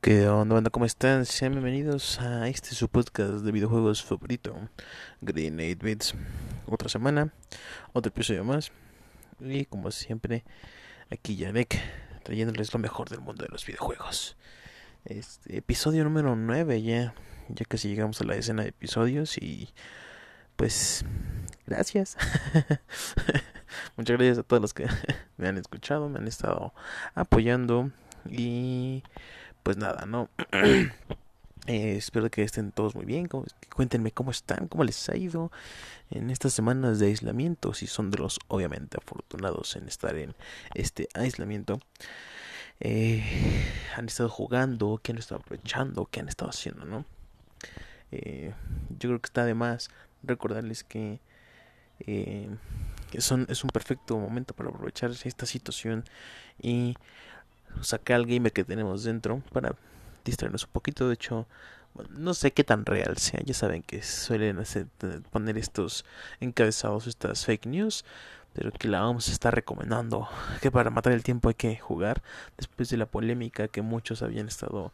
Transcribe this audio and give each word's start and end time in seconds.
¿Qué 0.00 0.28
onda, 0.28 0.54
banda? 0.54 0.70
¿Cómo 0.70 0.84
están? 0.86 1.26
Sean 1.26 1.50
bienvenidos 1.52 2.20
a 2.20 2.46
este 2.46 2.76
su 2.76 2.88
podcast 2.88 3.44
de 3.44 3.50
videojuegos 3.50 4.04
favorito, 4.04 4.54
Green 5.20 5.58
8 5.58 5.78
Bits. 5.82 6.14
Otra 6.66 6.88
semana, 6.88 7.32
otro 7.92 8.10
episodio 8.10 8.44
más. 8.44 8.70
Y 9.40 9.64
como 9.64 9.90
siempre, 9.90 10.44
aquí 11.10 11.34
Yarek, 11.34 11.80
trayéndoles 12.22 12.72
lo 12.72 12.78
mejor 12.78 13.08
del 13.08 13.20
mundo 13.20 13.42
de 13.42 13.50
los 13.50 13.66
videojuegos. 13.66 14.36
Este 15.04 15.56
episodio 15.56 16.04
número 16.04 16.36
9 16.36 16.80
ya, 16.80 17.12
ya 17.48 17.64
casi 17.64 17.88
llegamos 17.88 18.20
a 18.20 18.24
la 18.24 18.36
escena 18.36 18.62
de 18.62 18.68
episodios 18.68 19.36
y 19.36 19.70
pues 20.54 21.04
gracias. 21.66 22.16
Muchas 23.96 24.16
gracias 24.16 24.38
a 24.38 24.42
todos 24.44 24.62
los 24.62 24.74
que 24.74 24.86
me 25.36 25.48
han 25.48 25.58
escuchado, 25.58 26.08
me 26.08 26.20
han 26.20 26.28
estado 26.28 26.72
apoyando 27.16 27.90
y 28.30 29.02
pues 29.62 29.76
nada, 29.76 30.06
¿no? 30.06 30.30
Eh, 31.66 31.98
espero 31.98 32.30
que 32.30 32.42
estén 32.42 32.72
todos 32.72 32.94
muy 32.94 33.04
bien. 33.04 33.28
Cuéntenme 33.74 34.10
cómo 34.10 34.30
están, 34.30 34.68
cómo 34.68 34.84
les 34.84 35.06
ha 35.10 35.16
ido 35.18 35.52
en 36.10 36.30
estas 36.30 36.54
semanas 36.54 36.98
de 36.98 37.08
aislamiento. 37.08 37.74
Si 37.74 37.86
son 37.86 38.10
de 38.10 38.16
los 38.16 38.38
obviamente 38.48 38.96
afortunados 38.96 39.76
en 39.76 39.86
estar 39.86 40.16
en 40.16 40.34
este 40.74 41.08
aislamiento. 41.12 41.78
Eh, 42.80 43.22
han 43.94 44.06
estado 44.06 44.30
jugando, 44.30 44.98
qué 45.02 45.12
han 45.12 45.18
estado 45.18 45.42
aprovechando, 45.42 46.06
qué 46.10 46.20
han 46.20 46.28
estado 46.28 46.48
haciendo, 46.48 46.86
¿no? 46.86 47.04
Eh, 48.12 48.54
yo 48.98 49.10
creo 49.10 49.20
que 49.20 49.26
está 49.26 49.44
de 49.44 49.52
más 49.52 49.90
recordarles 50.22 50.84
que 50.84 51.20
son, 53.18 53.46
es 53.50 53.62
un 53.62 53.68
perfecto 53.70 54.16
momento 54.16 54.54
para 54.54 54.70
aprovechar 54.70 55.10
esta 55.10 55.44
situación 55.44 56.04
y 56.62 56.96
sacar 57.82 58.16
al 58.16 58.26
gamer 58.26 58.52
que 58.52 58.64
tenemos 58.64 59.04
dentro 59.04 59.42
para 59.52 59.74
distraernos 60.24 60.64
un 60.64 60.70
poquito. 60.70 61.08
De 61.08 61.14
hecho, 61.14 61.46
no 62.10 62.34
sé 62.34 62.52
qué 62.52 62.64
tan 62.64 62.84
real 62.84 63.16
sea. 63.18 63.40
Ya 63.44 63.54
saben 63.54 63.82
que 63.82 64.02
suelen 64.02 64.58
hacer, 64.58 64.86
poner 65.30 65.58
estos 65.58 66.04
encabezados, 66.40 67.06
estas 67.06 67.44
fake 67.44 67.66
news. 67.66 68.04
Pero 68.54 68.72
que 68.72 68.88
la 68.88 69.00
vamos 69.00 69.28
a 69.28 69.32
estar 69.32 69.54
recomendando. 69.54 70.28
Que 70.60 70.70
para 70.70 70.90
matar 70.90 71.12
el 71.12 71.22
tiempo 71.22 71.48
hay 71.48 71.54
que 71.54 71.76
jugar. 71.76 72.22
Después 72.56 72.88
de 72.90 72.96
la 72.96 73.06
polémica 73.06 73.68
que 73.68 73.82
muchos 73.82 74.22
habían 74.22 74.48
estado. 74.48 74.92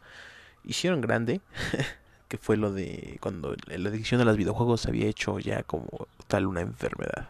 Hicieron 0.63 1.01
grande. 1.01 1.41
que 2.27 2.37
fue 2.37 2.57
lo 2.57 2.71
de 2.71 3.17
cuando 3.21 3.55
la 3.67 3.89
adicción 3.89 4.19
a 4.21 4.25
los 4.25 4.37
videojuegos 4.37 4.81
se 4.81 4.89
había 4.89 5.07
hecho 5.07 5.37
ya 5.39 5.63
como 5.63 6.07
tal 6.27 6.47
una 6.47 6.61
enfermedad. 6.61 7.29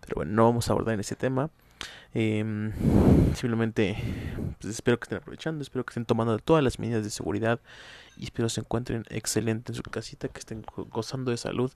Pero 0.00 0.16
bueno, 0.16 0.32
no 0.32 0.44
vamos 0.44 0.68
a 0.68 0.72
abordar 0.72 0.98
ese 0.98 1.16
tema. 1.16 1.50
Eh, 2.14 2.72
simplemente 3.34 3.96
pues, 4.60 4.74
espero 4.74 4.98
que 4.98 5.04
estén 5.04 5.18
aprovechando, 5.18 5.62
espero 5.62 5.84
que 5.84 5.90
estén 5.90 6.06
tomando 6.06 6.38
todas 6.38 6.64
las 6.64 6.78
medidas 6.78 7.04
de 7.04 7.10
seguridad 7.10 7.60
y 8.16 8.24
espero 8.24 8.48
se 8.48 8.60
encuentren 8.60 9.04
excelente 9.10 9.72
en 9.72 9.76
su 9.76 9.82
casita, 9.82 10.28
que 10.28 10.38
estén 10.38 10.64
gozando 10.90 11.30
de 11.30 11.36
salud 11.36 11.72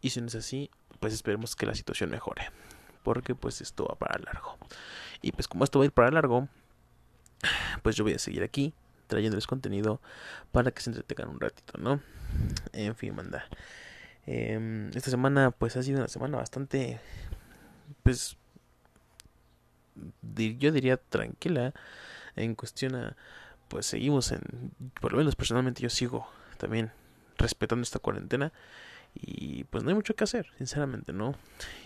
y 0.00 0.10
si 0.10 0.20
no 0.20 0.26
es 0.26 0.34
así, 0.34 0.70
pues 0.98 1.12
esperemos 1.12 1.56
que 1.56 1.66
la 1.66 1.74
situación 1.74 2.10
mejore, 2.10 2.50
porque 3.02 3.34
pues 3.34 3.60
esto 3.60 3.86
va 3.86 3.96
para 3.96 4.18
largo. 4.18 4.56
Y 5.22 5.32
pues 5.32 5.46
como 5.46 5.64
esto 5.64 5.78
va 5.78 5.84
a 5.84 5.86
ir 5.86 5.92
para 5.92 6.10
largo, 6.10 6.48
pues 7.82 7.96
yo 7.96 8.04
voy 8.04 8.14
a 8.14 8.18
seguir 8.18 8.42
aquí 8.42 8.74
trayéndoles 9.06 9.46
contenido 9.46 10.00
para 10.50 10.72
que 10.72 10.82
se 10.82 10.90
entretengan 10.90 11.28
un 11.28 11.40
ratito, 11.40 11.78
¿no? 11.78 12.00
En 12.72 12.96
fin, 12.96 13.14
manda. 13.14 13.44
Eh, 14.26 14.90
esta 14.94 15.10
semana 15.10 15.52
pues 15.52 15.76
ha 15.76 15.82
sido 15.84 15.98
una 15.98 16.08
semana 16.08 16.38
bastante 16.38 16.98
pues 18.02 18.36
yo 20.22 20.72
diría 20.72 20.96
tranquila 20.96 21.72
en 22.36 22.54
cuestión 22.54 22.94
a 22.94 23.16
pues 23.68 23.86
seguimos 23.86 24.32
en 24.32 24.40
por 25.00 25.12
lo 25.12 25.18
menos 25.18 25.34
personalmente 25.34 25.82
yo 25.82 25.90
sigo 25.90 26.28
también 26.58 26.92
respetando 27.38 27.82
esta 27.82 27.98
cuarentena 27.98 28.52
y 29.14 29.64
pues 29.64 29.82
no 29.82 29.90
hay 29.90 29.94
mucho 29.94 30.14
que 30.14 30.24
hacer 30.24 30.46
sinceramente 30.58 31.12
no 31.12 31.34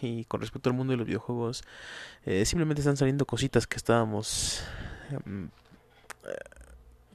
y 0.03 0.25
con 0.25 0.41
respecto 0.41 0.69
al 0.69 0.77
mundo 0.77 0.93
de 0.93 0.97
los 0.97 1.07
videojuegos 1.07 1.63
eh, 2.25 2.45
simplemente 2.45 2.81
están 2.81 2.97
saliendo 2.97 3.25
cositas 3.25 3.67
que 3.67 3.77
estábamos 3.77 4.63
em, 5.11 5.49
eh, 6.27 6.35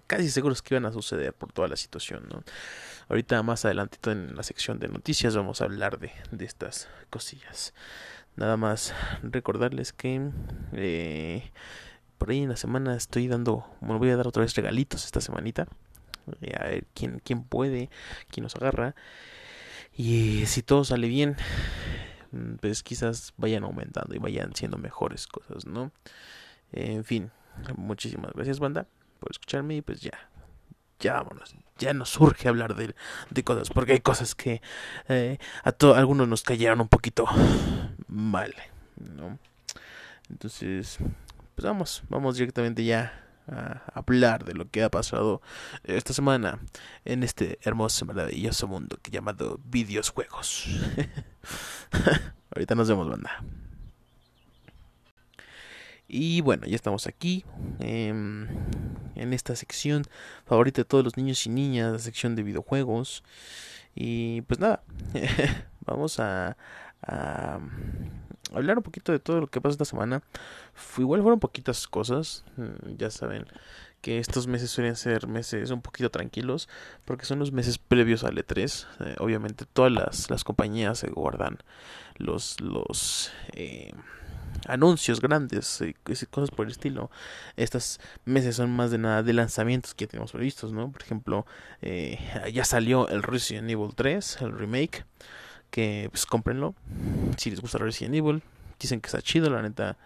casi 0.07 0.29
seguros 0.29 0.61
que 0.61 0.75
iban 0.75 0.85
a 0.85 0.91
suceder 0.91 1.33
por 1.33 1.51
toda 1.51 1.67
la 1.67 1.75
situación 1.75 2.27
no 2.29 2.43
ahorita 3.09 3.41
más 3.43 3.65
adelante 3.65 3.97
en 4.09 4.35
la 4.35 4.43
sección 4.43 4.79
de 4.79 4.87
noticias 4.87 5.35
vamos 5.35 5.61
a 5.61 5.65
hablar 5.65 5.99
de, 5.99 6.11
de 6.31 6.45
estas 6.45 6.87
cosillas 7.09 7.73
Nada 8.35 8.57
más 8.57 8.93
recordarles 9.23 9.93
que 9.93 10.29
eh, 10.73 11.51
por 12.17 12.31
ahí 12.31 12.43
en 12.43 12.49
la 12.49 12.57
semana 12.57 12.95
estoy 12.95 13.27
dando, 13.27 13.65
bueno, 13.81 13.99
voy 13.99 14.09
a 14.09 14.17
dar 14.17 14.27
otra 14.27 14.41
vez 14.41 14.55
regalitos 14.55 15.05
esta 15.05 15.21
semanita. 15.21 15.67
Eh, 16.41 16.53
a 16.59 16.65
ver 16.65 16.85
quién, 16.93 17.21
quién 17.23 17.43
puede, 17.43 17.89
quién 18.29 18.43
nos 18.43 18.55
agarra. 18.55 18.95
Y 19.95 20.45
si 20.47 20.61
todo 20.63 20.83
sale 20.83 21.07
bien, 21.07 21.37
mm, 22.31 22.55
pues 22.55 22.83
quizás 22.83 23.33
vayan 23.37 23.63
aumentando 23.63 24.15
y 24.15 24.19
vayan 24.19 24.53
siendo 24.55 24.77
mejores 24.77 25.27
cosas, 25.27 25.65
¿no? 25.65 25.91
En 26.71 27.05
fin, 27.05 27.31
muchísimas 27.77 28.33
gracias, 28.33 28.59
banda, 28.59 28.87
por 29.19 29.31
escucharme 29.31 29.77
y 29.77 29.81
pues 29.81 30.01
ya, 30.01 30.29
ya 30.99 31.13
vámonos, 31.13 31.55
ya 31.77 31.93
nos 31.93 32.09
surge 32.09 32.47
hablar 32.47 32.75
de, 32.75 32.95
de 33.29 33.43
cosas, 33.43 33.69
porque 33.69 33.93
hay 33.93 33.99
cosas 34.01 34.35
que 34.35 34.61
eh, 35.09 35.37
a, 35.63 35.69
a 35.69 35.97
algunos 35.97 36.27
nos 36.27 36.43
cayeron 36.43 36.81
un 36.81 36.87
poquito 36.87 37.25
mal, 38.07 38.53
¿no? 38.97 39.39
Entonces, 40.29 40.97
pues 41.55 41.65
vamos, 41.65 42.03
vamos 42.09 42.37
directamente 42.37 42.83
ya 42.83 43.21
a 43.47 43.83
hablar 43.93 44.43
de 44.43 44.53
lo 44.53 44.69
que 44.69 44.83
ha 44.83 44.89
pasado 44.89 45.41
esta 45.83 46.13
semana 46.13 46.59
en 47.03 47.23
este 47.23 47.59
hermoso, 47.61 48.05
maravilloso 48.05 48.67
mundo 48.67 48.97
que 49.01 49.11
llamado 49.11 49.59
videojuegos. 49.65 50.67
Ahorita 52.55 52.75
nos 52.75 52.89
vemos, 52.89 53.09
banda. 53.09 53.43
Y 56.07 56.41
bueno, 56.41 56.67
ya 56.67 56.75
estamos 56.75 57.07
aquí 57.07 57.45
em, 57.79 58.47
en 59.15 59.33
esta 59.33 59.55
sección 59.55 60.03
favorita 60.45 60.81
de 60.81 60.85
todos 60.85 61.03
los 61.03 61.17
niños 61.17 61.45
y 61.45 61.49
niñas, 61.49 61.91
la 61.91 61.99
sección 61.99 62.35
de 62.35 62.43
videojuegos. 62.43 63.23
Y 63.95 64.41
pues 64.41 64.59
nada, 64.59 64.83
vamos 65.85 66.19
a, 66.19 66.57
a, 67.01 67.59
hablar 68.53 68.77
un 68.77 68.83
poquito 68.83 69.11
de 69.11 69.19
todo 69.19 69.41
lo 69.41 69.47
que 69.47 69.61
pasó 69.61 69.73
esta 69.73 69.85
semana. 69.85 70.21
igual 70.97 71.21
fueron 71.21 71.39
poquitas 71.39 71.87
cosas, 71.87 72.43
mm, 72.57 72.97
ya 72.97 73.09
saben 73.09 73.45
que 74.01 74.19
estos 74.19 74.45
meses 74.45 74.69
suelen 74.69 74.95
ser 74.95 75.27
meses 75.27 75.71
un 75.71 75.81
poquito 75.81 76.11
tranquilos 76.11 76.69
porque 77.05 77.25
son 77.25 77.39
los 77.39 77.51
meses 77.51 77.79
previos 77.79 78.23
al 78.23 78.35
E3. 78.37 78.85
Eh, 78.99 79.15
obviamente 79.19 79.65
todas 79.65 79.91
las, 79.91 80.29
las 80.29 80.43
compañías 80.43 80.99
se 80.99 81.09
guardan 81.09 81.57
los, 82.17 82.61
los 82.61 83.31
eh, 83.53 83.93
anuncios 84.67 85.21
grandes 85.21 85.81
y 85.81 85.93
cosas 86.25 86.51
por 86.51 86.65
el 86.65 86.71
estilo. 86.71 87.09
Estas 87.55 87.99
meses 88.25 88.55
son 88.55 88.71
más 88.75 88.91
de 88.91 88.97
nada 88.97 89.23
de 89.23 89.33
lanzamientos 89.33 89.93
que 89.93 90.07
tenemos 90.07 90.31
previstos, 90.31 90.71
¿no? 90.71 90.91
Por 90.91 91.01
ejemplo, 91.01 91.45
eh, 91.81 92.19
ya 92.53 92.65
salió 92.65 93.07
el 93.09 93.23
Resident 93.23 93.69
Evil 93.69 93.93
3, 93.95 94.37
el 94.41 94.57
remake, 94.57 95.05
que 95.69 96.07
pues 96.11 96.25
cómprenlo. 96.25 96.75
Si 97.37 97.49
les 97.49 97.59
gusta 97.59 97.77
Resident 97.77 98.15
Evil, 98.15 98.41
dicen 98.79 99.01
que 99.01 99.07
está 99.07 99.21
chido, 99.21 99.49
la 99.49 99.61
neta. 99.61 99.97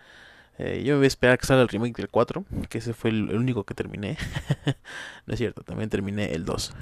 Eh, 0.58 0.84
yo 0.84 0.94
me 0.94 0.98
voy 0.98 1.06
a 1.06 1.08
esperar 1.08 1.38
que 1.38 1.46
salga 1.46 1.62
el 1.62 1.70
remake 1.70 1.96
del 1.96 2.09
4, 2.09 2.44
que 2.68 2.80
ese 2.80 2.94
fue 2.94 3.12
el, 3.12 3.34
único 3.36 3.64
que 3.64 3.74
terminé. 3.74 4.18
no 5.26 5.34
es 5.34 5.38
cierto, 5.40 5.64
también 5.64 5.90
terminé 5.90 6.34
el 6.34 6.44
2. 6.44 6.74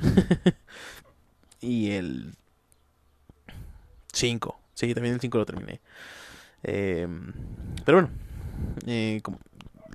y 1.61 1.91
el 1.91 2.33
5. 4.13 4.59
Sí, 4.73 4.93
también 4.93 5.15
el 5.15 5.21
5 5.21 5.37
lo 5.37 5.45
terminé. 5.45 5.79
Em, 6.63 7.33
pero 7.85 8.01
bueno, 8.01 8.09
eh, 8.85 9.21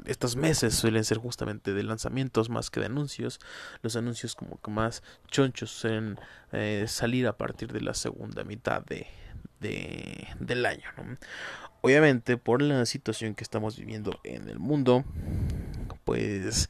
estos 0.07 0.37
meses 0.37 0.75
suelen 0.75 1.05
ser 1.05 1.19
justamente 1.19 1.73
de 1.73 1.83
lanzamientos 1.83 2.49
más 2.49 2.71
que 2.71 2.81
de 2.81 2.87
anuncios. 2.87 3.41
Los 3.83 3.97
anuncios 3.97 4.35
como 4.35 4.61
que 4.61 4.71
más 4.71 5.03
chonchos 5.29 5.71
suelen 5.71 6.19
eh, 6.53 6.85
salir 6.89 7.27
a 7.27 7.37
partir 7.37 7.73
de 7.73 7.81
la 7.81 7.95
segunda 7.95 8.45
mitad 8.45 8.85
de, 8.85 9.07
de 9.61 10.27
del 10.41 10.67
año. 10.67 10.89
Obviamente 11.81 12.37
por 12.37 12.63
la 12.63 12.87
situación 12.87 13.35
que 13.35 13.45
estamos 13.45 13.77
viviendo 13.77 14.21
en 14.25 14.49
el 14.49 14.59
mundo, 14.59 15.05
pues 16.05 16.69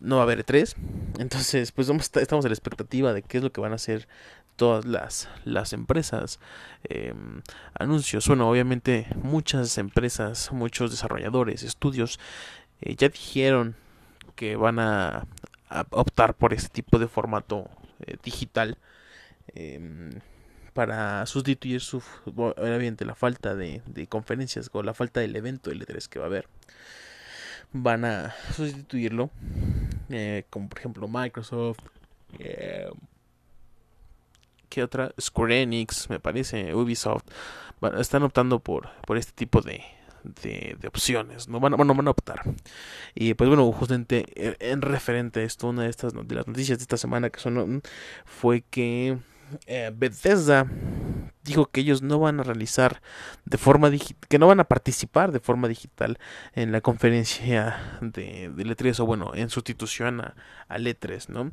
no 0.00 0.16
va 0.16 0.22
a 0.22 0.24
haber 0.24 0.44
tres. 0.44 0.76
Entonces, 1.18 1.72
pues 1.72 1.88
estamos 1.88 2.44
a 2.44 2.48
la 2.48 2.54
expectativa 2.54 3.12
de 3.12 3.22
qué 3.22 3.38
es 3.38 3.44
lo 3.44 3.52
que 3.52 3.60
van 3.60 3.72
a 3.72 3.76
hacer 3.76 4.08
todas 4.56 4.84
las, 4.84 5.28
las 5.44 5.72
empresas. 5.72 6.40
Em, 6.84 7.42
anuncios. 7.74 8.26
Bueno, 8.28 8.48
obviamente 8.48 9.06
muchas 9.22 9.78
empresas, 9.78 10.52
muchos 10.52 10.90
desarrolladores, 10.90 11.62
estudios, 11.62 12.18
eh, 12.80 12.94
ya 12.96 13.08
dijeron 13.08 13.76
que 14.36 14.56
van 14.56 14.78
a, 14.78 15.26
optar 15.90 16.34
por 16.34 16.54
este 16.54 16.68
tipo 16.68 16.98
de 16.98 17.08
formato 17.08 17.68
eh, 18.06 18.16
digital. 18.22 18.78
Em, 19.54 20.10
para 20.72 21.24
sustituir 21.26 21.80
su 21.80 22.02
obviamente 22.36 23.04
la 23.04 23.14
falta 23.14 23.54
de, 23.54 23.80
de 23.86 24.08
conferencias 24.08 24.70
o 24.72 24.82
la 24.82 24.92
falta 24.92 25.20
del 25.20 25.36
evento 25.36 25.70
L3 25.70 26.08
que 26.08 26.18
va 26.18 26.24
a 26.24 26.28
haber 26.28 26.48
van 27.72 28.04
a 28.04 28.34
sustituirlo 28.54 29.30
eh, 30.10 30.44
como 30.50 30.68
por 30.68 30.78
ejemplo 30.78 31.08
Microsoft, 31.08 31.80
eh, 34.74 34.80
¿qué 34.80 34.82
otra? 34.82 35.12
Square 35.20 35.62
Enix, 35.62 36.10
me 36.10 36.18
parece, 36.18 36.74
Ubisoft, 36.74 37.22
están 37.98 38.22
optando 38.24 38.58
por, 38.58 38.88
por 39.06 39.16
este 39.16 39.32
tipo 39.32 39.60
de, 39.60 39.82
de, 40.24 40.76
opciones, 40.88 41.48
no 41.48 41.60
van, 41.60 41.76
bueno, 41.76 41.94
van 41.94 42.08
a 42.08 42.10
optar. 42.10 42.42
Y 43.14 43.34
pues 43.34 43.48
bueno, 43.48 43.70
justamente 43.72 44.24
eh, 44.34 44.56
en 44.58 44.82
referente 44.82 45.40
a 45.40 45.42
esto, 45.44 45.68
una 45.68 45.84
de 45.84 45.90
estas 45.90 46.12
de 46.12 46.34
las 46.34 46.48
noticias 46.48 46.78
de 46.78 46.82
esta 46.82 46.96
semana 46.96 47.30
que 47.30 47.40
son 47.40 47.82
fue 48.24 48.62
que 48.62 49.18
eh, 49.66 49.92
Bethesda 49.94 50.66
dijo 51.44 51.66
que 51.66 51.80
ellos 51.80 52.02
no 52.02 52.18
van 52.18 52.40
a 52.40 52.42
realizar 52.42 53.02
de 53.44 53.58
forma 53.58 53.90
que 54.28 54.38
no 54.38 54.46
van 54.46 54.60
a 54.60 54.64
participar 54.64 55.30
de 55.32 55.40
forma 55.40 55.68
digital 55.68 56.18
en 56.54 56.72
la 56.72 56.80
conferencia 56.80 57.98
de, 58.00 58.50
de 58.50 58.64
E3 58.64 59.00
o 59.00 59.06
bueno, 59.06 59.32
en 59.34 59.50
sustitución 59.50 60.20
a, 60.20 60.34
a 60.68 60.78
E3, 60.78 61.28
¿no? 61.28 61.50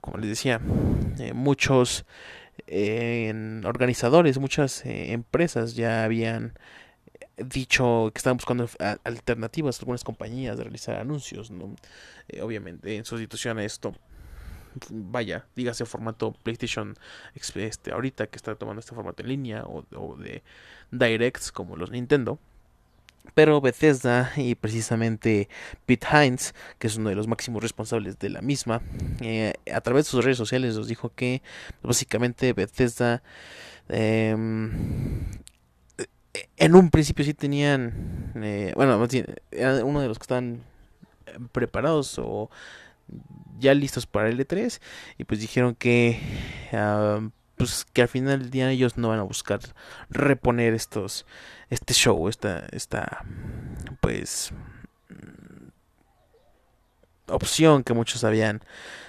Como 0.00 0.18
les 0.18 0.28
decía, 0.28 0.60
eh, 1.18 1.32
muchos 1.32 2.04
organizadores, 3.64 4.38
muchas 4.38 4.82
empresas 4.84 5.74
ya 5.74 6.04
habían 6.04 6.54
dicho 7.36 8.10
que 8.14 8.18
estaban 8.18 8.36
buscando 8.36 8.68
alternativas 9.04 9.80
algunas 9.80 10.04
compañías 10.04 10.56
de 10.56 10.64
realizar 10.64 10.96
anuncios, 10.96 11.50
¿no? 11.50 11.74
Eh, 12.28 12.42
obviamente, 12.42 12.96
en 12.96 13.04
sustitución 13.04 13.58
a 13.58 13.64
esto, 13.64 13.94
vaya, 14.90 15.46
dígase 15.56 15.84
formato 15.84 16.32
PlayStation 16.42 16.96
este, 17.34 17.92
ahorita 17.92 18.26
que 18.26 18.36
está 18.36 18.54
tomando 18.54 18.80
este 18.80 18.94
formato 18.94 19.22
en 19.22 19.28
línea 19.28 19.64
o, 19.64 20.16
de 20.16 20.42
directs 20.90 21.52
como 21.52 21.76
los 21.76 21.90
Nintendo. 21.90 22.38
Pero 23.34 23.60
Bethesda 23.62 24.32
y 24.36 24.54
precisamente 24.54 25.48
Pete 25.86 26.06
Hines, 26.12 26.54
que 26.78 26.88
es 26.88 26.96
uno 26.96 27.08
de 27.08 27.14
los 27.14 27.26
máximos 27.26 27.62
responsables 27.62 28.18
de 28.18 28.28
la 28.28 28.42
misma, 28.42 28.82
eh, 29.22 29.54
a 29.72 29.80
través 29.80 30.04
de 30.04 30.10
sus 30.10 30.24
redes 30.24 30.36
sociales 30.36 30.76
nos 30.76 30.88
dijo 30.88 31.10
que 31.14 31.42
básicamente 31.82 32.52
Bethesda 32.52 33.22
eh, 33.88 34.36
en 36.56 36.74
un 36.74 36.90
principio 36.90 37.24
sí 37.24 37.34
tenían, 37.34 38.32
eh, 38.36 38.72
bueno, 38.76 39.06
era 39.50 39.84
uno 39.84 40.00
de 40.00 40.08
los 40.08 40.18
que 40.18 40.24
están 40.24 40.62
preparados 41.52 42.18
o 42.18 42.50
ya 43.58 43.74
listos 43.74 44.06
para 44.06 44.28
el 44.28 44.38
E3 44.38 44.80
y 45.18 45.24
pues 45.24 45.40
dijeron 45.40 45.74
que 45.74 46.20
ah, 46.72 47.20
pues 47.56 47.86
que 47.92 48.02
al 48.02 48.08
final 48.08 48.40
del 48.40 48.50
día 48.50 48.70
ellos 48.70 48.96
no 48.96 49.08
van 49.08 49.20
a 49.20 49.22
buscar 49.22 49.60
reponer 50.10 50.74
estos 50.74 51.26
este 51.70 51.94
show 51.94 52.28
esta 52.28 52.66
esta 52.72 53.24
pues 54.00 54.52
opción 57.28 57.84
que 57.84 57.94
muchos 57.94 58.24
habían 58.24 58.62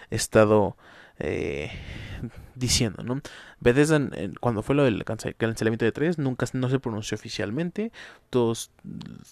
estado 0.10 0.78
eh, 1.20 1.72
diciendo, 2.56 3.04
¿no? 3.04 3.22
Bethesda, 3.66 4.00
cuando 4.42 4.62
fue 4.62 4.76
lo 4.76 4.84
del 4.84 5.04
cancelamiento 5.04 5.86
de 5.86 5.92
3, 5.92 6.20
nunca 6.20 6.46
no 6.54 6.70
se 6.70 6.78
pronunció 6.80 7.16
oficialmente. 7.16 7.92
Todos 8.30 8.70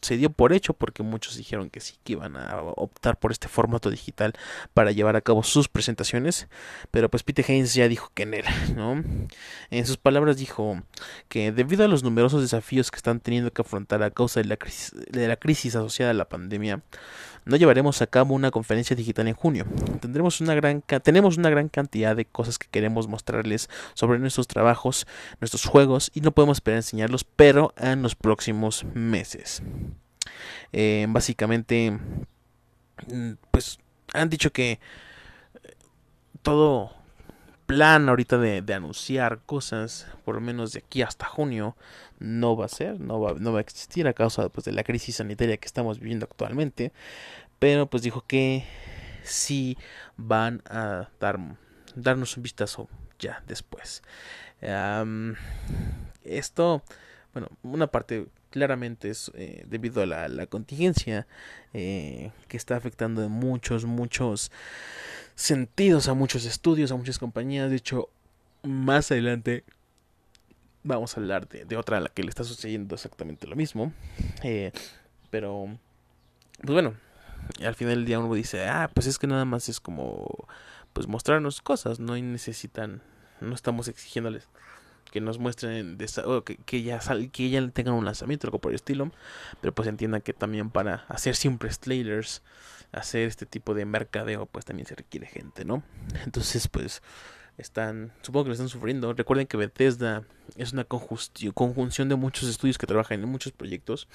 se 0.02 0.18
dio 0.18 0.32
por 0.32 0.54
hecho 0.54 0.74
porque 0.74 1.04
muchos 1.04 1.38
dijeron 1.38 1.70
que 1.70 1.80
sí, 1.80 1.98
que 2.04 2.14
iban 2.14 2.36
a 2.36 2.64
optar 2.64 3.20
por 3.20 3.32
este 3.32 3.48
formato 3.48 3.92
digital 3.92 4.34
para 4.74 4.92
llevar 4.92 5.16
a 5.16 5.22
cabo 5.22 5.44
sus 5.44 5.68
presentaciones. 5.68 6.48
Pero 6.90 7.10
pues 7.10 7.22
Peter 7.22 7.46
Haynes 7.48 7.76
ya 7.76 7.88
dijo 7.88 8.10
que 8.16 8.24
en 8.24 8.34
él, 8.34 8.46
¿no? 8.76 9.04
En 9.70 9.86
sus 9.86 9.98
palabras 9.98 10.38
dijo 10.38 10.82
que 11.30 11.52
debido 11.52 11.86
a 11.86 11.88
los 11.88 12.02
numerosos 12.02 12.42
desafíos 12.42 12.90
que 12.90 12.98
están 12.98 13.20
teniendo 13.20 13.54
que 13.54 13.62
afrontar 13.62 14.02
a 14.02 14.10
causa 14.10 14.40
de 14.40 14.48
la 14.48 14.58
crisis, 14.58 14.96
de 15.12 15.28
la 15.28 15.36
crisis 15.36 15.76
asociada 15.76 16.10
a 16.10 16.16
la 16.16 16.28
pandemia, 16.28 16.82
no 17.46 17.58
llevaremos 17.58 18.02
a 18.02 18.08
cabo 18.08 18.34
una 18.34 18.52
conferencia 18.52 18.96
digital 18.96 19.28
en 19.28 19.34
junio. 19.34 19.66
Tendremos 20.00 20.40
una 20.42 20.56
gran 20.56 20.82
tenemos 21.04 21.38
una 21.38 21.50
gran 21.50 21.70
cantidad 21.70 22.16
de 22.16 22.26
cosas 22.26 22.58
que 22.58 22.68
queremos 22.70 23.08
mostrarles 23.08 23.70
sobre 23.94 24.20
nuestros 24.24 24.48
trabajos, 24.48 25.08
nuestros 25.40 25.66
juegos 25.66 26.12
y 26.14 26.22
no 26.22 26.32
podemos 26.32 26.58
esperar 26.58 26.78
enseñarlos, 26.78 27.24
pero 27.24 27.74
en 27.78 28.02
los 28.02 28.16
próximos 28.16 28.86
meses. 28.94 29.62
Eh, 30.72 31.06
básicamente, 31.10 31.92
mm, 33.08 33.34
pues 33.52 33.80
han 34.14 34.30
dicho 34.30 34.52
que 34.52 34.72
eh, 34.72 34.80
todo 36.42 36.92
plan 37.66 38.10
ahorita 38.10 38.38
de, 38.38 38.74
anunciar 38.74 39.40
cosas, 39.46 40.08
por 40.26 40.36
lo 40.36 40.42
menos 40.42 40.74
de 40.74 40.80
aquí 40.80 41.02
hasta 41.02 41.26
junio, 41.26 41.76
no 42.20 42.56
va 42.56 42.66
a 42.66 42.70
ser, 42.70 43.00
no 43.00 43.20
va, 43.20 43.34
no 43.34 43.52
va 43.52 43.60
a 43.60 43.62
existir 43.62 44.08
a 44.08 44.14
causa 44.14 44.50
pues, 44.50 44.66
de 44.66 44.72
la 44.72 44.84
crisis 44.84 45.18
sanitaria 45.18 45.58
que 45.58 45.68
estamos 45.68 46.00
viviendo 46.00 46.26
actualmente. 46.26 46.92
Pero 47.60 47.90
pues 47.90 48.04
dijo 48.04 48.26
que 48.28 48.66
sí 49.24 49.78
van 50.18 50.62
a 50.70 51.10
dar, 51.20 51.40
darnos 51.96 52.36
un 52.38 52.44
vistazo 52.44 52.90
ya 53.20 53.44
después. 53.48 54.04
esto, 56.24 56.84
bueno, 57.34 57.50
una 57.64 57.88
parte 57.88 58.28
claramente 58.54 59.10
es 59.10 59.32
eh, 59.34 59.66
debido 59.68 60.04
a 60.04 60.06
la, 60.06 60.46
contingencia 60.46 61.26
eh, 61.74 62.32
que 62.48 62.56
está 62.56 62.76
afectando 62.78 63.24
en 63.24 63.32
muchos, 63.32 63.86
muchos 63.86 64.52
sentidos 65.34 66.08
a 66.08 66.14
muchos 66.14 66.46
estudios, 66.46 66.92
a 66.92 66.96
muchas 66.96 67.18
compañías. 67.18 67.72
De 67.72 67.78
hecho, 67.78 68.10
más 68.62 69.12
adelante 69.12 69.64
vamos 70.84 71.18
a 71.18 71.20
hablar 71.20 71.48
de, 71.48 71.76
otra 71.76 71.98
a 71.98 72.02
la 72.02 72.10
que 72.10 72.22
le 72.22 72.30
está 72.30 72.44
sucediendo 72.44 72.94
exactamente 72.94 73.48
lo 73.48 73.56
mismo. 73.56 73.92
Eh, 74.44 74.72
pero, 75.32 75.76
pues 76.62 76.74
bueno, 76.74 76.94
al 77.66 77.74
final 77.74 77.96
del 77.96 78.06
día 78.06 78.20
uno 78.20 78.32
dice, 78.36 78.68
ah, 78.68 78.88
pues 78.94 79.08
es 79.08 79.18
que 79.18 79.26
nada 79.26 79.46
más 79.46 79.68
es 79.68 79.80
como, 79.80 80.48
pues 80.94 81.08
mostrarnos 81.08 81.62
cosas, 81.62 82.00
no 82.00 82.16
necesitan, 82.16 83.02
no 83.42 83.54
estamos 83.56 83.88
exigiéndoles 83.88 84.48
que 85.12 85.22
nos 85.22 85.38
muestren 85.38 85.98
que, 86.44 86.58
que, 86.58 86.82
ya 86.82 87.00
sal, 87.00 87.30
que 87.30 87.50
ya 87.50 87.68
tengan 87.70 87.94
un 87.94 88.06
lanzamiento 88.06 88.48
algo 88.48 88.58
por 88.58 88.72
el 88.72 88.76
estilo 88.76 89.12
pero 89.62 89.72
pues 89.72 89.88
entiendan 89.88 90.22
que 90.22 90.34
también 90.34 90.72
para 90.72 91.06
hacer 91.08 91.36
simples 91.36 91.80
trailers 91.80 92.42
hacer 92.92 93.28
este 93.28 93.46
tipo 93.46 93.76
de 93.76 93.86
mercadeo 93.86 94.48
pues 94.48 94.66
también 94.66 94.88
se 94.88 94.96
requiere 94.96 95.28
gente 95.28 95.66
no 95.66 95.84
entonces 96.26 96.68
pues 96.68 97.04
están 97.58 98.12
supongo 98.22 98.46
que 98.46 98.50
lo 98.50 98.54
están 98.54 98.70
sufriendo. 98.70 99.14
Recuerden 99.14 99.48
que 99.48 99.58
Bethesda 99.58 100.24
es 100.56 100.74
una 100.74 100.86
conjunción 100.86 102.10
de 102.10 102.16
muchos 102.16 102.50
estudios 102.50 102.78
que 102.78 102.88
trabajan 102.88 103.22
en 103.22 103.30
muchos 103.30 103.52
proyectos 103.52 104.08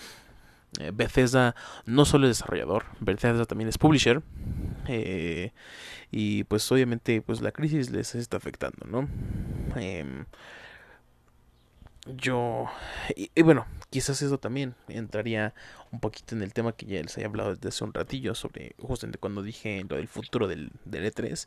eh, 0.78 0.92
Bethesda 0.94 1.54
no 1.86 2.04
solo 2.04 2.26
es 2.26 2.38
desarrollador, 2.38 2.84
Bethesda 3.00 3.46
también 3.46 3.68
es 3.68 3.78
publisher. 3.78 4.22
Eh, 4.86 5.52
y 6.10 6.44
pues 6.44 6.70
obviamente 6.70 7.20
pues 7.22 7.40
la 7.40 7.52
crisis 7.52 7.90
les 7.90 8.14
está 8.14 8.36
afectando, 8.36 8.86
¿no? 8.86 9.08
Em, 9.76 10.26
yo... 12.06 12.66
Y, 13.16 13.42
bueno, 13.42 13.66
quizás 13.90 14.22
eso 14.22 14.38
también 14.38 14.74
entraría 14.88 15.54
un 15.90 16.00
poquito 16.00 16.34
en 16.34 16.42
el 16.42 16.52
tema 16.52 16.72
que 16.72 16.86
ya 16.86 17.02
les 17.02 17.14
había 17.16 17.26
hablado 17.26 17.54
desde 17.54 17.68
hace 17.68 17.84
un 17.84 17.92
ratillo 17.92 18.34
sobre 18.34 18.74
justamente 18.78 19.18
cuando 19.18 19.42
dije 19.42 19.84
lo 19.88 19.96
del 19.96 20.08
futuro 20.08 20.48
del, 20.48 20.70
del 20.84 21.12
E3. 21.12 21.46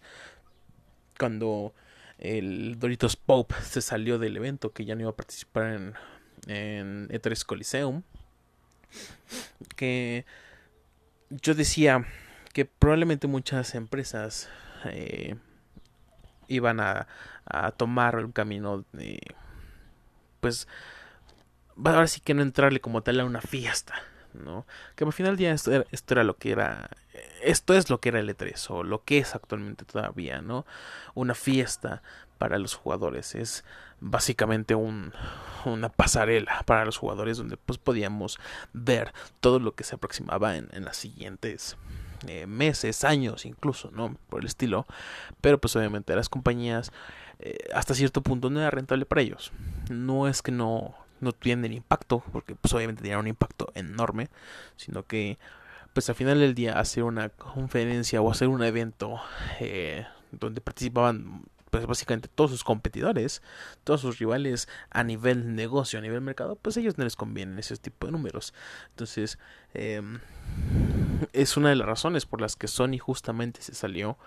Cuando 1.17 1.73
el 2.19 2.79
Doritos 2.79 3.15
Pope 3.15 3.55
se 3.63 3.81
salió 3.81 4.19
del 4.19 4.37
evento 4.37 4.71
que 4.71 4.85
ya 4.85 4.95
no 4.95 5.01
iba 5.01 5.09
a 5.11 5.15
participar 5.15 5.73
en, 5.73 5.93
en 6.47 7.09
E3 7.09 7.43
Coliseum 7.45 8.03
que 9.75 10.25
yo 11.29 11.55
decía 11.55 12.05
que 12.53 12.65
probablemente 12.65 13.27
muchas 13.27 13.75
empresas 13.75 14.49
eh, 14.85 15.35
iban 16.47 16.79
a, 16.79 17.07
a, 17.45 17.71
tomar 17.71 18.17
un 18.17 18.31
camino 18.31 18.85
de 18.91 19.19
pues 20.39 20.67
ahora 21.77 22.07
sí 22.07 22.19
que 22.19 22.33
no 22.33 22.41
entrarle 22.41 22.81
como 22.81 23.03
tal 23.03 23.19
a 23.19 23.25
una 23.25 23.41
fiesta 23.41 23.95
no 24.33 24.65
que 24.95 25.03
al 25.03 25.13
final 25.13 25.37
día 25.37 25.53
esto 25.53 25.71
era, 25.71 25.85
esto 25.91 26.13
era 26.13 26.23
lo 26.23 26.37
que 26.37 26.51
era 26.51 26.89
esto 27.41 27.73
es 27.73 27.89
lo 27.89 27.99
que 27.99 28.09
era 28.09 28.19
el 28.19 28.35
E3 28.35 28.69
o 28.69 28.83
lo 28.83 29.03
que 29.03 29.19
es 29.19 29.35
actualmente 29.35 29.85
todavía 29.85 30.41
no 30.41 30.65
una 31.13 31.35
fiesta 31.35 32.01
para 32.41 32.57
los 32.57 32.73
jugadores 32.73 33.35
es 33.35 33.63
básicamente 33.99 34.73
un, 34.73 35.13
una 35.65 35.89
pasarela 35.89 36.63
para 36.65 36.85
los 36.85 36.97
jugadores 36.97 37.37
donde 37.37 37.55
pues 37.55 37.77
podíamos 37.77 38.39
ver 38.73 39.13
todo 39.41 39.59
lo 39.59 39.75
que 39.75 39.83
se 39.83 39.93
aproximaba 39.93 40.57
en, 40.57 40.67
en 40.71 40.83
las 40.83 40.97
siguientes 40.97 41.77
eh, 42.27 42.47
meses, 42.47 43.03
años 43.03 43.45
incluso, 43.45 43.91
¿no? 43.91 44.17
Por 44.27 44.39
el 44.39 44.47
estilo. 44.47 44.87
Pero 45.39 45.61
pues 45.61 45.75
obviamente 45.75 46.15
las 46.15 46.29
compañías 46.29 46.91
eh, 47.37 47.69
hasta 47.75 47.93
cierto 47.93 48.23
punto 48.23 48.49
no 48.49 48.59
era 48.59 48.71
rentable 48.71 49.05
para 49.05 49.21
ellos. 49.21 49.51
No 49.91 50.27
es 50.27 50.41
que 50.41 50.51
no, 50.51 50.95
no 51.19 51.31
tienen 51.31 51.71
impacto, 51.71 52.23
porque 52.31 52.55
pues 52.55 52.73
obviamente 52.73 53.03
tenían 53.03 53.19
un 53.19 53.27
impacto 53.27 53.71
enorme, 53.75 54.29
sino 54.77 55.03
que 55.03 55.37
pues 55.93 56.09
al 56.09 56.15
final 56.15 56.39
del 56.39 56.55
día 56.55 56.79
hacer 56.79 57.03
una 57.03 57.29
conferencia 57.29 58.19
o 58.19 58.31
hacer 58.31 58.47
un 58.47 58.63
evento 58.63 59.21
eh, 59.59 60.07
donde 60.31 60.59
participaban 60.59 61.43
pues 61.71 61.87
básicamente 61.87 62.27
todos 62.27 62.51
sus 62.51 62.63
competidores, 62.63 63.41
todos 63.83 64.01
sus 64.01 64.19
rivales 64.19 64.67
a 64.91 65.03
nivel 65.03 65.55
negocio, 65.55 65.97
a 65.97 66.01
nivel 66.01 66.21
mercado, 66.21 66.57
pues 66.57 66.77
a 66.77 66.81
ellos 66.81 66.97
no 66.97 67.05
les 67.05 67.15
convienen 67.15 67.57
ese 67.57 67.77
tipo 67.77 68.05
de 68.05 68.11
números. 68.11 68.53
Entonces, 68.89 69.39
em, 69.73 70.19
es 71.33 71.55
una 71.55 71.69
de 71.69 71.75
las 71.75 71.87
razones 71.87 72.25
por 72.25 72.41
las 72.41 72.57
que 72.57 72.67
Sony 72.67 72.97
justamente 72.99 73.61
se 73.61 73.73
salió 73.73 74.17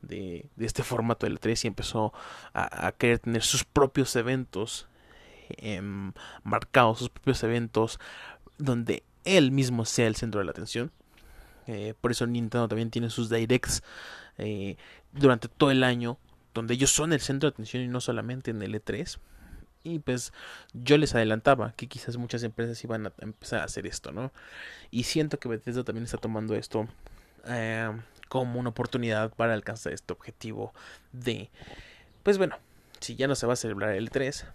de, 0.00 0.48
de 0.56 0.66
este 0.66 0.82
formato 0.82 1.26
del 1.26 1.40
3 1.40 1.64
y 1.64 1.68
empezó 1.68 2.14
a, 2.54 2.92
querer 2.92 3.18
tener 3.18 3.42
sus 3.42 3.64
propios 3.64 4.16
eventos 4.16 4.88
em, 5.58 6.12
marcados, 6.42 6.98
sus 7.00 7.10
propios 7.10 7.42
eventos 7.42 8.00
donde 8.56 9.04
él 9.24 9.52
mismo 9.52 9.84
sea 9.84 10.06
el 10.06 10.16
centro 10.16 10.38
de 10.38 10.46
la 10.46 10.52
atención. 10.52 10.90
Eh, 11.66 11.94
por 12.00 12.10
eso 12.10 12.26
Nintendo 12.26 12.68
también 12.68 12.90
tiene 12.90 13.10
sus 13.10 13.28
directs 13.28 13.82
eh, 14.38 14.76
durante 15.12 15.48
todo 15.48 15.70
el 15.70 15.82
año, 15.82 16.18
donde 16.54 16.74
ellos 16.74 16.90
son 16.90 17.12
el 17.12 17.20
centro 17.20 17.50
de 17.50 17.54
atención 17.54 17.82
y 17.82 17.88
no 17.88 18.00
solamente 18.00 18.50
en 18.50 18.62
el 18.62 18.74
E3. 18.74 19.18
Y 19.82 19.98
pues 19.98 20.32
yo 20.72 20.96
les 20.96 21.14
adelantaba 21.14 21.72
que 21.72 21.88
quizás 21.88 22.16
muchas 22.16 22.42
empresas 22.42 22.82
iban 22.82 23.06
a 23.06 23.12
empezar 23.18 23.60
a 23.60 23.64
hacer 23.64 23.86
esto, 23.86 24.12
¿no? 24.12 24.32
Y 24.90 25.02
siento 25.02 25.38
que 25.38 25.48
Bethesda 25.48 25.84
también 25.84 26.04
está 26.04 26.16
tomando 26.16 26.54
esto 26.54 26.88
eh, 27.46 27.90
como 28.28 28.58
una 28.58 28.70
oportunidad 28.70 29.34
para 29.34 29.52
alcanzar 29.52 29.92
este 29.92 30.14
objetivo 30.14 30.72
de, 31.12 31.50
pues 32.22 32.38
bueno, 32.38 32.56
si 33.00 33.16
ya 33.16 33.28
no 33.28 33.34
se 33.34 33.46
va 33.46 33.52
a 33.52 33.56
celebrar 33.56 33.94
el 33.94 34.08
3, 34.08 34.46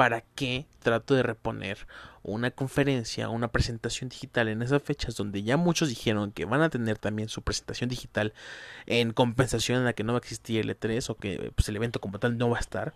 ¿para 0.00 0.22
qué 0.22 0.64
trato 0.78 1.14
de 1.14 1.22
reponer 1.22 1.86
una 2.22 2.50
conferencia, 2.50 3.28
una 3.28 3.48
presentación 3.48 4.08
digital 4.08 4.48
en 4.48 4.62
esas 4.62 4.82
fechas 4.82 5.14
donde 5.14 5.42
ya 5.42 5.58
muchos 5.58 5.90
dijeron 5.90 6.32
que 6.32 6.46
van 6.46 6.62
a 6.62 6.70
tener 6.70 6.96
también 6.96 7.28
su 7.28 7.42
presentación 7.42 7.90
digital 7.90 8.32
en 8.86 9.12
compensación 9.12 9.76
en 9.76 9.84
la 9.84 9.92
que 9.92 10.02
no 10.02 10.14
va 10.14 10.16
a 10.16 10.20
existir 10.22 10.58
el 10.58 10.70
E3 10.74 11.10
o 11.10 11.16
que 11.16 11.52
pues, 11.54 11.68
el 11.68 11.76
evento 11.76 12.00
como 12.00 12.18
tal 12.18 12.38
no 12.38 12.48
va 12.48 12.56
a 12.56 12.60
estar? 12.60 12.94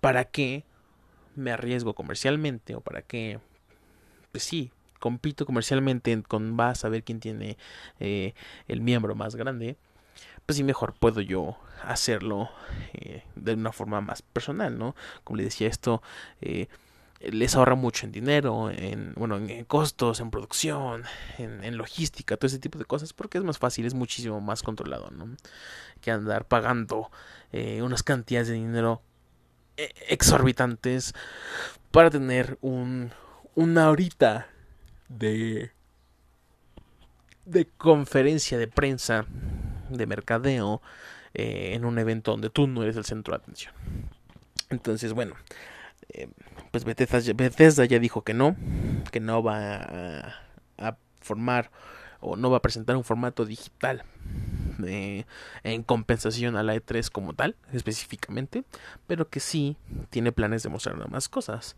¿Para 0.00 0.24
qué 0.24 0.64
me 1.36 1.50
arriesgo 1.50 1.92
comercialmente 1.92 2.76
o 2.76 2.80
para 2.80 3.02
qué, 3.02 3.38
pues 4.30 4.42
sí, 4.42 4.70
compito 5.00 5.44
comercialmente 5.44 6.22
con 6.22 6.58
va 6.58 6.70
a 6.70 6.74
saber 6.74 7.02
quién 7.04 7.20
tiene 7.20 7.58
eh, 8.00 8.32
el 8.68 8.80
miembro 8.80 9.14
más 9.14 9.36
grande, 9.36 9.76
pues 10.52 10.64
mejor 10.64 10.92
puedo 10.92 11.20
yo 11.22 11.56
hacerlo 11.82 12.50
eh, 12.92 13.24
de 13.36 13.54
una 13.54 13.72
forma 13.72 14.02
más 14.02 14.20
personal, 14.20 14.78
¿no? 14.78 14.94
Como 15.24 15.38
le 15.38 15.44
decía, 15.44 15.66
esto 15.66 16.02
eh, 16.42 16.68
les 17.20 17.56
ahorra 17.56 17.74
mucho 17.74 18.04
en 18.04 18.12
dinero, 18.12 18.70
en, 18.70 19.14
bueno, 19.16 19.36
en, 19.36 19.64
costos, 19.64 20.20
en 20.20 20.30
producción, 20.30 21.04
en, 21.38 21.76
logística, 21.78 22.36
todo 22.36 22.48
ese 22.48 22.58
tipo 22.58 22.78
de 22.78 22.84
cosas, 22.84 23.14
porque 23.14 23.38
es 23.38 23.44
más 23.44 23.58
fácil, 23.58 23.86
es 23.86 23.94
muchísimo 23.94 24.42
más 24.42 24.62
controlado, 24.62 25.10
¿no? 25.10 25.36
Que 26.00 26.10
andar 26.10 26.46
pagando 26.46 27.10
unas 27.80 28.02
cantidades 28.02 28.48
de 28.48 28.54
dinero 28.54 29.02
exorbitantes 29.76 31.14
para 31.90 32.10
tener 32.10 32.58
un 32.60 33.10
una 33.54 33.90
horita 33.90 34.48
de 35.08 35.70
de 37.44 37.66
conferencia 37.66 38.56
de 38.56 38.68
prensa 38.68 39.26
de 39.96 40.06
mercadeo 40.06 40.82
eh, 41.34 41.72
en 41.74 41.84
un 41.84 41.98
evento 41.98 42.32
donde 42.32 42.50
tú 42.50 42.66
no 42.66 42.82
eres 42.82 42.96
el 42.96 43.04
centro 43.04 43.32
de 43.32 43.42
atención 43.42 43.74
entonces 44.70 45.12
bueno 45.12 45.34
eh, 46.10 46.28
pues 46.70 46.84
Bethesda, 46.84 47.84
ya 47.84 47.98
dijo 47.98 48.22
que 48.22 48.34
no 48.34 48.56
que 49.10 49.20
no 49.20 49.42
va 49.42 50.36
a, 50.78 50.96
formar 51.20 51.70
o 52.20 52.36
no 52.36 52.50
va 52.50 52.56
a 52.58 52.62
presentar 52.62 52.96
un 52.96 53.04
formato 53.04 53.44
digital 53.44 54.04
en 55.62 55.82
compensación 55.84 56.56
a 56.56 56.64
la 56.64 56.74
E3 56.74 57.10
como 57.10 57.34
tal, 57.34 57.54
específicamente, 57.72 58.64
pero 59.06 59.28
que 59.28 59.38
sí 59.38 59.76
tiene 60.10 60.32
planes 60.32 60.64
de 60.64 60.68
mostrar 60.68 61.08
más 61.08 61.28
cosas. 61.28 61.76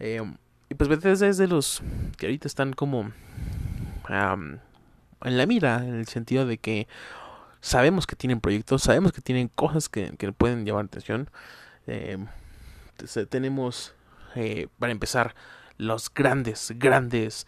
Eh, 0.00 0.20
y 0.68 0.74
pues 0.74 0.88
Bethesda 0.88 1.28
es 1.28 1.38
de 1.38 1.48
los 1.48 1.82
que 2.18 2.26
ahorita 2.26 2.48
están 2.48 2.72
como 2.72 3.12
en 4.08 5.36
la 5.38 5.46
mira, 5.46 5.78
en 5.78 5.94
el 5.94 6.06
sentido 6.06 6.46
de 6.46 6.58
que 6.58 6.86
sabemos 7.64 8.06
que 8.06 8.14
tienen 8.14 8.42
proyectos, 8.42 8.82
sabemos 8.82 9.12
que 9.12 9.22
tienen 9.22 9.48
cosas 9.48 9.88
que, 9.88 10.12
pueden 10.36 10.66
llamar 10.66 10.84
atención. 10.84 11.30
Eh, 11.86 12.18
tenemos, 13.30 13.94
eh, 14.34 14.68
para 14.78 14.92
empezar, 14.92 15.34
los 15.78 16.12
grandes, 16.12 16.72
grandes 16.76 17.46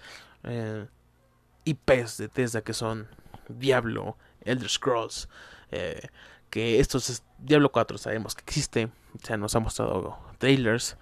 IPs 1.64 2.16
de 2.16 2.28
Tesla 2.28 2.62
que 2.62 2.73
son 2.73 3.08
Diablo, 3.49 4.16
Elder 4.40 4.70
Scrolls, 4.70 5.28
eh, 5.70 6.08
que 6.49 6.80
estos 6.80 7.11
es 7.11 7.23
Diablo 7.38 7.70
4 7.70 7.99
sabemos 7.99 8.35
que 8.35 8.42
existe, 8.42 8.87
o 8.87 9.26
sea, 9.26 9.37
nos 9.37 9.54
ha 9.54 9.61
mostrado 9.61 10.18
trailers 10.38 10.96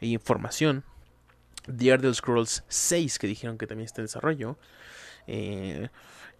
e 0.00 0.06
información. 0.06 0.84
The 1.66 1.90
Elder 1.90 2.14
Scrolls 2.14 2.62
6 2.68 3.18
que 3.18 3.26
dijeron 3.26 3.58
que 3.58 3.66
también 3.66 3.86
está 3.86 4.00
en 4.00 4.06
desarrollo. 4.06 4.58
Eh, 5.26 5.88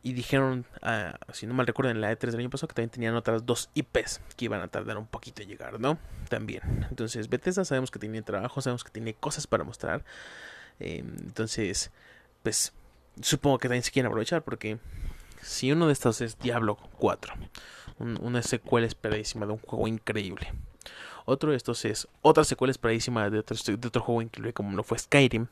y 0.02 0.14
dijeron, 0.14 0.64
ah, 0.82 1.18
si 1.32 1.46
no 1.46 1.54
mal 1.54 1.66
recuerdo, 1.66 1.90
en 1.90 2.00
la 2.00 2.10
E3 2.12 2.30
del 2.30 2.40
año 2.40 2.50
pasado 2.50 2.68
que 2.68 2.74
también 2.74 2.90
tenían 2.90 3.14
otras 3.14 3.44
dos 3.44 3.68
IPs 3.74 4.20
que 4.36 4.46
iban 4.46 4.60
a 4.62 4.68
tardar 4.68 4.96
un 4.96 5.06
poquito 5.06 5.42
en 5.42 5.48
llegar, 5.48 5.78
¿no? 5.78 5.98
También. 6.28 6.62
Entonces, 6.88 7.28
Bethesda 7.28 7.64
sabemos 7.64 7.90
que 7.90 7.98
tiene 7.98 8.22
trabajo, 8.22 8.62
sabemos 8.62 8.84
que 8.84 8.90
tiene 8.90 9.14
cosas 9.14 9.46
para 9.46 9.64
mostrar. 9.64 10.04
Eh, 10.78 11.04
entonces, 11.20 11.90
pues 12.42 12.72
supongo 13.20 13.58
que 13.58 13.68
también 13.68 13.82
se 13.82 13.90
quieren 13.90 14.08
aprovechar 14.08 14.42
porque 14.42 14.78
si 15.42 15.70
uno 15.72 15.86
de 15.86 15.92
estos 15.92 16.20
es 16.22 16.38
Diablo 16.38 16.76
4, 16.98 17.34
una 17.98 18.42
secuela 18.42 18.86
esperadísima 18.86 19.44
de 19.44 19.52
un 19.52 19.58
juego 19.58 19.86
increíble. 19.86 20.52
Otro 21.26 21.50
de 21.50 21.58
estos 21.58 21.84
es 21.84 22.08
otra 22.22 22.44
secuela 22.44 22.70
esperadísima 22.70 23.28
de 23.28 23.38
otro, 23.38 23.56
de 23.56 23.88
otro 23.88 24.02
juego 24.02 24.22
increíble 24.22 24.54
como 24.54 24.74
lo 24.74 24.82
fue 24.82 24.98
Skyrim, 24.98 25.48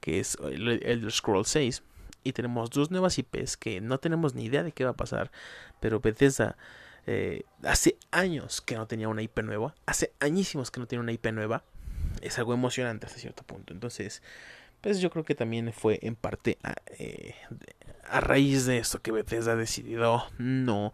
que 0.00 0.20
es 0.20 0.36
el 0.42 1.10
Scroll 1.10 1.46
6. 1.46 1.82
Y 2.26 2.32
tenemos 2.32 2.70
dos 2.70 2.90
nuevas 2.90 3.18
IPs 3.18 3.56
que 3.56 3.80
no 3.80 3.98
tenemos 3.98 4.34
ni 4.34 4.44
idea 4.44 4.62
de 4.64 4.72
qué 4.72 4.84
va 4.84 4.90
a 4.90 4.96
pasar, 4.96 5.30
pero 5.78 6.00
Bethesda 6.00 6.56
eh, 7.06 7.44
hace 7.62 7.98
años 8.10 8.60
que 8.60 8.74
no 8.74 8.88
tenía 8.88 9.08
una 9.08 9.22
IP 9.22 9.38
nueva, 9.42 9.76
hace 9.86 10.12
añísimos 10.18 10.72
que 10.72 10.80
no 10.80 10.86
tiene 10.86 11.02
una 11.02 11.12
IP 11.12 11.26
nueva. 11.32 11.62
Es 12.22 12.38
algo 12.38 12.52
emocionante 12.52 13.06
hasta 13.06 13.18
cierto 13.18 13.44
punto. 13.44 13.72
Entonces, 13.72 14.22
pues 14.80 15.00
yo 15.00 15.10
creo 15.10 15.24
que 15.24 15.36
también 15.36 15.72
fue 15.72 16.00
en 16.02 16.16
parte 16.16 16.58
a, 16.64 16.74
eh, 16.98 17.34
raíz 18.10 18.66
de 18.66 18.78
esto 18.78 19.00
que 19.00 19.12
Bethesda 19.12 19.54
decidido 19.54 20.26
no 20.38 20.92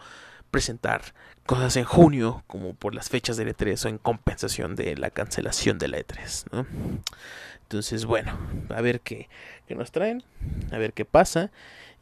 presentar 0.51 1.15
cosas 1.47 1.77
en 1.77 1.85
junio 1.85 2.45
como 2.47 2.75
por 2.75 2.95
las 2.95 3.09
fechas 3.09 3.39
del 3.39 3.57
E3 3.57 3.87
o 3.87 3.89
en 3.89 3.99
compensación 3.99 4.77
de 4.77 4.97
la 4.97 5.11
cancelación 5.11 5.79
de 5.79 5.89
la 5.89 5.99
E3 5.99 6.45
¿no? 6.53 6.67
Entonces 7.73 8.05
bueno 8.05 8.39
a 8.69 8.83
ver 8.83 9.01
qué, 9.01 9.31
qué, 9.67 9.75
nos 9.75 9.93
traen 9.93 10.23
a 10.71 10.79
ver 10.79 10.93
qué 10.93 11.07
pasa. 11.07 11.51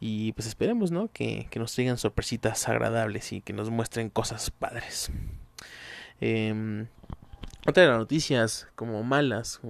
Y 0.00 0.32
pues 0.32 0.48
esperemos 0.48 0.90
¿no? 0.90 1.08
que, 1.12 1.46
que 1.50 1.58
nos 1.60 1.74
traigan 1.74 1.98
sorpresitas 1.98 2.68
agradables 2.68 3.32
y 3.32 3.40
que 3.40 3.52
nos 3.52 3.70
muestren 3.70 4.08
cosas 4.08 4.50
padres. 4.50 5.10
Eh, 6.20 6.86
otra 7.68 7.82
de 7.82 7.88
las 7.90 7.98
noticias 7.98 8.66
como 8.74 9.02
malas 9.04 9.60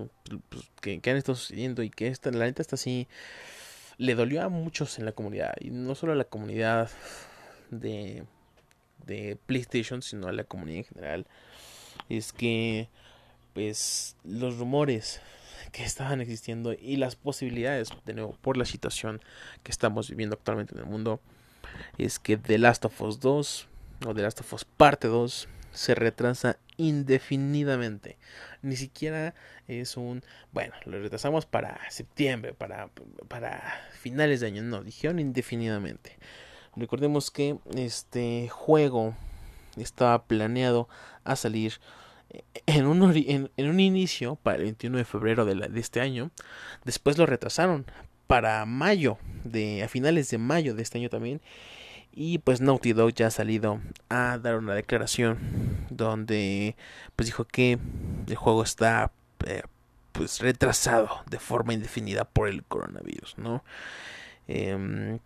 pues, 0.48 0.70
que, 0.80 1.00
que, 1.00 1.10
han 1.10 1.16
estado 1.16 1.36
sucediendo 1.36 1.82
y 1.82 1.90
que 1.90 2.06
esta, 2.06 2.30
la 2.30 2.44
neta 2.44 2.62
está 2.62 2.76
así 2.76 3.08
le 3.98 4.14
dolió 4.14 4.42
a 4.42 4.48
muchos 4.48 4.98
en 4.98 5.04
la 5.04 5.12
comunidad. 5.12 5.52
Y 5.60 5.70
no 5.70 5.94
solo 5.94 6.12
a 6.12 6.16
la 6.16 6.24
comunidad 6.24 6.90
de, 7.70 8.24
de 9.04 9.36
PlayStation 9.46 10.00
sino 10.00 10.28
a 10.28 10.32
la 10.32 10.44
comunidad 10.44 10.78
en 10.78 10.84
general. 10.84 11.26
Es 12.08 12.32
que 12.32 12.88
pues 13.52 14.16
los 14.24 14.58
rumores 14.58 15.20
que 15.72 15.84
estaban 15.84 16.20
existiendo 16.20 16.72
y 16.72 16.96
las 16.96 17.16
posibilidades 17.16 17.90
de 18.04 18.14
nuevo 18.14 18.36
por 18.40 18.56
la 18.56 18.64
situación 18.64 19.20
que 19.62 19.70
estamos 19.70 20.10
viviendo 20.10 20.34
actualmente 20.34 20.74
en 20.74 20.80
el 20.80 20.86
mundo 20.86 21.20
es 21.98 22.18
que 22.18 22.36
The 22.36 22.58
Last 22.58 22.84
of 22.84 23.00
Us 23.00 23.20
2 23.20 23.68
o 24.06 24.14
The 24.14 24.22
Last 24.22 24.40
of 24.40 24.52
Us 24.52 24.64
parte 24.64 25.08
2 25.08 25.48
se 25.72 25.94
retrasa 25.94 26.58
indefinidamente. 26.76 28.16
Ni 28.62 28.76
siquiera 28.76 29.34
es 29.68 29.96
un, 29.96 30.22
bueno, 30.52 30.74
lo 30.84 31.00
retrasamos 31.00 31.46
para 31.46 31.78
septiembre, 31.90 32.54
para, 32.54 32.88
para 33.28 33.80
finales 33.92 34.40
de 34.40 34.48
año. 34.48 34.62
No, 34.62 34.82
dijeron 34.82 35.18
indefinidamente. 35.18 36.18
Recordemos 36.76 37.30
que 37.30 37.58
este 37.76 38.48
juego 38.48 39.14
estaba 39.76 40.24
planeado 40.24 40.88
a 41.24 41.36
salir 41.36 41.74
en 42.66 42.86
un, 42.86 43.12
en, 43.16 43.50
un 43.68 43.80
inicio 43.80 44.36
para 44.36 44.58
el 44.58 44.64
21 44.64 44.98
de 44.98 45.04
febrero 45.04 45.44
de, 45.44 45.54
de 45.54 45.80
este 45.80 46.00
año. 46.00 46.30
Después 46.84 47.18
lo 47.18 47.26
retrasaron 47.26 47.86
para 48.26 48.64
mayo, 48.64 49.18
de, 49.44 49.82
a 49.82 49.88
finales 49.88 50.30
de 50.30 50.38
mayo 50.38 50.74
de 50.74 50.82
este 50.82 50.98
año 50.98 51.08
también. 51.08 51.40
Y 52.12 52.38
pues 52.38 52.60
Naughty 52.60 52.92
Dog 52.92 53.12
ya 53.14 53.28
ha 53.28 53.30
salido 53.30 53.80
a 54.08 54.38
dar 54.38 54.56
una 54.56 54.74
declaración 54.74 55.38
donde 55.90 56.76
pues 57.16 57.26
dijo 57.26 57.44
que 57.44 57.78
el 58.26 58.36
juego 58.36 58.62
está 58.62 59.12
eh, 59.46 59.62
pues 60.12 60.40
retrasado 60.40 61.08
de 61.30 61.38
forma 61.38 61.72
indefinida 61.72 62.24
por 62.24 62.48
el 62.48 62.64
coronavirus, 62.64 63.38
¿no? 63.38 63.64
Eh, 64.48 65.18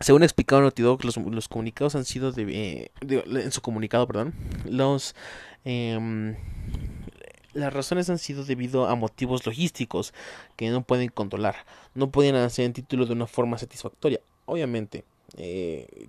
según 0.00 0.22
explicado 0.22 0.62
Naughty 0.62 0.82
Dog, 0.82 1.04
los, 1.04 1.16
los 1.16 1.48
comunicados 1.48 1.96
han 1.96 2.04
sido 2.04 2.30
de, 2.30 2.44
eh, 2.50 2.90
en 3.00 3.50
su 3.50 3.60
comunicado, 3.60 4.06
perdón, 4.06 4.32
los 4.64 5.16
eh, 5.64 6.36
las 7.54 7.72
razones 7.72 8.08
han 8.10 8.18
sido 8.18 8.44
debido 8.44 8.86
a 8.86 8.94
motivos 8.94 9.46
logísticos 9.46 10.14
que 10.56 10.70
no 10.70 10.82
pueden 10.82 11.08
controlar, 11.08 11.56
no 11.94 12.10
pueden 12.10 12.36
hacer 12.36 12.66
el 12.66 12.72
título 12.72 13.06
de 13.06 13.12
una 13.12 13.26
forma 13.26 13.58
satisfactoria. 13.58 14.20
Obviamente, 14.46 15.04
Eh, 15.36 16.08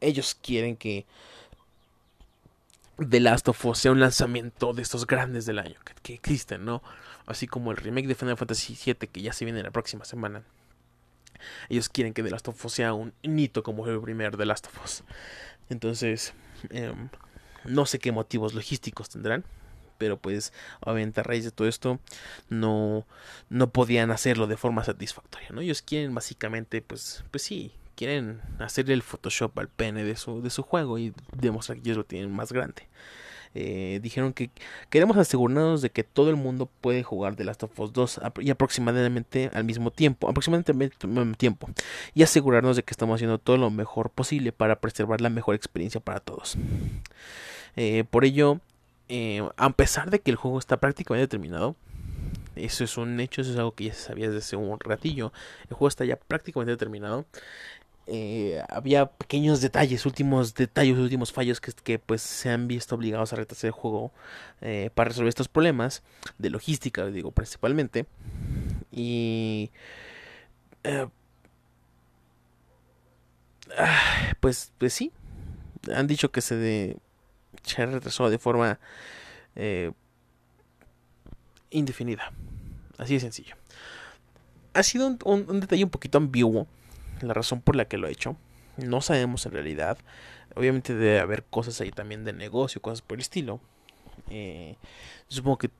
ellos 0.00 0.36
quieren 0.40 0.76
que 0.76 1.04
The 2.98 3.20
Last 3.20 3.48
of 3.48 3.64
Us 3.66 3.78
sea 3.78 3.92
un 3.92 4.00
lanzamiento 4.00 4.72
de 4.72 4.82
estos 4.82 5.06
grandes 5.06 5.44
del 5.46 5.58
año 5.58 5.76
que, 5.84 5.94
que 6.02 6.14
existen, 6.14 6.64
¿no? 6.64 6.82
Así 7.26 7.46
como 7.46 7.70
el 7.70 7.76
remake 7.78 8.06
de 8.06 8.14
Final 8.14 8.36
Fantasy 8.36 8.76
VII 8.84 9.08
que 9.08 9.22
ya 9.22 9.32
se 9.32 9.44
viene 9.44 9.62
la 9.62 9.70
próxima 9.70 10.04
semana. 10.04 10.42
Ellos 11.68 11.88
quieren 11.88 12.12
que 12.12 12.22
The 12.22 12.30
Last 12.30 12.48
of 12.48 12.64
Us 12.64 12.72
sea 12.72 12.92
un 12.92 13.12
hito 13.22 13.62
como 13.62 13.86
el 13.86 14.00
primer 14.00 14.36
The 14.36 14.46
Last 14.46 14.66
of 14.66 14.84
Us. 14.84 15.04
Entonces, 15.68 16.34
eh, 16.70 16.92
no 17.64 17.86
sé 17.86 17.98
qué 17.98 18.12
motivos 18.12 18.54
logísticos 18.54 19.08
tendrán. 19.08 19.44
Pero 19.98 20.16
pues, 20.18 20.54
obviamente 20.80 21.20
a 21.20 21.24
raíz 21.24 21.44
de 21.44 21.50
todo 21.50 21.68
esto, 21.68 22.00
no, 22.48 23.06
no 23.50 23.70
podían 23.70 24.10
hacerlo 24.10 24.46
de 24.46 24.56
forma 24.56 24.82
satisfactoria, 24.82 25.48
¿no? 25.50 25.60
Ellos 25.60 25.82
quieren 25.82 26.14
básicamente, 26.14 26.80
pues, 26.80 27.22
pues 27.30 27.42
sí, 27.42 27.74
quieren 27.96 28.40
hacerle 28.60 28.94
el 28.94 29.02
Photoshop 29.02 29.58
al 29.58 29.68
pene 29.68 30.02
de 30.04 30.16
su, 30.16 30.40
de 30.40 30.48
su 30.48 30.62
juego 30.62 30.98
y 30.98 31.12
demostrar 31.36 31.76
que 31.76 31.82
ellos 31.90 31.98
lo 31.98 32.04
tienen 32.04 32.32
más 32.32 32.50
grande. 32.50 32.88
Eh, 33.52 33.98
dijeron 34.00 34.32
que 34.32 34.50
queremos 34.90 35.16
asegurarnos 35.16 35.82
de 35.82 35.90
que 35.90 36.04
todo 36.04 36.30
el 36.30 36.36
mundo 36.36 36.70
puede 36.80 37.02
jugar 37.02 37.34
The 37.34 37.44
Last 37.44 37.64
of 37.64 37.78
Us 37.80 37.92
2 37.92 38.20
y 38.40 38.50
aproximadamente 38.50 39.50
al 39.52 39.64
mismo 39.64 39.90
tiempo, 39.90 40.28
aproximadamente 40.28 40.72
al 40.72 40.78
mismo 41.08 41.34
tiempo, 41.34 41.68
y 42.14 42.22
asegurarnos 42.22 42.76
de 42.76 42.84
que 42.84 42.92
estamos 42.92 43.16
haciendo 43.16 43.38
todo 43.38 43.56
lo 43.56 43.70
mejor 43.70 44.10
posible 44.10 44.52
para 44.52 44.80
preservar 44.80 45.20
la 45.20 45.30
mejor 45.30 45.54
experiencia 45.56 46.00
para 46.00 46.20
todos. 46.20 46.56
Eh, 47.76 48.04
por 48.08 48.24
ello, 48.24 48.60
eh, 49.08 49.42
a 49.56 49.70
pesar 49.70 50.10
de 50.10 50.20
que 50.20 50.30
el 50.30 50.36
juego 50.36 50.58
está 50.58 50.78
prácticamente 50.78 51.28
terminado, 51.28 51.76
eso 52.56 52.84
es 52.84 52.96
un 52.96 53.20
hecho, 53.20 53.40
eso 53.40 53.52
es 53.52 53.56
algo 53.58 53.74
que 53.74 53.84
ya 53.84 53.94
se 53.94 54.02
sabía 54.02 54.26
desde 54.26 54.38
hace 54.38 54.56
un 54.56 54.78
ratillo. 54.80 55.32
El 55.68 55.74
juego 55.74 55.88
está 55.88 56.04
ya 56.04 56.16
prácticamente 56.16 56.76
terminado. 56.76 57.24
Eh, 58.06 58.60
había 58.68 59.06
pequeños 59.06 59.60
detalles, 59.60 60.04
últimos 60.04 60.54
detalles, 60.54 60.98
últimos 60.98 61.32
fallos 61.32 61.60
que, 61.60 61.72
que 61.72 61.98
pues 61.98 62.22
se 62.22 62.50
han 62.50 62.66
visto 62.66 62.94
obligados 62.96 63.32
a 63.32 63.36
retrasar 63.36 63.68
el 63.68 63.72
juego 63.72 64.12
para 64.94 65.08
resolver 65.08 65.28
estos 65.28 65.48
problemas 65.48 66.02
de 66.38 66.50
logística, 66.50 67.06
digo 67.06 67.30
principalmente. 67.30 68.06
Y 68.90 69.70
eh, 73.78 74.34
pues, 74.40 74.72
pues 74.78 74.92
sí, 74.92 75.12
han 75.94 76.06
dicho 76.06 76.30
que 76.30 76.40
se, 76.40 76.56
de, 76.56 76.96
se 77.62 77.86
retrasó 77.86 78.30
de 78.30 78.38
forma 78.38 78.78
eh, 79.56 79.92
indefinida. 81.70 82.32
Así 82.98 83.14
de 83.14 83.20
sencillo. 83.20 83.56
Ha 84.74 84.82
sido 84.82 85.16
un, 85.24 85.60
detalle 85.60 85.84
un 85.84 85.90
poquito 85.90 86.18
ambiguo 86.18 86.66
la 87.22 87.34
razón 87.34 87.60
por 87.60 87.76
la 87.76 87.86
que 87.86 87.98
lo 87.98 88.08
he 88.08 88.12
hecho. 88.12 88.36
No 88.76 89.00
sabemos 89.00 89.46
en 89.46 89.52
realidad. 89.52 89.98
Obviamente 90.54 90.94
debe 90.94 91.20
haber 91.20 91.44
cosas 91.44 91.80
ahí 91.80 91.90
también 91.90 92.24
de 92.24 92.32
negocio, 92.32 92.80
cosas 92.80 93.02
por 93.02 93.16
el 93.16 93.20
estilo. 93.20 93.60
Eh, 94.28 94.76
supongo 95.28 95.58
que 95.58 95.70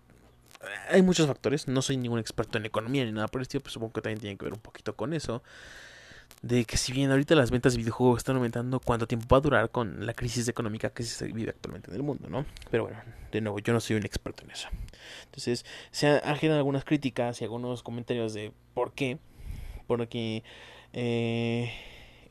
hay 0.88 1.02
muchos 1.02 1.26
factores. 1.26 1.68
No 1.68 1.82
soy 1.82 1.96
ningún 1.96 2.18
experto 2.18 2.58
en 2.58 2.66
economía 2.66 3.04
ni 3.04 3.12
nada 3.12 3.28
por 3.28 3.40
el 3.40 3.42
estilo, 3.42 3.62
pero 3.62 3.72
supongo 3.72 3.92
que 3.92 4.02
también 4.02 4.20
tiene 4.20 4.36
que 4.36 4.44
ver 4.44 4.54
un 4.54 4.60
poquito 4.60 4.96
con 4.96 5.12
eso 5.12 5.42
de 6.42 6.64
que 6.64 6.76
si 6.76 6.92
bien 6.92 7.10
ahorita 7.10 7.34
las 7.34 7.50
ventas 7.50 7.74
de 7.74 7.78
videojuegos 7.78 8.18
están 8.18 8.36
aumentando, 8.36 8.80
cuánto 8.80 9.06
tiempo 9.06 9.26
va 9.30 9.38
a 9.38 9.40
durar 9.40 9.70
con 9.70 10.06
la 10.06 10.14
crisis 10.14 10.48
económica 10.48 10.90
que 10.90 11.02
se 11.02 11.26
vive 11.26 11.50
actualmente 11.50 11.90
en 11.90 11.96
el 11.96 12.02
mundo, 12.02 12.28
¿no? 12.30 12.46
Pero 12.70 12.84
bueno, 12.84 12.98
de 13.30 13.40
nuevo, 13.40 13.58
yo 13.58 13.72
no 13.72 13.80
soy 13.80 13.96
un 13.96 14.06
experto 14.06 14.44
en 14.44 14.50
eso. 14.50 14.68
Entonces, 15.24 15.66
se 15.90 16.08
han 16.08 16.36
generado 16.36 16.58
algunas 16.58 16.84
críticas 16.84 17.40
y 17.40 17.44
algunos 17.44 17.82
comentarios 17.82 18.32
de 18.32 18.52
por 18.74 18.92
qué. 18.92 19.18
Porque 19.86 20.42
eh, 20.92 21.72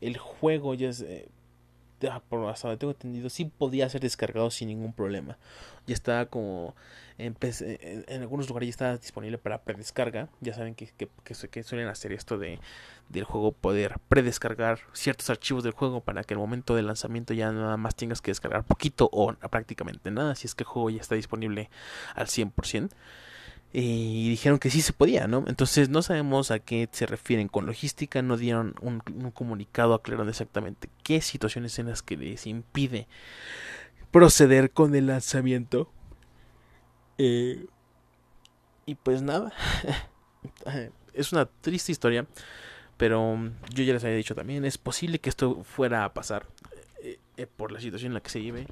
el 0.01 0.18
juego 0.18 0.74
ya 0.74 0.89
es... 0.89 1.01
Eh, 1.01 1.30
por 2.30 2.48
hasta 2.48 2.70
donde 2.70 2.80
tengo 2.80 2.92
entendido, 2.92 3.30
sí 3.30 3.44
podía 3.44 3.89
ser 3.89 4.00
descargado 4.00 4.50
sin 4.51 4.70
ningún 4.70 4.94
problema. 4.94 5.38
Ya 5.86 5.94
estaba 5.94 6.27
como 6.27 6.74
en, 7.18 7.36
algunos 8.22 8.48
lugares 8.48 8.68
ya 8.68 8.72
estaba 8.72 8.98
disponible 8.98 9.38
para 9.38 9.62
predescarga. 9.64 10.29
Ya 10.40 10.53
saben 10.53 10.75
que, 10.75 10.90
que, 10.96 11.64
suelen 11.64 11.88
hacer 11.88 12.14
esto 12.14 12.38
de 12.38 12.60
del 13.09 13.24
juego 13.24 13.51
poder 13.51 14.00
predescargar 14.07 14.79
ciertos 14.93 15.29
archivos 15.29 15.63
del 15.63 15.74
juego 15.74 16.01
para 16.01 16.24
que 16.24 16.35
al 16.35 16.39
momento 16.39 16.75
del 16.75 16.87
lanzamiento 16.87 17.33
ya 17.33 17.51
nada 17.51 17.77
más 17.77 17.95
tengas 17.95 18.22
que 18.22 18.31
descargar 18.31 18.63
poquito 18.63 19.09
o 19.11 19.33
prácticamente 19.33 20.11
nada 20.11 20.35
si 20.35 20.48
es 20.48 20.55
que 20.55 20.63
el 20.63 20.67
juego 20.67 20.89
ya 20.89 21.01
está 21.01 21.15
disponible 21.15 21.69
al 22.15 22.27
100% 22.27 22.89
y 23.72 24.29
dijeron 24.29 24.57
que 24.57 24.72
sí 24.72 24.81
se 24.81 24.93
podía, 24.93 25.27
¿no? 25.27 25.43
Entonces 25.48 25.89
no 25.89 26.01
sabemos 26.01 26.50
a 26.50 26.57
qué 26.57 26.89
se 26.91 27.05
refieren 27.05 27.48
con 27.48 27.67
logística, 27.67 28.22
no 28.24 28.35
dieron 28.35 28.74
un, 28.81 29.03
un 29.13 29.29
comunicado 29.29 29.93
aclarando 29.93 30.31
exactamente 30.31 30.89
qué 31.03 31.22
situaciones 31.22 31.77
en 31.77 31.87
las 31.87 32.01
que 32.01 32.17
les 32.17 32.48
impide 32.48 33.07
proceder 34.11 34.72
con 34.72 34.95
el 34.95 35.07
lanzamiento. 35.07 35.91
Eh, 37.17 37.67
y 38.85 38.95
pues 38.95 39.22
nada, 39.22 39.53
es 41.13 41.31
una 41.31 41.45
triste 41.45 41.91
historia, 41.91 42.25
pero 43.00 43.40
yo 43.74 43.83
ya 43.85 43.94
les 43.94 44.03
había 44.03 44.18
dicho 44.18 44.35
también, 44.35 44.66
es 44.66 44.77
posible 44.77 45.20
que 45.20 45.29
esto 45.29 45.64
fuera 45.64 46.03
a 46.03 46.14
pasar 46.14 46.46
eh, 47.01 47.18
eh, 47.38 47.48
por 47.48 47.72
la 47.72 47.79
situación 47.79 48.09
en 48.09 48.16
la 48.16 48.20
que 48.20 48.29
se 48.29 48.40
vive. 48.40 48.68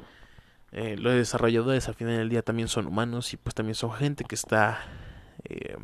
Eh, 0.74 0.98
los 0.98 1.13
desarrolladores 1.13 1.88
al 1.88 1.96
final 1.96 2.18
del 2.18 2.28
día 2.28 2.42
también 2.42 2.68
son 2.68 2.88
humanos 2.88 3.34
y 3.34 3.38
pues 3.38 3.56
también 3.56 3.76
son 3.76 3.94
gente 3.94 4.26
que 4.26 4.36
está 4.36 4.82
eh, 5.46 5.78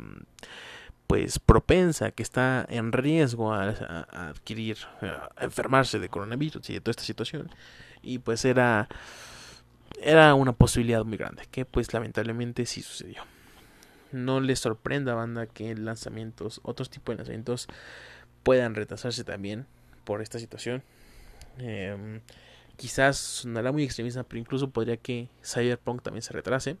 pues 1.06 1.38
propensa, 1.38 2.10
que 2.10 2.22
está 2.22 2.66
en 2.68 2.92
riesgo 2.92 3.54
a 3.54 3.70
adquirir, 4.10 4.76
a 5.00 5.42
enfermarse 5.42 5.98
de 5.98 6.10
coronavirus 6.10 6.68
y 6.68 6.74
de 6.74 6.80
toda 6.82 6.90
esta 6.90 7.02
situación. 7.02 7.48
Y 8.02 8.18
pues 8.18 8.44
era, 8.44 8.88
era 10.02 10.34
una 10.34 10.52
posibilidad 10.52 11.02
muy 11.02 11.16
grande, 11.16 11.44
que 11.50 11.64
pues 11.64 11.94
lamentablemente 11.94 12.66
sí 12.66 12.82
sucedió. 12.82 13.22
No 14.12 14.40
les 14.40 14.60
sorprenda, 14.60 15.14
banda, 15.14 15.46
que 15.46 15.74
lanzamientos, 15.74 16.60
otros 16.62 16.90
tipos 16.90 17.14
de 17.14 17.16
lanzamientos 17.16 17.68
puedan 18.44 18.76
retrasarse 18.76 19.24
también 19.24 19.66
por 20.04 20.22
esta 20.22 20.38
situación. 20.38 20.84
Eh, 21.58 22.20
quizás 22.76 23.16
sonará 23.16 23.72
muy 23.72 23.84
extremista, 23.84 24.22
pero 24.22 24.38
incluso 24.38 24.70
podría 24.70 24.96
que 24.96 25.28
Cyberpunk 25.42 26.02
también 26.02 26.22
se 26.22 26.32
retrase. 26.32 26.76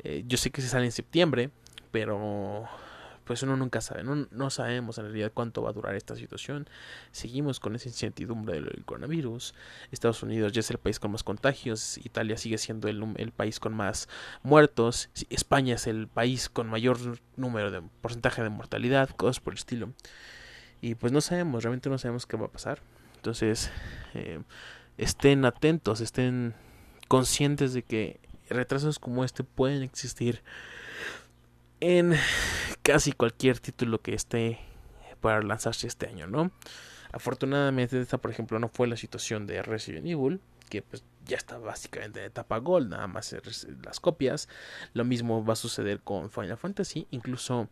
Eh, 0.00 0.24
yo 0.26 0.36
sé 0.36 0.50
que 0.50 0.60
se 0.60 0.68
sale 0.68 0.84
en 0.84 0.92
septiembre, 0.92 1.50
pero 1.90 2.68
pues 3.24 3.42
uno 3.42 3.58
nunca 3.58 3.82
sabe, 3.82 4.04
no, 4.04 4.26
no, 4.30 4.48
sabemos 4.48 4.96
en 4.96 5.04
realidad 5.04 5.32
cuánto 5.34 5.60
va 5.60 5.68
a 5.68 5.72
durar 5.74 5.94
esta 5.94 6.16
situación. 6.16 6.66
Seguimos 7.12 7.60
con 7.60 7.76
esa 7.76 7.88
incertidumbre 7.88 8.54
del 8.54 8.84
coronavirus. 8.86 9.54
Estados 9.90 10.22
Unidos 10.22 10.52
ya 10.52 10.60
es 10.60 10.70
el 10.70 10.78
país 10.78 10.98
con 10.98 11.12
más 11.12 11.24
contagios, 11.24 11.98
Italia 11.98 12.38
sigue 12.38 12.56
siendo 12.56 12.88
el 12.88 13.32
país 13.32 13.60
con 13.60 13.74
más 13.74 14.08
muertos, 14.42 15.10
España 15.28 15.74
es 15.74 15.86
el 15.86 16.08
país 16.08 16.48
con 16.48 16.68
mayor 16.68 16.98
número 17.36 17.70
de 17.70 17.82
porcentaje 18.00 18.42
de 18.42 18.48
mortalidad, 18.48 19.10
cosas 19.10 19.40
por 19.40 19.52
el 19.52 19.58
estilo. 19.58 19.92
Y 20.80 20.94
pues 20.94 21.12
no 21.12 21.20
sabemos, 21.20 21.64
realmente 21.64 21.90
no 21.90 21.98
sabemos 21.98 22.26
qué 22.26 22.36
va 22.36 22.46
a 22.46 22.52
pasar. 22.52 22.80
Entonces, 23.16 23.70
eh, 24.14 24.40
estén 24.96 25.44
atentos, 25.44 26.00
estén 26.00 26.54
conscientes 27.08 27.72
de 27.72 27.82
que 27.82 28.20
retrasos 28.48 28.98
como 28.98 29.24
este 29.24 29.44
pueden 29.44 29.82
existir 29.82 30.42
en 31.80 32.14
casi 32.82 33.12
cualquier 33.12 33.58
título 33.58 34.00
que 34.00 34.14
esté 34.14 34.58
para 35.20 35.42
lanzarse 35.42 35.86
este 35.86 36.06
año, 36.06 36.26
¿no? 36.26 36.50
Afortunadamente 37.12 38.00
esta, 38.00 38.18
por 38.18 38.30
ejemplo, 38.30 38.58
no 38.58 38.68
fue 38.68 38.86
la 38.86 38.96
situación 38.96 39.46
de 39.46 39.62
Resident 39.62 40.06
Evil, 40.06 40.40
que 40.68 40.82
pues 40.82 41.02
ya 41.28 41.36
está 41.36 41.58
básicamente 41.58 42.20
en 42.20 42.26
etapa 42.26 42.58
Gold, 42.58 42.90
nada 42.90 43.06
más 43.06 43.36
las 43.84 44.00
copias. 44.00 44.48
Lo 44.94 45.04
mismo 45.04 45.44
va 45.44 45.52
a 45.52 45.56
suceder 45.56 46.00
con 46.00 46.30
Final 46.30 46.56
Fantasy, 46.56 47.06
incluso 47.10 47.68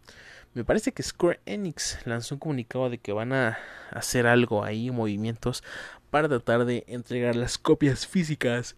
me 0.54 0.64
parece 0.64 0.92
que 0.92 1.02
Square 1.02 1.40
Enix 1.46 1.98
lanzó 2.06 2.36
un 2.36 2.38
comunicado 2.38 2.88
de 2.88 2.98
que 2.98 3.12
van 3.12 3.32
a 3.32 3.58
hacer 3.90 4.26
algo 4.26 4.62
ahí, 4.62 4.90
movimientos 4.90 5.64
para 6.10 6.28
tratar 6.28 6.64
de 6.64 6.84
entregar 6.86 7.34
las 7.34 7.58
copias 7.58 8.06
físicas 8.06 8.76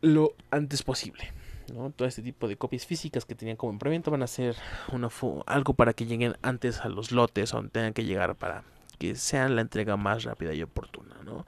lo 0.00 0.34
antes 0.50 0.82
posible. 0.82 1.32
¿no? 1.72 1.90
Todo 1.90 2.08
este 2.08 2.22
tipo 2.22 2.48
de 2.48 2.56
copias 2.56 2.86
físicas 2.86 3.24
que 3.24 3.34
tenían 3.34 3.56
como 3.56 3.78
preventa 3.78 4.10
van 4.10 4.22
a 4.22 4.26
ser 4.26 4.56
una 4.90 5.08
algo 5.46 5.74
para 5.74 5.92
que 5.92 6.06
lleguen 6.06 6.36
antes 6.42 6.80
a 6.80 6.88
los 6.88 7.12
lotes 7.12 7.52
donde 7.52 7.70
tengan 7.70 7.92
que 7.92 8.04
llegar 8.04 8.34
para 8.34 8.64
que 9.02 9.16
sea 9.16 9.48
la 9.48 9.62
entrega 9.62 9.96
más 9.96 10.22
rápida 10.22 10.54
y 10.54 10.62
oportuna, 10.62 11.16
¿no? 11.24 11.44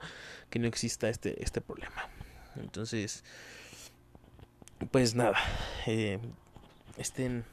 Que 0.49 0.59
no 0.59 0.67
exista 0.67 1.07
este, 1.07 1.41
este 1.41 1.61
problema. 1.61 2.09
Entonces, 2.57 3.23
pues 4.91 5.15
nada, 5.15 5.37
eh, 5.87 6.19
estén 6.97 7.45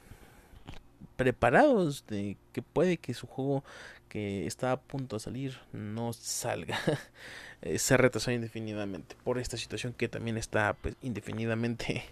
preparados 1.15 2.05
de 2.09 2.37
que 2.53 2.63
puede 2.63 2.97
que 2.97 3.15
su 3.15 3.29
juego 3.29 3.63
que 4.09 4.45
está 4.49 4.73
a 4.73 4.81
punto 4.81 5.15
de 5.15 5.21
salir 5.21 5.59
no 5.73 6.13
salga. 6.13 6.79
Eh, 7.65 7.79
se 7.79 7.97
retrasó 7.97 8.33
indefinidamente 8.33 9.15
por 9.23 9.39
esta 9.39 9.57
situación 9.57 9.93
que 9.93 10.09
también 10.09 10.37
está 10.37 10.75
pues, 10.75 10.97
indefinidamente 11.01 12.03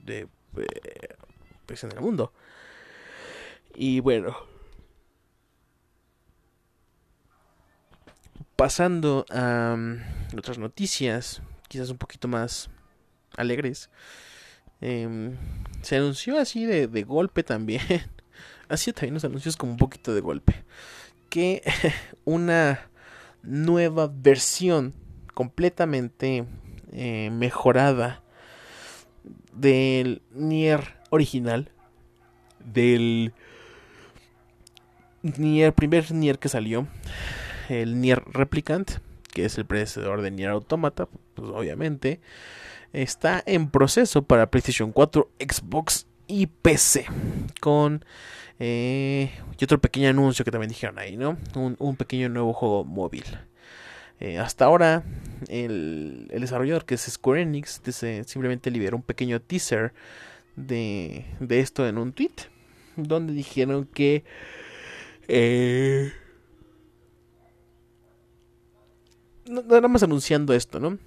de, 0.00 0.28
eh, 0.58 1.16
pues, 1.64 1.82
en 1.84 1.92
el 1.92 2.02
mundo. 2.02 2.34
Y 3.74 4.00
bueno. 4.00 4.36
Pasando 8.56 9.26
a 9.30 9.76
otras 10.36 10.58
noticias, 10.58 11.42
quizás 11.68 11.90
un 11.90 11.98
poquito 11.98 12.28
más 12.28 12.70
alegres. 13.36 13.90
Em, 14.80 15.36
se 15.82 15.96
anunció 15.96 16.38
así 16.38 16.64
de, 16.64 16.86
de 16.86 17.02
golpe 17.02 17.42
también. 17.42 17.82
así 18.68 18.92
también 18.92 19.14
los 19.14 19.24
anuncios 19.24 19.56
como 19.56 19.72
un 19.72 19.78
poquito 19.78 20.14
de 20.14 20.20
golpe. 20.20 20.64
Que 21.28 21.62
una 22.24 22.88
nueva 23.42 24.10
versión 24.12 24.94
completamente 25.34 26.46
eh, 26.92 27.30
mejorada 27.30 28.22
del 29.52 30.22
Nier 30.32 30.96
original. 31.10 31.70
Del 32.64 33.32
Nier, 35.22 35.74
primer 35.74 36.12
Nier 36.12 36.38
que 36.38 36.48
salió. 36.48 36.86
El 37.68 38.00
Nier 38.00 38.22
Replicant, 38.26 38.90
que 39.32 39.44
es 39.44 39.58
el 39.58 39.66
predecesor 39.66 40.22
de 40.22 40.30
Nier 40.30 40.50
Automata, 40.50 41.08
pues 41.34 41.50
obviamente. 41.50 42.20
Está 42.92 43.42
en 43.44 43.70
proceso 43.70 44.22
para 44.22 44.50
PlayStation 44.50 44.92
4, 44.92 45.28
Xbox 45.40 46.06
y 46.28 46.46
PC. 46.46 47.06
Con 47.60 48.04
eh, 48.60 49.30
y 49.58 49.64
otro 49.64 49.80
pequeño 49.80 50.08
anuncio 50.08 50.44
que 50.44 50.50
también 50.50 50.68
dijeron 50.68 50.98
ahí, 50.98 51.16
¿no? 51.16 51.36
Un, 51.54 51.96
pequeño 51.96 52.28
nuevo 52.28 52.52
juego 52.52 52.84
móvil. 52.84 53.24
Eh, 54.20 54.38
hasta 54.38 54.64
ahora, 54.64 55.02
el, 55.48 56.28
desarrollador 56.28 56.84
que 56.84 56.94
es 56.94 57.02
Square 57.02 57.42
Enix 57.42 57.80
simplemente 58.26 58.70
liberó 58.70 58.96
un 58.96 59.02
pequeño 59.02 59.40
teaser 59.40 59.92
de, 60.56 61.24
de, 61.40 61.60
esto 61.60 61.86
en 61.88 61.98
un 61.98 62.12
tweet. 62.12 62.34
Donde 62.96 63.32
dijeron 63.32 63.86
que. 63.92 64.24
Eh, 65.26 66.12
nada 69.46 69.88
más 69.88 70.02
anunciando 70.02 70.54
esto, 70.54 70.80
¿no? 70.80 70.98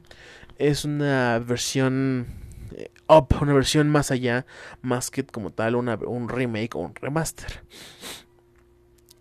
es 0.58 0.84
una 0.84 1.40
versión 1.40 2.28
eh, 2.76 2.92
up, 3.08 3.26
una 3.40 3.52
versión 3.52 3.88
más 3.88 4.12
allá, 4.12 4.46
más 4.80 5.10
que 5.10 5.26
como 5.26 5.50
tal 5.50 5.74
un 5.74 6.28
remake 6.28 6.76
o 6.76 6.78
un 6.78 6.94
remaster. 6.94 7.64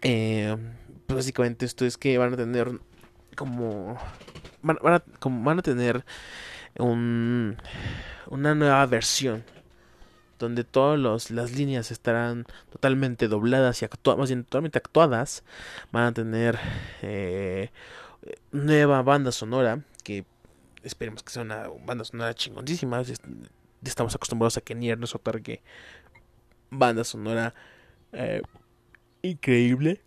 Eh, 0.04 0.56
pues 1.08 1.17
básicamente 1.17 1.65
esto 1.65 1.84
es 1.86 1.98
que 1.98 2.20
van 2.20 2.34
a 2.34 2.38
tener 2.38 2.80
como 3.36 3.98
van, 4.62 4.78
a, 4.84 5.04
como 5.20 5.43
van 5.43 5.60
a 5.60 5.62
tener 5.62 6.06
un 6.80 7.58
una 8.30 8.56
nueva 8.56 8.86
versión 8.86 9.44
donde 10.40 10.63
todas 10.63 11.32
las 11.32 11.52
líneas 11.52 11.92
estarán 11.92 12.46
totalmente 12.72 13.28
dobladas 13.28 13.82
y 13.82 13.86
actuadas, 13.86 14.20
más 14.20 14.30
bien 14.30 14.44
totalmente 14.44 14.78
actuadas. 14.78 15.44
Van 15.92 16.04
a 16.04 16.13
tener 16.13 16.60
eh, 17.02 17.72
nueva 18.52 19.02
banda 19.02 19.32
sonora 19.32 19.82
que 20.04 20.26
esperemos 20.84 21.24
que 21.24 21.32
sea 21.32 21.42
una 21.42 21.68
banda 21.86 22.04
sonora 22.04 22.34
chingoncísima. 22.34 23.02
Estamos 23.84 24.16
acostumbrados 24.16 24.58
a 24.58 24.62
que 24.62 24.76
Nier 24.76 25.00
nos 25.00 25.16
otorgue 25.16 25.62
banda 26.70 27.04
sonora 27.04 27.54
eh, 28.12 28.42
increíble. 29.22 30.02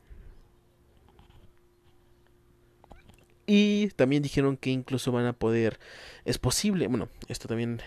Y 3.52 3.88
también 3.96 4.22
dijeron 4.22 4.56
que 4.56 4.70
incluso 4.70 5.10
van 5.10 5.26
a 5.26 5.32
poder, 5.32 5.80
es 6.24 6.38
posible, 6.38 6.86
bueno, 6.86 7.08
esto 7.26 7.48
también 7.48 7.80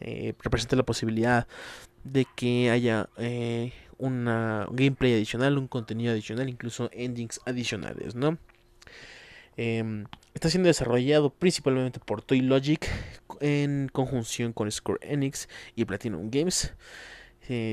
eh, 0.00 0.34
representa 0.42 0.76
la 0.76 0.82
posibilidad 0.82 1.48
de 2.04 2.26
que 2.36 2.68
haya 2.70 3.08
eh, 3.16 3.72
una 3.96 4.66
gameplay 4.70 5.14
adicional, 5.14 5.56
un 5.56 5.68
contenido 5.68 6.12
adicional, 6.12 6.50
incluso 6.50 6.90
endings 6.92 7.40
adicionales, 7.46 8.14
¿no? 8.14 8.36
Em, 9.56 10.04
está 10.34 10.50
siendo 10.50 10.66
desarrollado 10.66 11.30
principalmente 11.30 11.98
por 11.98 12.20
Toy 12.20 12.42
Logic 12.42 12.86
en 13.40 13.88
conjunción 13.90 14.52
con 14.52 14.70
Square 14.70 15.00
Enix 15.00 15.48
y 15.76 15.86
Platinum 15.86 16.30
Games. 16.30 16.74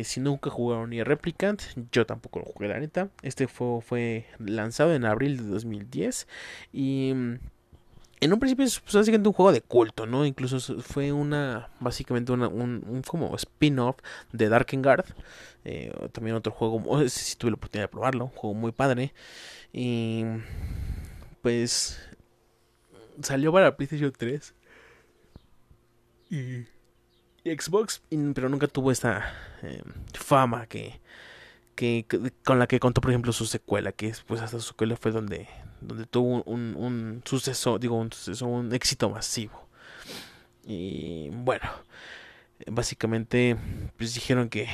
Si 0.04 0.20
nunca 0.20 0.50
jugaron 0.50 0.90
ni 0.90 1.04
Replicant, 1.04 1.62
yo 1.92 2.08
tampoco 2.08 2.40
lo 2.40 2.46
jugué 2.46 2.68
la 2.68 2.80
neta. 2.80 3.10
Este 3.22 3.48
fue, 3.48 3.82
fue 3.82 4.26
lanzado 4.40 4.96
en 4.96 5.06
abril 5.06 5.38
de 5.38 5.44
2010 5.44 6.28
y 6.74 7.14
mm, 7.14 7.36
en 8.20 8.34
un 8.34 8.40
principio 8.40 8.66
es 8.66 8.80
pues, 8.80 8.96
básicamente 8.96 9.30
un 9.30 9.34
juego 9.34 9.52
de 9.52 9.62
culto, 9.62 10.08
¿no? 10.08 10.26
Incluso 10.26 10.60
fue 10.82 11.12
una, 11.12 11.70
básicamente 11.80 12.32
una, 12.32 12.48
un, 12.48 13.04
como 13.06 13.36
spin-off 13.36 13.98
de 14.32 14.50
Darkengard. 14.50 15.06
Eh, 15.64 15.94
también 16.12 16.36
otro 16.36 16.52
juego, 16.52 17.08
si 17.10 17.36
tuve 17.36 17.52
la 17.52 17.56
oportunidad 17.58 17.84
de 17.84 17.92
probarlo, 17.92 18.26
un 18.26 18.32
juego 18.32 18.56
muy 18.56 18.72
padre. 18.72 19.14
Y 19.72 20.24
pues 21.44 22.00
salió 23.22 23.52
para 23.52 23.76
PlayStation 23.78 24.12
3 24.12 24.56
y 26.30 26.66
Xbox, 27.56 28.02
pero 28.34 28.50
nunca 28.50 28.68
tuvo 28.68 28.92
esta 28.92 29.34
eh, 29.64 29.82
fama 30.14 30.66
que, 30.68 31.00
que, 31.76 32.06
con 32.44 32.60
la 32.60 32.68
que 32.68 32.80
contó, 32.80 33.02
por 33.02 33.12
ejemplo, 33.12 33.32
su 33.34 33.46
secuela, 33.46 33.92
que 33.92 34.14
pues 34.26 34.42
hasta 34.42 34.60
su 34.60 34.70
secuela 34.70 34.96
fue 34.96 35.12
donde, 35.12 35.48
donde 35.82 36.06
tuvo 36.06 36.44
un, 36.44 36.76
un 36.76 37.22
suceso, 37.26 37.80
digo, 37.80 37.96
un 37.98 38.12
suceso, 38.12 38.48
un 38.48 38.74
éxito 38.74 39.10
masivo. 39.10 39.68
Y 40.66 41.30
bueno, 41.32 41.70
básicamente 42.66 43.56
pues 43.98 44.14
dijeron 44.14 44.50
que 44.50 44.68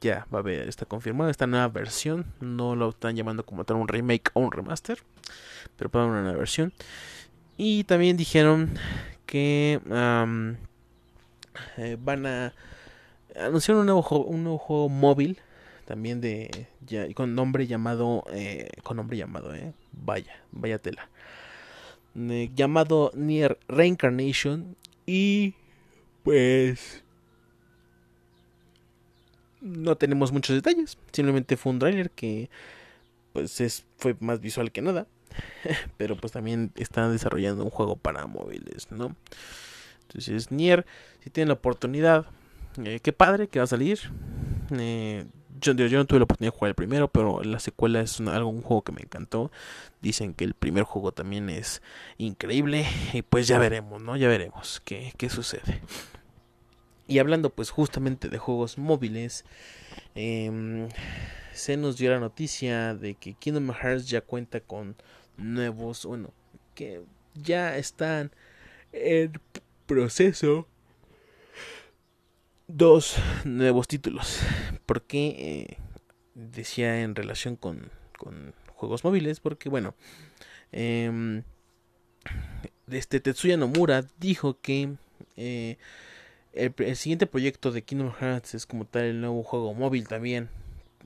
ya 0.00 0.26
va 0.32 0.38
a 0.38 0.40
haber, 0.40 0.68
está 0.68 0.86
confirmada 0.86 1.30
esta 1.30 1.46
nueva 1.46 1.68
versión, 1.68 2.26
no 2.40 2.74
lo 2.76 2.90
están 2.90 3.16
llamando 3.16 3.44
como 3.44 3.64
tal 3.64 3.76
un 3.76 3.88
remake 3.88 4.30
o 4.34 4.40
un 4.40 4.52
remaster, 4.52 4.98
pero 5.76 5.90
para 5.90 6.06
una 6.06 6.22
nueva 6.22 6.38
versión. 6.38 6.72
Y 7.56 7.84
también 7.84 8.16
dijeron 8.16 8.70
que 9.26 9.80
eh, 11.76 11.96
van 12.00 12.26
a 12.26 12.54
anunciar 13.36 13.76
un 13.76 13.86
nuevo, 13.86 14.02
un 14.24 14.44
nuevo 14.44 14.58
juego 14.58 14.88
móvil 14.88 15.38
también 15.90 16.20
de 16.20 16.68
con 17.14 17.34
nombre 17.34 17.66
llamado 17.66 18.24
eh, 18.32 18.70
con 18.84 18.96
nombre 18.96 19.16
llamado 19.16 19.52
eh 19.54 19.72
vaya 19.92 20.32
vaya 20.52 20.78
tela. 20.78 21.08
Llamado 22.14 23.10
Near 23.14 23.58
Reincarnation 23.68 24.76
y 25.06 25.54
pues 26.22 27.02
no 29.60 29.96
tenemos 29.96 30.30
muchos 30.30 30.54
detalles 30.54 30.96
simplemente 31.12 31.56
fue 31.56 31.72
un 31.72 31.80
trailer 31.80 32.10
que 32.10 32.50
pues 33.32 33.60
es, 33.60 33.84
fue 33.96 34.16
más 34.20 34.40
visual 34.40 34.70
que 34.70 34.82
nada 34.82 35.08
pero 35.96 36.16
pues 36.16 36.32
también 36.32 36.72
están 36.76 37.10
desarrollando 37.10 37.64
un 37.64 37.70
juego 37.70 37.96
para 37.96 38.26
móviles 38.26 38.92
no 38.92 39.16
entonces, 40.10 40.50
Nier, 40.50 40.86
si 41.22 41.30
tienen 41.30 41.48
la 41.48 41.54
oportunidad, 41.54 42.26
eh, 42.84 42.98
qué 43.00 43.12
padre 43.12 43.46
que 43.46 43.60
va 43.60 43.64
a 43.64 43.68
salir. 43.68 44.00
Eh, 44.72 45.24
yo, 45.60 45.74
no 45.74 46.04
tuve 46.06 46.18
la 46.18 46.24
oportunidad 46.24 46.52
de 46.52 46.58
jugar 46.58 46.68
el 46.70 46.74
primero, 46.74 47.08
pero 47.08 47.42
la 47.44 47.60
secuela 47.60 48.00
es 48.00 48.20
algo, 48.20 48.50
un 48.50 48.62
juego 48.62 48.82
que 48.82 48.92
me 48.92 49.02
encantó. 49.02 49.52
Dicen 50.00 50.34
que 50.34 50.44
el 50.44 50.54
primer 50.54 50.82
juego 50.82 51.12
también 51.12 51.48
es 51.48 51.80
increíble. 52.18 52.86
Y 53.12 53.22
pues 53.22 53.46
ya 53.46 53.58
veremos, 53.58 54.02
¿no? 54.02 54.16
Ya 54.16 54.26
veremos 54.26 54.82
qué, 54.84 55.12
qué 55.16 55.28
sucede. 55.28 55.80
Y 57.06 57.18
hablando 57.18 57.50
pues 57.50 57.70
justamente 57.70 58.28
de 58.28 58.38
juegos 58.38 58.78
móviles, 58.78 59.44
em, 60.14 60.88
se 61.52 61.76
nos 61.76 61.98
dio 61.98 62.10
la 62.10 62.20
noticia 62.20 62.94
de 62.94 63.14
que 63.14 63.34
Kingdom 63.34 63.72
Hearts 63.72 64.08
ya 64.08 64.20
cuenta 64.22 64.60
con 64.60 64.96
nuevos, 65.36 66.04
bueno, 66.04 66.32
que 66.74 67.02
ya 67.34 67.76
están 67.76 68.30
en 68.92 69.32
proceso 69.90 70.68
dos 72.68 73.16
nuevos 73.44 73.88
títulos. 73.88 74.38
Porque 74.86 75.34
eh, 75.36 75.76
decía 76.36 77.02
en 77.02 77.16
relación 77.16 77.56
con, 77.56 77.90
con, 78.16 78.54
juegos 78.76 79.02
móviles? 79.02 79.40
Porque 79.40 79.68
bueno, 79.68 79.96
eh, 80.70 81.42
este 82.88 83.18
Tetsuya 83.18 83.56
Nomura 83.56 84.04
dijo 84.20 84.60
que 84.60 84.94
eh, 85.36 85.76
el, 86.52 86.96
siguiente 86.96 87.26
proyecto 87.26 87.72
de 87.72 87.82
Kingdom 87.82 88.12
Hearts 88.12 88.54
es 88.54 88.66
como 88.66 88.84
tal 88.84 89.06
el 89.06 89.20
nuevo 89.20 89.42
juego 89.42 89.74
móvil 89.74 90.06
también 90.06 90.50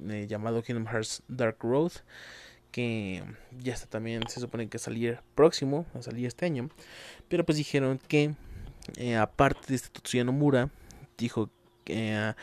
eh, 0.09 0.27
llamado 0.29 0.63
Kingdom 0.63 0.87
Hearts 0.87 1.23
Dark 1.29 1.57
Road 1.61 1.93
que 2.71 3.23
ya 3.63 3.73
está 3.73 3.87
también 3.87 4.23
se 4.29 4.41
supone 4.41 4.69
que 4.69 4.79
salir 4.79 5.21
próximo 5.35 5.87
a 5.95 6.03
salir 6.03 6.27
este 6.27 6.47
año 6.47 6.71
pero 7.29 7.45
pues 7.45 7.59
dijeron 7.59 7.99
que 8.09 8.35
eh, 8.97 9.17
aparte 9.17 9.69
de 9.69 9.75
este 9.75 9.89
Tetsuya 9.89 10.25
Nomura, 10.25 10.71
dijo 11.19 11.51
que, 11.85 12.35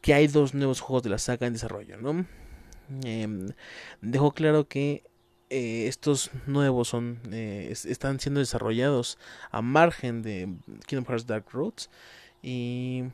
que, 0.00 0.14
hay 0.14 0.26
dos 0.26 0.54
nuevos 0.54 0.80
juegos 0.80 1.02
de 1.02 1.10
la 1.10 1.18
saga 1.18 1.46
en 1.46 1.52
desarrollo. 1.52 1.96
Em, 3.04 3.48
dejó 4.00 4.32
claro 4.32 4.66
que 4.66 5.04
eh, 5.50 5.86
estos 5.88 6.30
nuevos 6.46 6.88
son 6.88 7.20
eh, 7.32 7.72
están 7.72 8.20
siendo 8.20 8.40
desarrollados 8.40 9.18
a 9.50 9.62
margen 9.62 10.22
de 10.22 10.48
Kingdom 10.86 11.06
Hearts 11.06 11.26
Dark 11.26 11.46
Roads 11.52 11.90
y 12.42 13.04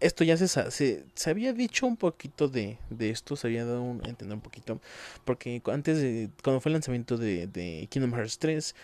esto 0.00 0.24
ya 0.24 0.36
se, 0.36 1.04
había 1.26 1.52
dicho 1.52 1.86
un 1.86 1.96
poquito 1.96 2.48
de, 2.48 2.78
esto, 2.98 3.36
se 3.36 3.46
había 3.46 3.64
dado 3.64 3.82
un, 3.82 4.02
a 4.04 4.08
entender 4.08 4.36
un 4.36 4.42
poquito, 4.42 4.80
porque 5.24 5.62
antes 5.72 5.98
de, 5.98 6.30
cuando 6.42 6.60
fue 6.60 6.70
el 6.70 6.74
lanzamiento 6.74 7.16
de, 7.16 7.46
de 7.46 7.86
Kingdom 7.90 8.12
Hearts 8.12 8.38
3, 8.38 8.70
eh, 8.70 8.74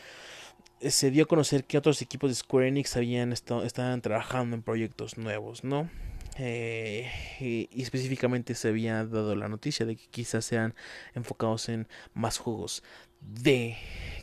se 0.89 1.11
dio 1.11 1.25
a 1.25 1.27
conocer 1.27 1.65
que 1.65 1.79
otros 1.79 2.01
equipos 2.03 2.31
de 2.31 2.35
Square 2.37 2.69
Enix 2.69 2.97
habían 2.97 3.33
estado, 3.33 3.65
estaban 3.65 4.01
trabajando 4.01 4.57
en 4.57 4.63
proyectos 4.63 5.19
nuevos, 5.19 5.65
¿no? 5.65 5.91
Eh, 6.39 7.11
y, 7.41 7.83
específicamente 7.83 8.55
se 8.55 8.69
había 8.69 9.05
dado 9.05 9.35
la 9.37 9.49
noticia 9.49 9.85
de 9.85 9.97
que 9.97 10.07
quizás 10.07 10.45
sean 10.45 10.75
enfocados 11.15 11.69
en 11.69 11.87
más 12.15 12.39
juegos 12.39 12.83
de 13.21 13.77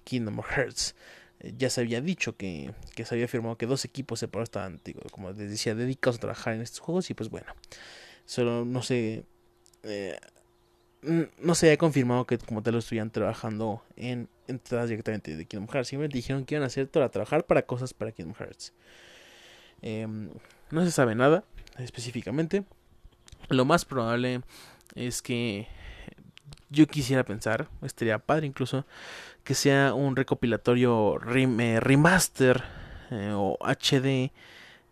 Kingdom 0.03 0.41
Hearts. 0.41 0.95
Eh, 1.41 1.53
ya 1.57 1.69
se 1.69 1.81
había 1.81 2.01
dicho 2.01 2.35
que, 2.35 2.73
que, 2.95 3.05
se 3.05 3.13
había 3.13 3.27
firmado 3.27 3.57
que 3.57 3.67
dos 3.67 3.85
equipos 3.85 4.19
separados 4.19 4.47
estaban, 4.47 4.81
como 5.11 5.29
les 5.31 5.49
decía, 5.49 5.75
dedicados 5.75 6.17
a 6.17 6.21
trabajar 6.21 6.53
en 6.55 6.61
estos 6.61 6.79
juegos. 6.79 7.09
Y 7.11 7.13
pues 7.13 7.29
bueno, 7.29 7.53
solo 8.25 8.65
no 8.65 8.81
sé. 8.81 9.25
Eh, 9.83 10.17
no 11.07 11.55
se 11.55 11.67
había 11.67 11.77
confirmado 11.77 12.25
que 12.25 12.37
como 12.37 12.61
tal 12.61 12.73
lo 12.73 12.79
estuvieran 12.79 13.11
trabajando 13.11 13.83
en 13.95 14.29
entradas 14.47 14.89
directamente 14.89 15.35
de 15.35 15.45
Kingdom 15.45 15.67
Hearts. 15.69 15.89
Simplemente 15.89 16.17
dijeron 16.17 16.45
que 16.45 16.55
iban 16.55 16.63
a 16.63 16.67
hacer 16.67 16.89
para 16.89 17.09
trabajar 17.09 17.45
para 17.45 17.63
cosas 17.63 17.93
para 17.93 18.11
Kingdom 18.11 18.35
Hearts. 18.35 18.73
Em, 19.81 20.29
no 20.71 20.83
se 20.83 20.91
sabe 20.91 21.15
nada 21.15 21.43
específicamente. 21.77 22.63
Lo 23.49 23.65
más 23.65 23.85
probable 23.85 24.41
es 24.95 25.21
que 25.21 25.67
yo 26.69 26.87
quisiera 26.87 27.23
pensar, 27.23 27.69
estaría 27.81 28.19
padre 28.19 28.47
incluso, 28.47 28.85
que 29.43 29.53
sea 29.53 29.93
un 29.93 30.15
recopilatorio 30.15 31.17
eh, 31.33 31.79
remaster 31.79 32.63
eh, 33.11 33.31
o 33.33 33.57
HD 33.61 34.31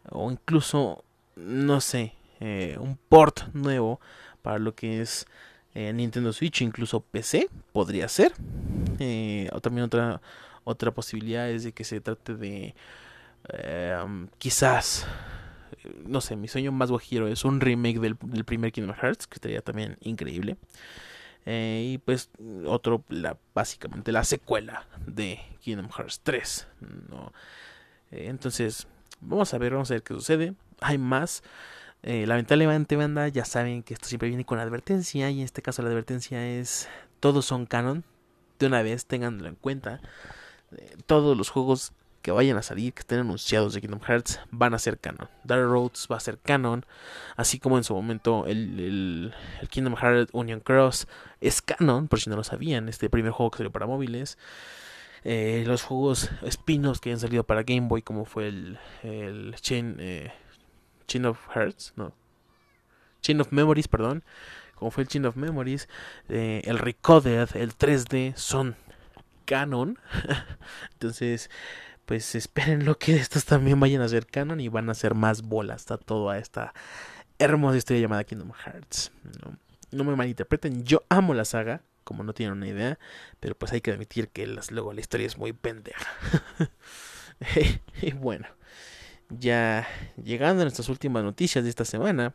o 0.09 0.31
incluso, 0.31 1.03
no 1.35 1.81
sé, 1.81 2.13
eh, 2.39 2.77
un 2.79 2.97
port 2.97 3.53
nuevo 3.53 3.99
para 4.41 4.59
lo 4.59 4.75
que 4.75 5.01
es 5.01 5.25
Nintendo 5.75 6.31
Switch, 6.31 6.61
incluso 6.61 7.01
PC, 7.01 7.49
podría 7.73 8.07
ser. 8.07 8.33
o 9.51 9.61
también 9.61 9.85
otra, 9.85 10.21
otra 10.63 10.91
posibilidad 10.91 11.49
es 11.49 11.63
de 11.63 11.73
que 11.73 11.83
se 11.83 11.99
trate 12.01 12.35
de 12.35 12.73
quizás 14.37 15.05
no 16.05 16.21
sé, 16.21 16.35
mi 16.35 16.47
sueño 16.47 16.71
más 16.71 16.91
guajiro 16.91 17.27
es 17.27 17.45
un 17.45 17.61
remake 17.61 17.99
del, 17.99 18.15
primer 18.15 18.71
Kingdom 18.71 18.95
Hearts, 18.95 19.27
que 19.27 19.35
estaría 19.35 19.61
también 19.61 19.97
increíble. 20.01 20.57
Eh, 21.45 21.91
y 21.93 21.97
pues 21.99 22.29
otro, 22.65 23.03
la, 23.09 23.37
básicamente 23.53 24.11
la 24.11 24.23
secuela 24.23 24.87
de 25.05 25.39
Kingdom 25.61 25.89
Hearts 25.89 26.21
3. 26.23 26.67
¿no? 27.09 27.31
Eh, 28.11 28.27
entonces, 28.29 28.87
vamos 29.21 29.53
a 29.53 29.57
ver, 29.57 29.73
vamos 29.73 29.91
a 29.91 29.95
ver 29.95 30.03
qué 30.03 30.13
sucede. 30.13 30.53
Hay 30.81 30.97
más. 30.97 31.43
Eh, 32.07 32.27
lamentablemente, 32.27 32.95
banda, 32.95 33.27
ya 33.29 33.45
saben 33.45 33.81
que 33.81 33.95
esto 33.95 34.07
siempre 34.07 34.29
viene 34.29 34.45
con 34.45 34.59
advertencia. 34.59 35.29
Y 35.31 35.39
en 35.39 35.45
este 35.45 35.63
caso 35.63 35.81
la 35.81 35.89
advertencia 35.89 36.47
es, 36.47 36.87
todos 37.19 37.45
son 37.45 37.65
canon. 37.65 38.03
De 38.59 38.67
una 38.67 38.83
vez, 38.83 39.05
tenganlo 39.07 39.47
en 39.49 39.55
cuenta. 39.55 39.99
todos 41.07 41.35
los 41.35 41.49
juegos 41.49 41.93
que 42.21 42.31
vayan 42.31 42.57
a 42.57 42.63
salir, 42.63 42.93
que 42.93 43.01
estén 43.01 43.19
anunciados 43.19 43.73
de 43.73 43.81
Kingdom 43.81 44.01
Hearts, 44.01 44.39
van 44.51 44.73
a 44.75 44.79
ser 44.79 44.99
canon. 44.99 45.29
Dark 45.43 45.63
Roads 45.63 46.07
va 46.11 46.17
a 46.17 46.19
ser 46.19 46.39
canon, 46.39 46.85
así 47.35 47.59
como 47.59 47.77
en 47.77 47.83
su 47.83 47.93
momento 47.93 48.45
el, 48.47 49.31
Kingdom 49.69 49.95
Hearts 49.95 50.31
Union 50.33 50.59
Cross 50.59 51.07
es 51.41 51.61
canon, 51.61 52.07
por 52.07 52.19
si 52.19 52.29
no 52.29 52.35
lo 52.35 52.43
sabían, 52.43 52.89
este 52.89 53.11
primer 53.11 53.31
juego 53.31 53.51
que 53.51 53.57
salió 53.57 53.71
para 53.71 53.85
móviles. 53.85 54.39
Eh, 55.23 55.63
los 55.67 55.83
juegos 55.83 56.31
espinos 56.43 56.99
que 56.99 57.11
han 57.11 57.19
salido 57.19 57.43
para 57.43 57.63
Game 57.63 57.87
Boy, 57.87 58.01
como 58.01 58.25
fue 58.25 58.47
el, 58.47 58.79
el 59.03 59.55
Chain, 59.61 59.97
eh, 59.99 60.31
Chain 61.07 61.25
of 61.25 61.39
Hearts, 61.53 61.93
no, 61.95 62.13
Chain 63.21 63.41
of 63.41 63.51
Memories, 63.51 63.87
perdón, 63.87 64.23
como 64.75 64.91
fue 64.91 65.03
el 65.03 65.09
Chain 65.09 65.25
of 65.25 65.35
Memories, 65.35 65.87
eh, 66.29 66.61
el 66.65 66.77
Recoded, 66.77 67.49
el 67.55 67.75
3D, 67.75 68.35
son 68.35 68.75
canon. 69.45 69.97
Entonces, 70.93 71.49
pues 72.05 72.35
esperen 72.35 72.85
lo 72.85 72.97
que 72.97 73.15
estos 73.15 73.45
también 73.45 73.79
vayan 73.79 74.01
a 74.01 74.07
ser 74.07 74.27
canon 74.27 74.59
y 74.59 74.67
van 74.67 74.89
a 74.89 74.93
ser 74.93 75.15
más 75.15 75.41
bolas 75.41 75.81
Está 75.81 75.97
todo 75.97 76.29
a 76.29 76.37
esta 76.37 76.73
hermosa 77.39 77.77
historia 77.77 78.01
llamada 78.01 78.23
Kingdom 78.23 78.51
Hearts. 78.51 79.11
No, 79.43 79.57
no 79.91 80.03
me 80.03 80.15
malinterpreten, 80.15 80.83
yo 80.83 81.03
amo 81.09 81.33
la 81.33 81.45
saga, 81.45 81.81
como 82.03 82.23
no 82.23 82.33
tienen 82.33 82.57
una 82.57 82.67
idea, 82.67 82.99
pero 83.39 83.55
pues 83.55 83.71
hay 83.73 83.81
que 83.81 83.91
admitir 83.91 84.29
que 84.29 84.45
las, 84.45 84.71
luego 84.71 84.93
la 84.93 85.01
historia 85.01 85.25
es 85.25 85.37
muy 85.37 85.53
pendeja. 85.53 86.05
y 88.01 88.11
bueno, 88.13 88.47
ya 89.29 89.87
llegando 90.23 90.61
a 90.61 90.65
nuestras 90.65 90.89
últimas 90.89 91.23
noticias 91.23 91.63
de 91.63 91.69
esta 91.69 91.85
semana, 91.85 92.33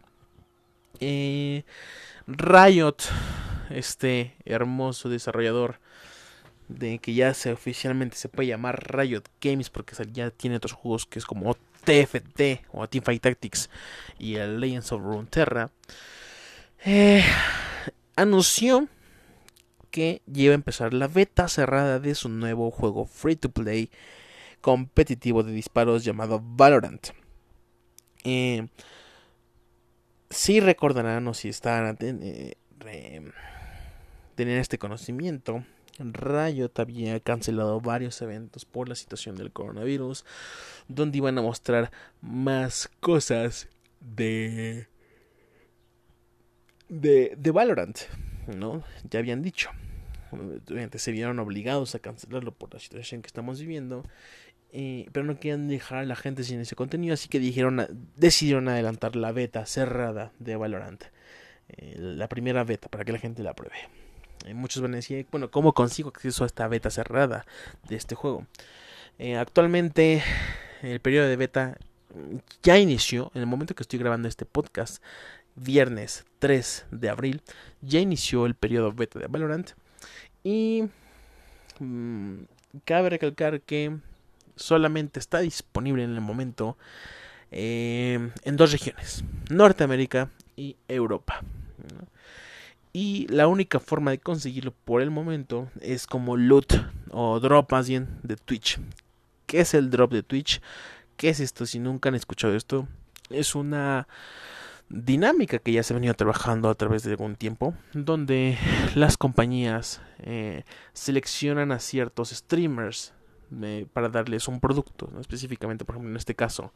eh, 1.00 1.64
Riot, 2.26 2.96
este 3.70 4.34
hermoso 4.44 5.08
desarrollador 5.08 5.78
de 6.68 6.98
que 6.98 7.14
ya 7.14 7.34
se 7.34 7.52
oficialmente 7.52 8.16
se 8.16 8.28
puede 8.28 8.48
llamar 8.48 8.96
Riot 8.96 9.24
Games 9.40 9.70
porque 9.70 9.94
ya 10.12 10.30
tiene 10.30 10.56
otros 10.56 10.72
juegos 10.72 11.06
que 11.06 11.18
es 11.18 11.26
como 11.26 11.56
TFT 11.84 12.64
o 12.72 12.88
Teamfight 12.88 13.22
Tactics 13.22 13.70
y 14.18 14.36
el 14.36 14.60
Legends 14.60 14.92
of 14.92 15.02
Runeterra 15.02 15.70
eh, 16.84 17.24
anunció 18.16 18.88
que 19.90 20.22
lleva 20.32 20.52
a 20.52 20.54
empezar 20.54 20.94
la 20.94 21.08
beta 21.08 21.48
cerrada 21.48 21.98
de 21.98 22.14
su 22.14 22.28
nuevo 22.28 22.70
juego 22.70 23.06
free 23.06 23.36
to 23.36 23.50
play 23.50 23.90
competitivo 24.60 25.42
de 25.42 25.52
disparos 25.52 26.04
llamado 26.04 26.40
Valorant. 26.42 27.08
Eh, 28.24 28.68
si 30.28 30.60
recordarán 30.60 31.26
o 31.26 31.34
si 31.34 31.48
están 31.48 31.96
eh, 32.00 32.54
este 34.38 34.78
conocimiento 34.78 35.64
Riot 35.98 36.72
había 36.76 37.20
cancelado 37.20 37.80
varios 37.80 38.20
eventos 38.22 38.64
por 38.64 38.88
la 38.88 38.94
situación 38.94 39.36
del 39.36 39.52
coronavirus, 39.52 40.24
donde 40.88 41.18
iban 41.18 41.36
a 41.38 41.42
mostrar 41.42 41.90
más 42.20 42.90
cosas 43.00 43.68
de 44.00 44.88
de, 46.88 47.34
de 47.36 47.50
Valorant, 47.50 47.98
¿no? 48.48 48.82
Ya 49.08 49.20
habían 49.20 49.42
dicho. 49.42 49.70
Se 50.96 51.12
vieron 51.12 51.38
obligados 51.38 51.94
a 51.94 51.98
cancelarlo 51.98 52.52
por 52.52 52.72
la 52.72 52.80
situación 52.80 53.22
que 53.22 53.26
estamos 53.26 53.60
viviendo. 53.60 54.04
Eh, 54.72 55.08
pero 55.12 55.26
no 55.26 55.34
querían 55.34 55.68
dejar 55.68 55.98
a 55.98 56.04
la 56.04 56.16
gente 56.16 56.44
sin 56.44 56.60
ese 56.60 56.76
contenido, 56.76 57.14
así 57.14 57.28
que 57.28 57.40
dijeron, 57.40 57.86
decidieron 58.16 58.68
adelantar 58.68 59.16
la 59.16 59.32
beta 59.32 59.66
cerrada 59.66 60.32
de 60.38 60.56
Valorant. 60.56 61.02
Eh, 61.68 61.96
la 61.98 62.28
primera 62.28 62.64
beta 62.64 62.88
para 62.88 63.04
que 63.04 63.12
la 63.12 63.18
gente 63.18 63.42
la 63.42 63.54
pruebe 63.54 63.76
muchos 64.54 64.82
van 64.82 64.94
a 64.94 64.96
decir, 64.96 65.26
bueno, 65.30 65.50
¿cómo 65.50 65.74
consigo 65.74 66.08
acceso 66.08 66.44
a 66.44 66.46
esta 66.46 66.66
beta 66.68 66.90
cerrada 66.90 67.46
de 67.88 67.96
este 67.96 68.14
juego? 68.14 68.46
Eh, 69.18 69.36
actualmente 69.36 70.22
el 70.82 71.00
periodo 71.00 71.28
de 71.28 71.36
beta 71.36 71.78
ya 72.62 72.78
inició, 72.78 73.30
en 73.34 73.42
el 73.42 73.46
momento 73.46 73.74
que 73.74 73.82
estoy 73.82 73.98
grabando 73.98 74.28
este 74.28 74.46
podcast, 74.46 75.02
viernes 75.54 76.24
3 76.38 76.86
de 76.90 77.08
abril, 77.08 77.42
ya 77.82 78.00
inició 78.00 78.46
el 78.46 78.54
periodo 78.54 78.92
beta 78.92 79.18
de 79.18 79.26
Valorant. 79.26 79.70
Y 80.42 80.84
mm, 81.78 82.34
cabe 82.84 83.10
recalcar 83.10 83.60
que 83.60 83.98
solamente 84.60 85.18
está 85.18 85.40
disponible 85.40 86.04
en 86.04 86.14
el 86.14 86.20
momento 86.20 86.76
eh, 87.50 88.30
en 88.44 88.56
dos 88.56 88.72
regiones, 88.72 89.24
Norteamérica 89.50 90.30
y 90.56 90.76
Europa. 90.86 91.40
Y 92.92 93.26
la 93.28 93.46
única 93.46 93.78
forma 93.78 94.10
de 94.10 94.18
conseguirlo 94.18 94.72
por 94.84 95.00
el 95.00 95.10
momento 95.10 95.70
es 95.80 96.06
como 96.06 96.36
loot 96.36 96.74
o 97.10 97.38
drop 97.38 97.72
más 97.72 97.88
bien 97.88 98.08
de 98.22 98.36
Twitch. 98.36 98.80
¿Qué 99.46 99.60
es 99.60 99.74
el 99.74 99.90
drop 99.90 100.12
de 100.12 100.22
Twitch? 100.22 100.60
¿Qué 101.16 101.28
es 101.28 101.40
esto? 101.40 101.66
Si 101.66 101.78
nunca 101.78 102.08
han 102.08 102.16
escuchado 102.16 102.54
esto, 102.56 102.88
es 103.30 103.54
una 103.54 104.08
dinámica 104.88 105.60
que 105.60 105.72
ya 105.72 105.84
se 105.84 105.92
ha 105.92 105.96
venido 105.96 106.14
trabajando 106.14 106.68
a 106.68 106.74
través 106.74 107.04
de 107.04 107.12
algún 107.12 107.36
tiempo, 107.36 107.74
donde 107.92 108.58
las 108.96 109.16
compañías 109.16 110.00
eh, 110.18 110.64
seleccionan 110.92 111.70
a 111.70 111.78
ciertos 111.78 112.30
streamers 112.30 113.12
para 113.92 114.08
darles 114.08 114.48
un 114.48 114.60
producto, 114.60 115.10
específicamente, 115.20 115.84
por 115.84 115.94
ejemplo, 115.96 116.10
en 116.10 116.16
este 116.16 116.34
caso, 116.34 116.72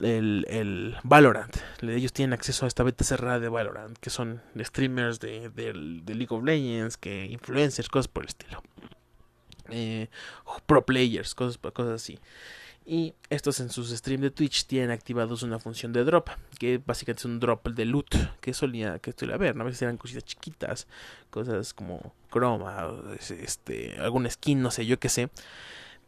el, 0.00 0.46
el, 0.48 0.96
Valorant. 1.04 1.56
Ellos 1.82 2.12
tienen 2.12 2.32
acceso 2.32 2.64
a 2.64 2.68
esta 2.68 2.82
beta 2.82 3.04
cerrada 3.04 3.38
de 3.38 3.48
Valorant, 3.48 3.96
que 3.98 4.10
son 4.10 4.42
streamers 4.58 5.20
de, 5.20 5.50
de, 5.50 5.72
League 5.74 6.28
of 6.30 6.44
Legends, 6.44 6.96
que 6.96 7.26
influencers, 7.26 7.88
cosas 7.88 8.08
por 8.08 8.24
el 8.24 8.28
estilo. 8.28 8.62
Eh, 9.70 10.08
pro 10.66 10.84
players, 10.84 11.34
cosas, 11.34 11.58
cosas 11.58 11.94
así. 11.94 12.18
Y 12.84 13.14
estos 13.30 13.60
en 13.60 13.70
sus 13.70 13.90
streams 13.90 14.22
de 14.22 14.30
Twitch 14.30 14.66
tienen 14.66 14.90
activados 14.90 15.44
una 15.44 15.60
función 15.60 15.92
de 15.92 16.04
drop, 16.04 16.28
que 16.58 16.82
básicamente 16.84 17.20
es 17.20 17.24
un 17.26 17.38
drop 17.38 17.68
de 17.68 17.84
loot, 17.84 18.14
que 18.40 18.52
solía, 18.52 18.98
que 18.98 19.14
a 19.32 19.36
ver, 19.36 19.54
¿no? 19.54 19.62
a 19.62 19.66
veces 19.66 19.82
eran 19.82 19.96
cositas 19.96 20.24
chiquitas, 20.24 20.88
cosas 21.30 21.74
como 21.74 22.12
croma, 22.30 22.92
este, 23.18 23.96
algún 24.00 24.28
skin, 24.28 24.60
no 24.60 24.70
sé, 24.70 24.84
yo 24.84 24.98
qué 24.98 25.08
sé. 25.08 25.30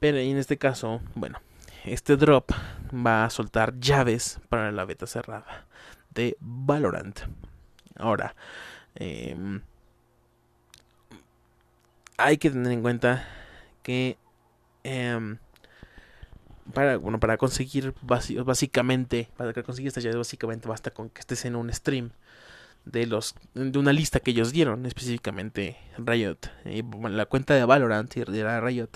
Pero 0.00 0.18
en 0.18 0.36
este 0.36 0.58
caso, 0.58 1.00
bueno, 1.14 1.40
este 1.84 2.16
drop 2.16 2.50
va 2.94 3.24
a 3.24 3.30
soltar 3.30 3.78
llaves 3.78 4.40
para 4.48 4.72
la 4.72 4.84
beta 4.84 5.06
cerrada 5.06 5.66
de 6.10 6.36
Valorant. 6.40 7.20
Ahora, 7.96 8.34
em, 8.96 9.62
hay 12.16 12.38
que 12.38 12.50
tener 12.50 12.72
en 12.72 12.82
cuenta 12.82 13.28
que 13.82 14.18
em, 14.82 15.38
para, 16.72 16.96
bueno, 16.96 17.20
para 17.20 17.36
conseguir 17.36 17.94
básicamente, 18.02 19.28
para 19.36 19.52
conseguir 19.62 19.88
estas 19.88 20.02
llaves 20.02 20.18
básicamente 20.18 20.68
basta 20.68 20.90
con 20.90 21.10
que 21.10 21.20
estés 21.20 21.44
en 21.44 21.56
un 21.56 21.72
stream 21.72 22.10
de 22.84 23.06
los 23.06 23.34
de 23.54 23.78
una 23.78 23.92
lista 23.92 24.20
que 24.20 24.30
ellos 24.30 24.52
dieron, 24.52 24.86
específicamente 24.86 25.76
Riot, 25.98 26.38
y 26.64 26.82
la 27.08 27.26
cuenta 27.26 27.54
de 27.54 27.64
Valorant 27.64 28.14
y 28.16 28.24
de 28.24 28.60
Riot. 28.60 28.90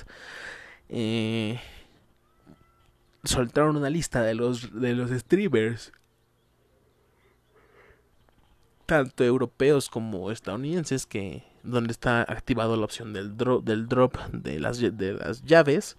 Eh, 0.91 1.61
soltaron 3.25 3.77
una 3.77 3.91
lista 3.91 4.23
de 4.23 4.35
los 4.35 4.81
de 4.81 4.95
los 4.95 5.11
streamers 5.11 5.93
tanto 8.87 9.23
europeos 9.25 9.91
como 9.91 10.31
estadounidenses 10.31 11.05
que 11.05 11.45
donde 11.63 11.93
está 11.93 12.23
activado 12.23 12.77
la 12.77 12.85
opción 12.85 13.13
del 13.13 13.37
drop 13.37 13.65
del 13.65 13.87
drop 13.87 14.17
de 14.33 14.61
las 14.61 14.79
de 14.79 15.13
las 15.13 15.43
llaves 15.43 15.97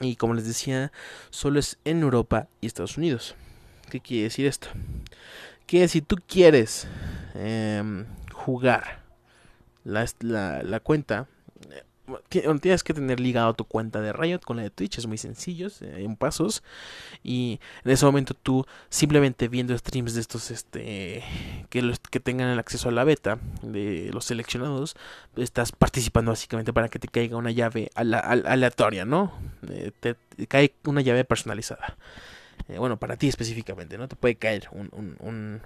y 0.00 0.16
como 0.16 0.34
les 0.34 0.46
decía 0.46 0.92
solo 1.30 1.60
es 1.60 1.78
en 1.84 2.02
Europa 2.02 2.48
y 2.60 2.66
Estados 2.66 2.98
Unidos. 2.98 3.34
Qué 3.90 4.00
quiere 4.00 4.24
decir 4.24 4.46
esto 4.46 4.68
que 5.66 5.88
si 5.88 6.02
tú 6.02 6.16
quieres 6.26 6.86
em, 7.34 8.06
jugar 8.32 9.02
la, 9.84 10.06
la, 10.20 10.62
la 10.62 10.80
cuenta 10.80 11.28
tienes 12.28 12.84
que 12.84 12.94
tener 12.94 13.20
ligado 13.20 13.54
tu 13.54 13.64
cuenta 13.64 14.00
de 14.00 14.12
Riot 14.12 14.40
con 14.40 14.56
la 14.56 14.62
de 14.62 14.70
Twitch, 14.70 14.98
es 14.98 15.06
muy 15.06 15.18
sencillo, 15.18 15.68
en 15.80 16.16
pasos. 16.16 16.62
Y 17.22 17.60
en 17.84 17.90
ese 17.90 18.04
momento 18.04 18.34
tú 18.34 18.66
simplemente 18.88 19.48
viendo 19.48 19.76
streams 19.76 20.14
de 20.14 20.20
estos 20.20 20.50
este 20.50 21.24
que 21.70 21.82
los 21.82 21.98
que 21.98 22.20
tengan 22.20 22.48
el 22.48 22.58
acceso 22.58 22.88
a 22.88 22.92
la 22.92 23.04
beta 23.04 23.38
de 23.62 24.10
los 24.12 24.26
seleccionados, 24.26 24.96
estás 25.36 25.72
participando 25.72 26.30
básicamente 26.30 26.72
para 26.72 26.88
que 26.88 26.98
te 26.98 27.08
caiga 27.08 27.36
una 27.36 27.50
llave 27.50 27.90
aleatoria, 27.94 29.04
¿no? 29.04 29.32
Eh, 29.68 29.90
te, 29.98 30.16
cae 30.46 30.74
una 30.84 31.00
llave 31.00 31.24
personalizada. 31.24 31.96
Eh, 32.68 32.78
bueno, 32.78 32.98
para 32.98 33.16
ti 33.16 33.28
específicamente, 33.28 33.98
¿no? 33.98 34.08
Te 34.08 34.16
puede 34.16 34.36
caer 34.36 34.68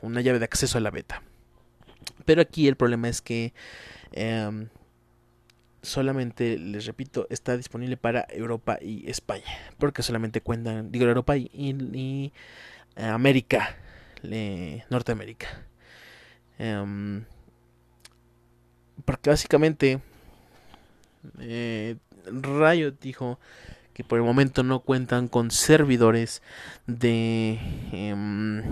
una 0.03 0.21
llave 0.21 0.39
de 0.39 0.45
acceso 0.45 0.79
a 0.79 0.81
la 0.81 0.91
beta. 0.91 1.23
Pero 2.25 2.43
aquí 2.43 2.69
el 2.69 2.77
problema 2.77 3.09
es 3.09 3.21
que 3.23 3.53
em, 4.13 4.69
solamente, 5.83 6.59
les 6.59 6.87
repito, 6.87 7.27
está 7.31 7.57
disponible 7.57 7.97
para 7.97 8.27
Europa 8.31 8.79
y 8.81 9.09
España. 9.11 9.45
Porque 9.79 10.03
solamente 10.03 10.41
cuentan, 10.41 10.91
digo, 10.91 11.07
Europa 11.07 11.37
y, 11.37 12.33
eh, 12.97 13.05
América, 13.05 13.77
Norteamérica. 14.91 15.47
Em, 16.59 17.25
porque 19.05 19.31
básicamente 19.31 20.01
eh, 21.39 21.97
Riot 22.27 22.97
dijo 23.01 23.39
que 23.95 24.05
por 24.05 24.19
el 24.19 24.25
momento 24.25 24.63
no 24.63 24.81
cuentan 24.81 25.29
con 25.29 25.51
servidores 25.51 26.43
de 26.87 27.59
em, 27.93 28.63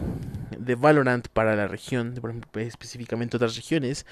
Valorant 0.79 1.29
para 1.29 1.57
la 1.57 1.69
región, 1.69 2.14
específicamente 2.55 3.37
otras 3.37 3.57
regiones 3.57 4.07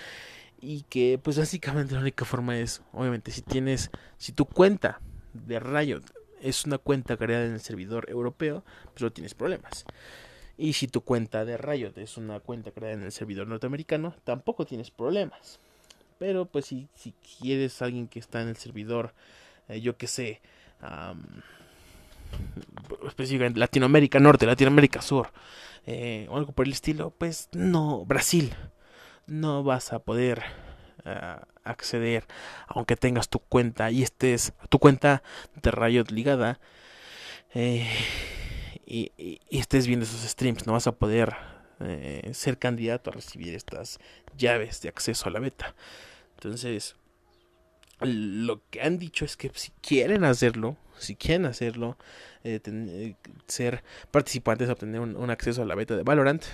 y 0.61 0.83
que 0.83 1.19
pues 1.23 1.39
básicamente 1.39 1.95
la 1.95 2.01
única 2.01 2.25
forma 2.25 2.59
es, 2.59 2.83
obviamente, 2.93 3.31
si 3.31 3.43
tienes, 3.43 3.91
si 4.19 4.33
tu 4.33 4.47
cuenta 4.47 5.01
de 5.33 5.61
Riot 5.61 6.03
es 6.41 6.65
una 6.65 6.79
cuenta 6.79 7.17
creada 7.17 7.47
en 7.47 7.55
el 7.55 7.61
servidor 7.61 8.09
europeo, 8.09 8.65
pues 8.93 9.03
no 9.03 9.13
tienes 9.13 9.35
problemas. 9.35 9.85
Y 10.57 10.75
si 10.75 10.87
tu 10.87 11.01
cuenta 11.01 11.45
de 11.45 11.57
Riot 11.57 11.93
es 11.97 12.17
una 12.17 12.41
cuenta 12.41 12.71
creada 12.71 12.95
en 12.95 13.03
el 13.03 13.13
servidor 13.13 13.49
norteamericano, 13.49 14.15
tampoco 14.25 14.65
tienes 14.65 14.91
problemas. 14.91 15.59
Pero 16.19 16.47
pues 16.47 16.67
si, 16.67 16.89
quieres 17.39 17.83
alguien 17.83 18.09
que 18.09 18.21
está 18.21 18.41
en 18.41 18.49
el 18.49 18.57
servidor, 18.57 19.15
eh, 19.69 19.81
yo 19.81 19.97
que 19.97 20.07
sé, 20.07 20.41
específicamente 23.07 23.59
Latinoamérica 23.59 24.21
Norte, 24.21 24.47
Latinoamérica 24.47 25.03
Sur, 25.03 25.33
eh, 25.87 26.27
o 26.31 26.37
algo 26.37 26.53
por 26.53 26.67
el 26.67 26.73
estilo, 26.73 27.11
pues 27.11 27.49
no, 27.53 28.05
Brasil 28.07 28.55
no 29.27 29.63
vas 29.63 29.93
a 29.93 30.01
poder 30.01 30.43
uh, 31.05 31.45
acceder 31.65 32.25
aunque 32.67 32.97
tengas 32.97 33.29
tu 33.29 33.39
cuenta 33.39 33.91
y 33.91 34.03
estés 34.03 34.53
tu 34.69 34.79
cuenta 34.79 35.23
de 35.63 35.71
Riot 35.71 36.11
ligada 36.11 36.61
eh, 37.55 37.89
y, 38.87 39.41
estés 39.51 39.87
viendo 39.87 40.05
esos 40.05 40.21
streams 40.23 40.67
no 40.67 40.73
vas 40.73 40.87
a 40.87 40.93
poder 40.93 41.35
eh, 41.81 42.31
ser 42.35 42.59
candidato 42.59 43.11
a 43.11 43.15
recibir 43.15 43.55
estas 43.55 43.99
llaves 44.37 44.81
de 44.83 44.89
acceso 44.89 45.29
a 45.29 45.33
la 45.33 45.41
beta. 45.41 45.75
Entonces 46.35 46.97
lo 48.01 48.61
que 48.71 48.83
han 48.83 48.99
dicho 48.99 49.25
es 49.25 49.37
que 49.37 49.51
si 49.55 49.71
quieren 49.81 50.25
hacerlo 50.25 50.77
si 50.99 51.17
quieren 51.17 51.47
hacerlo 51.47 51.97
eh, 52.45 52.61
eh, 52.65 53.15
ser 53.47 53.83
participantes 54.11 54.69
obtener 54.69 55.01
un, 55.01 55.31
acceso 55.31 55.63
a 55.63 55.65
la 55.65 55.75
beta 55.75 55.97
de 55.97 56.03
Valorant 56.03 56.45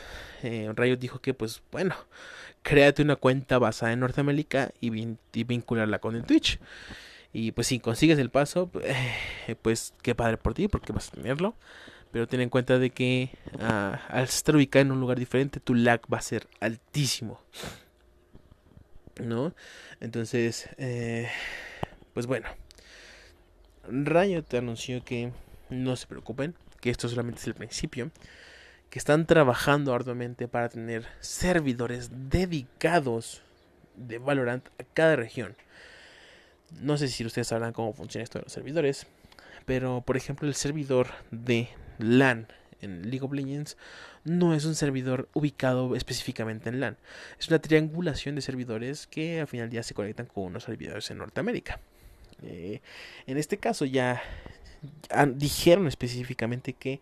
eh, 0.43 0.73
Riot 0.75 0.97
dijo 0.97 1.21
que 1.21 1.35
pues 1.35 1.63
bueno 1.71 1.95
créate 2.63 3.03
una 3.03 3.17
cuenta 3.17 3.59
basada 3.59 3.93
en 3.93 4.01
Norteamérica 4.01 4.73
y, 4.81 4.91
vincularla 5.45 5.99
con 5.99 6.17
el 6.17 6.25
Twitch. 6.25 6.59
Y 7.33 7.53
pues 7.53 7.69
si 7.69 7.79
consigues 7.79 8.19
el 8.19 8.31
paso, 8.31 8.71
eh, 8.83 9.55
pues 9.63 9.95
qué 10.03 10.15
padre 10.15 10.37
por 10.37 10.55
ti, 10.55 10.69
porque 10.69 10.93
vas 10.93 11.09
a 11.09 11.13
tenerlo. 11.13 11.55
Pero 12.11 12.27
ten 12.27 12.41
en 12.41 12.49
cuenta 12.51 12.79
de 12.79 12.91
que 12.91 13.31
ah, 13.61 14.01
al 14.09 14.25
estar 14.25 14.57
ubicado 14.57 14.83
en 14.83 14.93
un 14.93 15.01
lugar 15.01 15.19
diferente, 15.19 15.61
tu 15.61 15.75
lag 15.75 16.01
va 16.13 16.19
a 16.19 16.23
ser 16.23 16.49
altísimo. 16.59 17.41
¿No? 19.23 19.55
Entonces, 20.01 20.69
eh, 20.79 21.29
pues 22.15 22.27
bueno. 22.27 22.49
Rayo 23.89 24.45
te 24.45 24.59
anunció 24.59 25.05
que 25.05 25.33
no 25.69 25.97
se 25.97 26.07
preocupen, 26.07 26.55
que 26.81 26.91
esto 26.91 27.09
solamente 27.09 27.41
es 27.41 27.47
el 27.47 27.55
principio 27.55 28.11
que 28.91 28.99
están 28.99 29.27
trabajando 29.27 29.95
arduamente 29.95 30.49
para 30.49 30.69
tener 30.69 31.07
servidores 31.21 32.11
dedicados 32.29 33.43
de 33.95 34.19
Valorant 34.19 34.67
a 34.79 34.85
cada 34.95 35.17
región. 35.17 35.57
No 36.81 36.99
sé 36.99 37.09
si 37.09 37.25
ustedes 37.25 37.49
sabrán 37.49 37.73
cómo 37.73 37.93
funciona 37.93 38.25
esto 38.25 38.39
de 38.39 38.45
los 38.45 38.53
servidores, 38.53 39.07
pero 39.65 40.03
por 40.03 40.17
ejemplo 40.17 40.49
el 40.49 40.55
servidor 40.55 41.09
de 41.31 41.69
LAN 41.99 42.49
en 42.81 43.11
League 43.11 43.25
of 43.25 43.33
Legends 43.33 43.77
no 44.25 44.55
es 44.55 44.65
un 44.65 44.75
servidor 44.75 45.29
ubicado 45.35 45.95
específicamente 45.95 46.69
en 46.69 46.81
LAN. 46.81 46.97
Es 47.39 47.49
una 47.49 47.61
triangulación 47.61 48.35
de 48.35 48.43
servidores 48.43 49.07
que 49.07 49.41
al 49.41 49.47
final 49.47 49.71
ya 49.71 49.83
se 49.83 49.95
conectan 49.95 50.27
con 50.27 50.45
unos 50.45 50.65
servidores 50.65 51.11
en 51.11 51.19
Norteamérica. 51.19 51.81
Eh, 52.43 52.81
en 53.27 53.37
este 53.37 53.59
caso 53.59 53.85
ya 53.85 54.23
dijeron 55.35 55.87
específicamente 55.87 56.73
que 56.73 57.01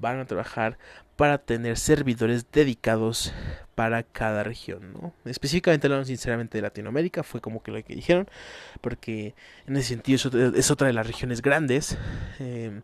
van 0.00 0.20
a 0.20 0.24
trabajar 0.24 0.78
para 1.16 1.38
tener 1.38 1.76
servidores 1.76 2.46
dedicados 2.52 3.32
para 3.74 4.04
cada 4.04 4.44
región, 4.44 4.92
¿no? 4.92 5.12
Específicamente 5.24 5.88
hablando 5.88 6.04
sinceramente 6.04 6.58
de 6.58 6.62
Latinoamérica, 6.62 7.24
fue 7.24 7.40
como 7.40 7.62
que 7.62 7.72
lo 7.72 7.82
que 7.82 7.94
dijeron, 7.94 8.28
porque 8.80 9.34
en 9.66 9.76
ese 9.76 9.88
sentido 9.88 10.52
es 10.54 10.70
otra 10.70 10.86
de 10.86 10.92
las 10.92 11.06
regiones 11.06 11.42
grandes 11.42 11.98
em, 12.38 12.82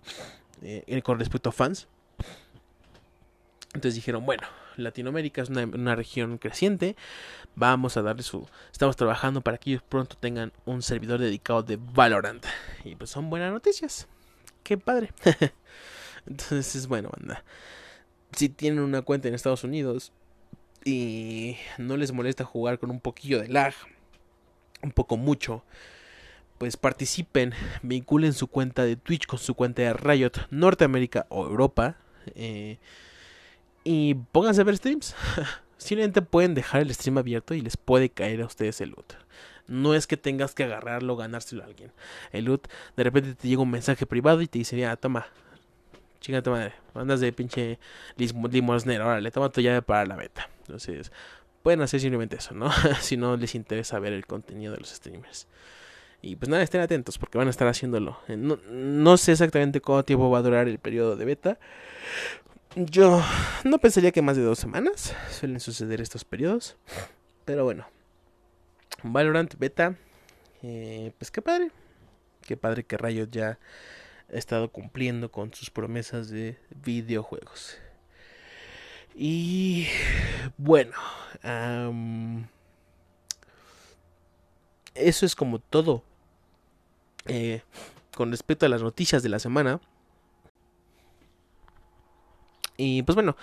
eh, 0.62 1.02
con 1.02 1.18
respecto 1.18 1.50
a 1.50 1.52
fans. 1.52 1.86
Entonces 3.72 3.94
dijeron, 3.94 4.26
bueno, 4.26 4.42
Latinoamérica 4.76 5.42
es 5.42 5.48
una, 5.48 5.64
una, 5.64 5.94
región 5.94 6.38
creciente, 6.38 6.96
vamos 7.54 7.96
a 7.96 8.02
darle 8.02 8.22
su... 8.24 8.48
Estamos 8.72 8.96
trabajando 8.96 9.42
para 9.42 9.58
que 9.58 9.70
ellos 9.70 9.82
pronto 9.88 10.16
tengan 10.16 10.52
un 10.64 10.82
servidor 10.82 11.20
dedicado 11.20 11.62
de 11.62 11.76
Valorant. 11.76 12.44
Y 12.84 12.96
pues 12.96 13.10
son 13.10 13.30
buenas 13.30 13.52
noticias. 13.52 14.08
Qué 14.64 14.76
padre. 14.76 15.12
Entonces, 16.26 16.86
bueno, 16.86 17.10
anda. 17.20 17.44
Si 18.32 18.48
tienen 18.48 18.80
una 18.80 19.02
cuenta 19.02 19.28
en 19.28 19.34
Estados 19.34 19.64
Unidos 19.64 20.12
y 20.84 21.56
no 21.78 21.96
les 21.96 22.12
molesta 22.12 22.44
jugar 22.44 22.78
con 22.78 22.90
un 22.90 23.00
poquillo 23.00 23.40
de 23.40 23.48
lag, 23.48 23.74
un 24.82 24.90
poco 24.90 25.16
mucho, 25.16 25.64
pues 26.58 26.76
participen, 26.76 27.54
vinculen 27.82 28.32
su 28.32 28.48
cuenta 28.48 28.84
de 28.84 28.96
Twitch 28.96 29.26
con 29.26 29.38
su 29.38 29.54
cuenta 29.54 29.82
de 29.82 29.92
Riot 29.92 30.32
Norteamérica 30.50 31.26
o 31.28 31.46
Europa 31.46 31.96
eh, 32.34 32.78
y 33.84 34.14
pónganse 34.14 34.62
a 34.62 34.64
ver 34.64 34.76
streams. 34.76 35.14
Simplemente 35.76 36.22
pueden 36.22 36.54
dejar 36.54 36.82
el 36.82 36.94
stream 36.94 37.18
abierto 37.18 37.54
y 37.54 37.60
les 37.60 37.76
puede 37.76 38.08
caer 38.08 38.42
a 38.42 38.46
ustedes 38.46 38.80
el 38.80 38.90
loot. 38.90 39.14
No 39.66 39.94
es 39.94 40.06
que 40.06 40.16
tengas 40.16 40.54
que 40.54 40.64
agarrarlo, 40.64 41.16
ganárselo 41.16 41.62
a 41.62 41.66
alguien. 41.66 41.92
El 42.32 42.46
loot, 42.46 42.68
de 42.96 43.04
repente 43.04 43.34
te 43.34 43.48
llega 43.48 43.62
un 43.62 43.70
mensaje 43.70 44.06
privado 44.06 44.42
y 44.42 44.46
te 44.46 44.58
dice, 44.58 44.96
toma, 45.00 45.26
chingate 46.20 46.50
madre, 46.50 46.72
andas 46.94 47.20
de 47.20 47.32
pinche 47.32 47.78
limosnero, 48.16 49.06
órale, 49.06 49.30
toma 49.30 49.50
tu 49.50 49.60
llave 49.60 49.82
para 49.82 50.06
la 50.06 50.16
beta. 50.16 50.48
Entonces, 50.60 51.12
pueden 51.62 51.80
hacer 51.82 52.00
simplemente 52.00 52.36
eso, 52.36 52.54
¿no? 52.54 52.70
si 53.00 53.16
no 53.16 53.36
les 53.36 53.54
interesa 53.54 53.98
ver 53.98 54.12
el 54.12 54.26
contenido 54.26 54.72
de 54.72 54.78
los 54.78 54.90
streamers. 54.90 55.46
Y 56.22 56.36
pues 56.36 56.48
nada, 56.48 56.62
estén 56.62 56.80
atentos 56.80 57.18
porque 57.18 57.36
van 57.36 57.48
a 57.48 57.50
estar 57.50 57.68
haciéndolo. 57.68 58.18
Eh, 58.28 58.36
no, 58.36 58.58
no 58.70 59.16
sé 59.18 59.32
exactamente 59.32 59.82
cuánto 59.82 60.04
tiempo 60.04 60.30
va 60.30 60.38
a 60.38 60.42
durar 60.42 60.68
el 60.68 60.78
periodo 60.78 61.16
de 61.16 61.24
beta. 61.26 61.58
Yo 62.76 63.22
no 63.64 63.78
pensaría 63.78 64.10
que 64.10 64.22
más 64.22 64.36
de 64.36 64.42
dos 64.42 64.58
semanas 64.58 65.14
suelen 65.30 65.60
suceder 65.60 66.00
estos 66.00 66.24
periodos. 66.24 66.76
Pero 67.44 67.64
bueno. 67.64 67.93
Valorant 69.02 69.54
beta. 69.58 69.96
Eh, 70.62 71.12
pues 71.18 71.30
qué 71.30 71.42
padre. 71.42 71.70
Qué 72.42 72.56
padre 72.56 72.84
que 72.84 72.96
Riot 72.96 73.28
ya 73.30 73.58
ha 74.32 74.36
estado 74.36 74.70
cumpliendo 74.70 75.30
con 75.30 75.52
sus 75.52 75.70
promesas 75.70 76.28
de 76.30 76.58
videojuegos. 76.84 77.78
Y 79.14 79.86
bueno. 80.56 80.92
eso 84.94 85.26
es 85.26 85.34
como 85.34 85.58
todo 85.58 86.02
eh, 87.26 87.62
con 88.14 88.30
respecto 88.30 88.66
a 88.66 88.68
las 88.68 88.82
noticias 88.82 89.22
de 89.22 89.28
la 89.28 89.38
semana. 89.38 89.80
Y 92.76 93.02
pues 93.02 93.14
bueno, 93.14 93.36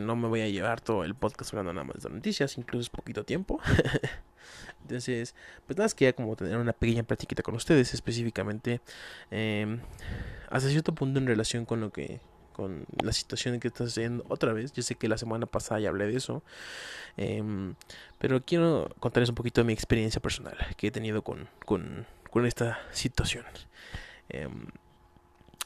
no 0.00 0.16
me 0.16 0.28
voy 0.28 0.40
a 0.42 0.48
llevar 0.48 0.80
todo 0.80 1.04
el 1.04 1.14
podcast 1.14 1.52
hablando 1.52 1.72
nada 1.72 1.84
más 1.84 2.02
de 2.02 2.10
noticias, 2.10 2.56
incluso 2.58 2.82
es 2.82 2.90
poquito 2.90 3.24
tiempo. 3.24 3.60
Entonces, 4.82 5.34
pues 5.66 5.76
nada, 5.76 5.84
más 5.84 5.94
quería 5.94 6.12
como 6.14 6.34
tener 6.36 6.56
una 6.56 6.72
pequeña 6.72 7.02
platiquita 7.02 7.42
con 7.42 7.54
ustedes, 7.54 7.94
específicamente 7.94 8.80
eh, 9.30 9.78
hasta 10.48 10.68
cierto 10.68 10.94
punto 10.94 11.18
en 11.20 11.26
relación 11.26 11.64
con 11.64 11.80
lo 11.80 11.90
que 11.90 12.20
con 12.52 12.84
la 13.02 13.12
situación 13.12 13.58
que 13.58 13.68
está 13.68 13.84
sucediendo 13.84 14.24
otra 14.28 14.52
vez. 14.52 14.72
Yo 14.72 14.82
sé 14.82 14.94
que 14.94 15.08
la 15.08 15.16
semana 15.16 15.46
pasada 15.46 15.80
ya 15.80 15.88
hablé 15.88 16.06
de 16.08 16.16
eso. 16.16 16.42
Em, 17.16 17.74
pero 18.18 18.44
quiero 18.44 18.94
contarles 18.98 19.30
un 19.30 19.34
poquito 19.34 19.62
de 19.62 19.64
mi 19.64 19.72
experiencia 19.72 20.20
personal 20.20 20.56
que 20.76 20.88
he 20.88 20.90
tenido 20.90 21.22
con, 21.22 21.48
con, 21.64 22.06
con 22.30 22.44
esta 22.44 22.80
situación. 22.92 23.46
Em, 24.28 24.66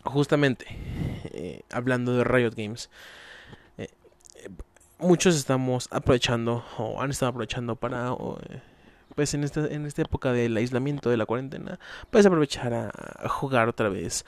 justamente, 0.05 0.67
eh, 1.33 1.63
hablando 1.71 2.17
de 2.17 2.23
Riot 2.23 2.55
Games, 2.57 2.91
muchos 4.99 5.37
estamos 5.37 5.89
aprovechando 5.91 6.65
o 6.79 7.01
han 7.01 7.11
estado 7.11 7.31
aprovechando 7.31 7.77
para 7.77 8.15
pues 9.15 9.35
en 9.35 9.45
esta, 9.45 9.67
en 9.67 9.87
esta 9.87 10.03
época 10.03 10.33
del 10.33 10.57
aislamiento, 10.57 11.11
de 11.11 11.17
la 11.17 11.27
cuarentena, 11.27 11.79
puedes 12.11 12.27
aprovechar 12.27 12.75
a, 12.75 13.29
jugar 13.29 13.69
otra 13.69 13.89
vez 13.89 14.25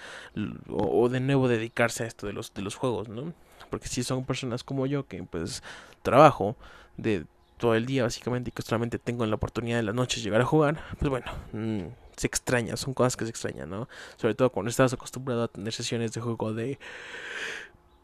o, 0.68 1.08
de 1.08 1.20
nuevo 1.20 1.48
dedicarse 1.48 2.04
a 2.04 2.06
esto 2.06 2.26
de 2.26 2.32
los, 2.32 2.54
de 2.54 2.62
los 2.62 2.76
juegos, 2.76 3.08
¿no? 3.08 3.32
Porque 3.70 3.88
si 3.88 4.04
son 4.04 4.24
personas 4.24 4.62
como 4.62 4.86
yo 4.86 5.06
que 5.06 5.22
pues 5.24 5.62
trabajo 6.02 6.56
de 6.96 7.24
todo 7.58 7.74
el 7.74 7.86
día 7.86 8.04
básicamente 8.04 8.50
y 8.50 8.52
que 8.52 8.62
solamente 8.62 8.98
tengo 8.98 9.26
la 9.26 9.34
oportunidad 9.34 9.78
de 9.78 9.82
las 9.82 9.94
noches 9.94 10.22
llegar 10.22 10.40
a 10.40 10.44
jugar, 10.44 10.80
pues 10.98 11.10
bueno, 11.10 11.26
mm, 11.52 11.88
se 12.16 12.26
extraña, 12.26 12.76
son 12.76 12.94
cosas 12.94 13.16
que 13.16 13.24
se 13.24 13.30
extrañan, 13.30 13.68
¿no? 13.68 13.88
Sobre 14.16 14.34
todo 14.34 14.50
cuando 14.50 14.70
estás 14.70 14.92
acostumbrado 14.92 15.42
a 15.42 15.48
tener 15.48 15.72
sesiones 15.72 16.12
de 16.12 16.20
juego 16.20 16.52
de 16.52 16.78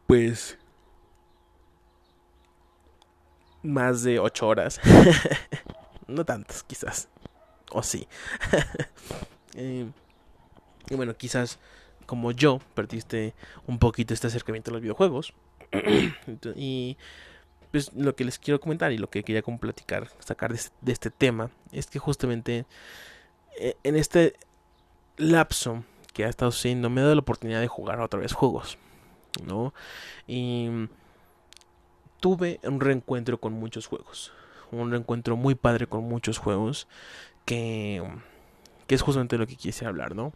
pues 0.07 0.57
más 3.63 4.03
de 4.03 4.19
8 4.19 4.47
horas. 4.47 4.79
No 6.05 6.25
tantos, 6.25 6.63
quizás. 6.63 7.07
O 7.71 7.81
sí. 7.81 8.07
Eh, 9.55 9.85
y 10.89 10.95
bueno, 10.95 11.15
quizás 11.15 11.59
como 12.07 12.31
yo 12.31 12.59
perdiste 12.73 13.35
un 13.67 13.77
poquito 13.77 14.15
este 14.15 14.25
acercamiento 14.25 14.71
a 14.71 14.73
los 14.73 14.81
videojuegos. 14.81 15.33
y 16.55 16.97
pues 17.69 17.93
lo 17.93 18.15
que 18.15 18.25
les 18.25 18.39
quiero 18.39 18.59
comentar 18.59 18.91
y 18.91 18.97
lo 18.97 19.11
que 19.11 19.23
quería 19.23 19.43
platicar, 19.43 20.09
sacar 20.17 20.49
de 20.49 20.55
este, 20.57 20.75
de 20.81 20.91
este 20.91 21.11
tema, 21.11 21.51
es 21.71 21.85
que 21.85 21.99
justamente 21.99 22.65
eh, 23.59 23.75
en 23.83 23.95
este 23.95 24.33
lapso 25.17 25.83
que 26.13 26.25
ha 26.25 26.29
estado 26.29 26.51
sucediendo 26.51 26.89
me 26.89 27.01
he 27.01 27.03
dado 27.03 27.15
la 27.15 27.21
oportunidad 27.21 27.61
de 27.61 27.67
jugar 27.67 27.99
otra 28.01 28.19
vez 28.19 28.33
juegos, 28.33 28.77
¿no? 29.45 29.73
Y 30.27 30.87
tuve 32.23 32.61
un 32.63 32.79
reencuentro 32.79 33.37
con 33.41 33.51
muchos 33.51 33.85
juegos 33.85 34.31
un 34.71 34.91
reencuentro 34.91 35.35
muy 35.35 35.55
padre 35.55 35.87
con 35.87 36.05
muchos 36.05 36.37
juegos 36.37 36.87
que, 37.43 38.01
que 38.87 38.95
es 38.95 39.01
justamente 39.01 39.37
lo 39.37 39.45
que 39.45 39.57
quise 39.57 39.85
hablar, 39.85 40.15
¿no? 40.15 40.33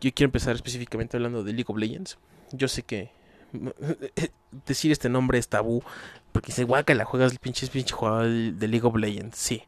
Yo 0.00 0.12
quiero 0.14 0.28
empezar 0.28 0.54
específicamente 0.54 1.16
hablando 1.16 1.42
de 1.42 1.52
League 1.52 1.66
of 1.66 1.76
Legends. 1.76 2.18
Yo 2.52 2.68
sé 2.68 2.84
que 2.84 3.10
decir 4.66 4.92
este 4.92 5.08
nombre 5.08 5.38
es 5.38 5.48
tabú, 5.48 5.82
porque 6.30 6.46
dice, 6.46 6.62
guaca, 6.62 6.94
la 6.94 7.04
juegas 7.04 7.32
el 7.32 7.38
pinche, 7.38 7.66
pinche 7.66 7.94
jugador 7.94 8.28
de 8.28 8.68
League 8.68 8.86
of 8.86 8.96
Legends, 8.96 9.36
sí. 9.36 9.64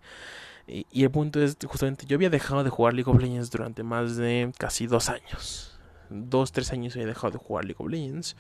Y, 0.69 0.87
y, 0.93 1.03
el 1.03 1.11
punto 1.11 1.43
es, 1.43 1.57
justamente, 1.67 2.07
yo 2.07 2.15
había 2.15 2.31
dejado 2.31 2.63
de 2.63 2.71
jugar 2.71 2.95
League 2.95 3.11
of 3.11 3.21
Legends 3.21 3.51
durante 3.51 3.83
más 3.83 4.17
de 4.17 4.53
casi 4.57 4.87
dos 4.87 5.09
años. 5.09 5.81
Dos, 6.11 6.53
tres 6.53 6.73
años 6.73 6.95
había 6.95 7.09
dejado 7.09 7.33
de 7.33 7.39
jugar 7.39 7.65
League 7.65 7.83
of 7.83 7.91
Legends. 7.91 8.37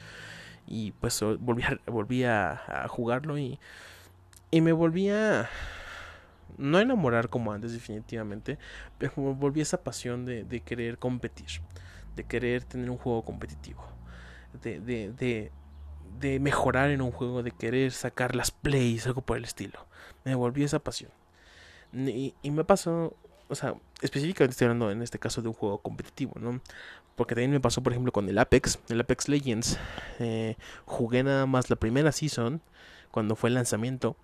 Y 0.71 0.93
pues 0.93 1.21
volví 1.41 1.65
a, 1.65 1.79
volví 1.87 2.25
a 2.25 2.87
jugarlo 2.89 3.37
y 3.37 3.59
y 4.51 4.61
me 4.61 4.73
volvía 4.73 5.49
no 6.59 6.79
a 6.79 6.83
enamorar 6.83 7.29
como 7.29 7.53
antes 7.53 7.73
definitivamente, 7.73 8.59
pero 8.99 9.13
volví 9.15 9.61
esa 9.61 9.83
pasión 9.83 10.25
de, 10.25 10.45
de, 10.45 10.61
querer 10.61 10.99
competir, 10.99 11.63
de 12.17 12.25
querer 12.25 12.65
tener 12.65 12.91
un 12.91 12.99
juego 12.99 13.25
competitivo, 13.25 13.83
de, 14.63 14.81
de, 14.81 15.53
de, 16.19 16.41
mejorar 16.41 16.91
en 16.91 17.01
un 17.01 17.13
juego, 17.13 17.43
de 17.43 17.53
querer 17.53 17.93
sacar 17.93 18.35
las 18.35 18.51
plays, 18.51 19.07
algo 19.07 19.23
por 19.23 19.37
el 19.39 19.45
estilo. 19.45 19.87
Me 20.25 20.35
volví 20.35 20.65
esa 20.65 20.81
pasión. 20.81 21.13
Y, 21.93 22.35
y 22.43 22.51
me 22.51 22.65
pasó, 22.65 23.17
o 23.49 23.55
sea, 23.55 23.75
específicamente 24.03 24.53
estoy 24.53 24.67
hablando 24.67 24.91
en 24.91 25.03
este 25.03 25.19
caso 25.19 25.41
de 25.41 25.49
un 25.49 25.55
juego 25.55 25.79
competitivo, 25.79 26.35
¿no? 26.39 26.61
Porque 27.21 27.35
también 27.35 27.51
me 27.51 27.61
pasó, 27.61 27.83
por 27.83 27.93
ejemplo, 27.93 28.13
con 28.13 28.27
el 28.31 28.39
Apex, 28.39 28.79
el 28.89 28.99
Apex 28.99 29.29
Legends. 29.29 29.79
Eh, 30.21 30.57
jugué 30.87 31.23
nada 31.23 31.45
más 31.45 31.69
la 31.69 31.77
primera 31.77 32.13
season, 32.13 32.63
cuando 33.11 33.37
fue 33.37 33.51
el 33.51 33.57
lanzamiento 33.57 34.17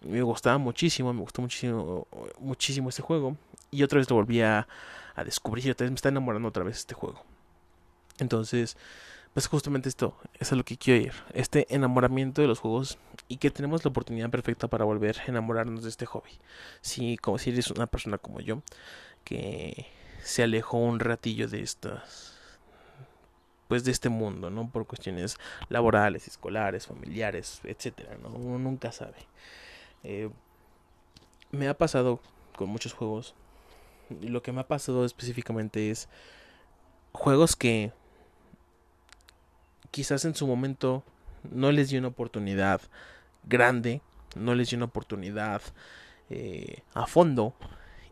me 0.00 0.20
gustaba 0.22 0.58
muchísimo, 0.58 1.12
me 1.12 1.20
gustó 1.20 1.42
muchísimo, 1.42 2.08
muchísimo 2.40 2.88
este 2.88 3.02
juego. 3.02 3.36
Y 3.70 3.84
otra 3.84 3.98
vez 3.98 4.10
lo 4.10 4.16
volví 4.16 4.40
a, 4.42 4.66
descubrir 5.24 5.64
y 5.64 5.70
otra 5.70 5.84
vez 5.84 5.92
me 5.92 5.94
está 5.94 6.08
enamorando 6.08 6.48
otra 6.48 6.64
vez 6.64 6.78
este 6.78 6.92
juego. 6.92 7.22
Entonces, 8.18 8.76
pues 9.32 9.46
justamente 9.46 9.88
esto, 9.88 10.16
es 10.40 10.50
a 10.50 10.56
lo 10.56 10.64
que 10.64 10.76
quiero 10.76 11.04
ir. 11.04 11.12
Este 11.32 11.72
enamoramiento 11.72 12.42
de 12.42 12.48
los 12.48 12.58
juegos 12.58 12.98
y 13.28 13.36
que 13.36 13.52
tenemos 13.52 13.84
la 13.84 13.90
oportunidad 13.90 14.28
perfecta 14.28 14.66
para 14.66 14.84
volver 14.84 15.20
a 15.20 15.26
enamorarnos 15.26 15.84
de 15.84 15.88
este 15.88 16.04
hobby. 16.04 16.32
Si, 16.80 17.16
como 17.16 17.38
si 17.38 17.50
eres 17.50 17.70
una 17.70 17.86
persona 17.86 18.18
como 18.18 18.40
yo, 18.40 18.60
que 19.22 19.86
se 20.24 20.42
alejó 20.42 20.78
un 20.78 20.98
ratillo 20.98 21.46
de 21.46 21.62
estas 21.62 22.39
pues 23.70 23.84
de 23.84 23.92
este 23.92 24.08
mundo, 24.08 24.50
¿no? 24.50 24.68
Por 24.68 24.84
cuestiones 24.84 25.36
laborales, 25.68 26.26
escolares, 26.26 26.88
familiares, 26.88 27.60
etcétera, 27.62 28.18
¿no? 28.20 28.30
Uno 28.30 28.58
nunca 28.58 28.90
sabe. 28.90 29.14
Eh, 30.02 30.28
me 31.52 31.68
ha 31.68 31.78
pasado 31.78 32.18
con 32.56 32.68
muchos 32.68 32.94
juegos. 32.94 33.36
Y 34.20 34.26
lo 34.26 34.42
que 34.42 34.50
me 34.50 34.62
ha 34.62 34.66
pasado 34.66 35.04
específicamente 35.04 35.92
es 35.92 36.08
juegos 37.12 37.54
que 37.54 37.92
quizás 39.92 40.24
en 40.24 40.34
su 40.34 40.48
momento 40.48 41.04
no 41.48 41.70
les 41.70 41.90
dio 41.90 42.00
una 42.00 42.08
oportunidad 42.08 42.80
grande, 43.44 44.02
no 44.34 44.56
les 44.56 44.70
dio 44.70 44.78
una 44.78 44.86
oportunidad 44.86 45.62
eh, 46.28 46.82
a 46.94 47.06
fondo 47.06 47.54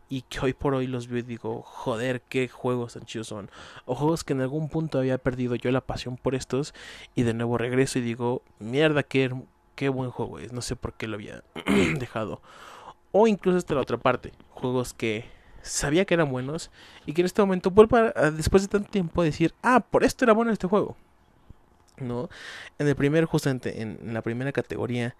y 0.09 0.23
que 0.23 0.39
hoy 0.39 0.53
por 0.53 0.73
hoy 0.73 0.87
los 0.87 1.07
veo 1.07 1.19
y 1.19 1.21
digo, 1.21 1.61
joder, 1.61 2.21
qué 2.21 2.47
juegos 2.47 2.93
tan 2.93 3.05
chidos 3.05 3.27
son. 3.27 3.49
O 3.85 3.93
juegos 3.93 4.23
que 4.23 4.33
en 4.33 4.41
algún 4.41 4.67
punto 4.67 4.97
había 4.97 5.19
perdido 5.19 5.55
yo 5.55 5.71
la 5.71 5.81
pasión 5.81 6.17
por 6.17 6.33
estos 6.33 6.73
y 7.15 7.23
de 7.23 7.35
nuevo 7.35 7.57
regreso 7.57 7.99
y 7.99 8.01
digo, 8.01 8.41
mierda, 8.57 9.03
qué, 9.03 9.31
qué 9.75 9.89
buen 9.89 10.09
juego 10.09 10.39
es, 10.39 10.51
no 10.51 10.61
sé 10.61 10.75
por 10.75 10.93
qué 10.93 11.07
lo 11.07 11.15
había 11.15 11.43
dejado. 11.99 12.41
O 13.11 13.27
incluso 13.27 13.57
hasta 13.57 13.75
la 13.75 13.81
otra 13.81 13.97
parte, 13.97 14.33
juegos 14.49 14.93
que 14.93 15.25
sabía 15.61 16.05
que 16.05 16.15
eran 16.15 16.31
buenos 16.31 16.71
y 17.05 17.13
que 17.13 17.21
en 17.21 17.25
este 17.25 17.41
momento 17.41 17.71
vuelvo 17.71 17.97
después 18.35 18.63
de 18.63 18.69
tanto 18.69 18.89
tiempo 18.89 19.21
a 19.21 19.25
decir, 19.25 19.53
ah, 19.61 19.79
por 19.79 20.03
esto 20.03 20.25
era 20.25 20.33
bueno 20.33 20.51
este 20.51 20.67
juego. 20.67 20.97
¿No? 21.97 22.29
En 22.77 22.87
el 22.87 22.95
primer, 22.95 23.25
justamente 23.25 23.81
en, 23.81 24.13
la 24.13 24.21
primera 24.21 24.51
categoría, 24.51 25.15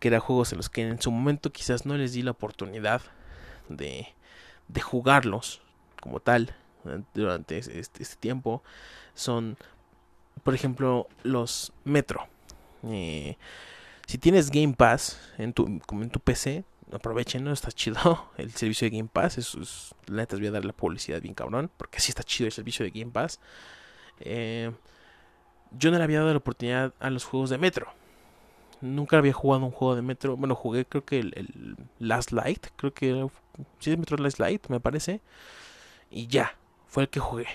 que 0.00 0.08
era 0.08 0.20
juegos 0.20 0.52
en 0.52 0.58
los 0.58 0.70
que 0.70 0.82
en 0.82 1.00
su 1.00 1.10
momento 1.10 1.52
quizás 1.52 1.86
no 1.86 1.96
les 1.96 2.14
di 2.14 2.22
la 2.22 2.30
oportunidad 2.30 3.02
de, 3.68 4.14
de 4.68 4.80
jugarlos 4.80 5.60
como 6.00 6.20
tal 6.20 6.54
durante 7.14 7.58
este, 7.58 7.78
este 7.78 8.16
tiempo, 8.16 8.62
son, 9.14 9.56
por 10.42 10.54
ejemplo, 10.54 11.08
los 11.22 11.72
Metro. 11.84 12.26
Eh, 12.84 13.36
si 14.06 14.18
tienes 14.18 14.50
Game 14.50 14.74
Pass 14.74 15.18
en 15.38 15.52
tu, 15.52 15.66
en 15.66 16.10
tu 16.10 16.20
PC, 16.20 16.64
aprovechen, 16.92 17.44
¿no? 17.44 17.52
Está 17.52 17.72
chido 17.72 18.30
el 18.36 18.52
servicio 18.52 18.88
de 18.88 18.96
Game 18.96 19.08
Pass. 19.12 19.38
Eso 19.38 19.60
es, 19.60 19.94
la 20.06 20.22
neta, 20.22 20.36
voy 20.36 20.46
a 20.46 20.50
dar 20.50 20.64
la 20.64 20.72
publicidad 20.72 21.20
bien 21.20 21.34
cabrón. 21.34 21.70
Porque 21.76 22.00
sí 22.00 22.10
está 22.10 22.22
chido 22.22 22.46
el 22.46 22.52
servicio 22.52 22.84
de 22.84 22.90
Game 22.90 23.12
Pass. 23.12 23.40
Eh, 24.20 24.70
yo 25.72 25.90
no 25.90 25.98
le 25.98 26.04
había 26.04 26.20
dado 26.20 26.30
la 26.32 26.38
oportunidad 26.38 26.94
a 27.00 27.10
los 27.10 27.24
juegos 27.24 27.50
de 27.50 27.58
Metro. 27.58 27.88
Nunca 28.80 29.18
había 29.18 29.32
jugado 29.32 29.64
un 29.64 29.70
juego 29.70 29.96
de 29.96 30.02
Metro. 30.02 30.36
Bueno, 30.36 30.54
jugué 30.54 30.84
creo 30.84 31.04
que 31.04 31.20
el, 31.20 31.76
Last 31.98 32.32
Light. 32.32 32.66
Creo 32.76 32.92
que 32.92 33.28
sí 33.78 33.92
es 33.92 33.98
Metro 33.98 34.16
Last 34.16 34.38
Light, 34.38 34.68
me 34.68 34.80
parece. 34.80 35.20
Y 36.10 36.26
ya, 36.26 36.56
fue 36.86 37.04
el 37.04 37.08
que 37.08 37.20
jugué. 37.20 37.46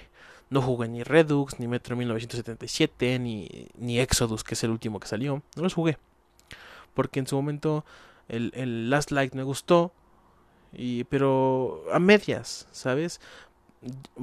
No 0.49 0.61
jugué 0.61 0.87
ni 0.87 1.03
Redux, 1.03 1.59
ni 1.59 1.67
Metro 1.67 1.95
1977, 1.95 3.19
ni, 3.19 3.67
ni 3.77 3.99
Exodus, 3.99 4.43
que 4.43 4.55
es 4.55 4.63
el 4.63 4.71
último 4.71 4.99
que 4.99 5.07
salió. 5.07 5.43
No 5.55 5.63
los 5.63 5.73
jugué. 5.73 5.97
Porque 6.93 7.19
en 7.19 7.27
su 7.27 7.35
momento 7.35 7.85
el, 8.27 8.51
el 8.55 8.89
Last 8.89 9.11
Light 9.11 9.33
me 9.33 9.43
gustó. 9.43 9.93
Y, 10.73 11.03
pero 11.05 11.83
a 11.91 11.99
medias, 11.99 12.67
¿sabes? 12.71 13.21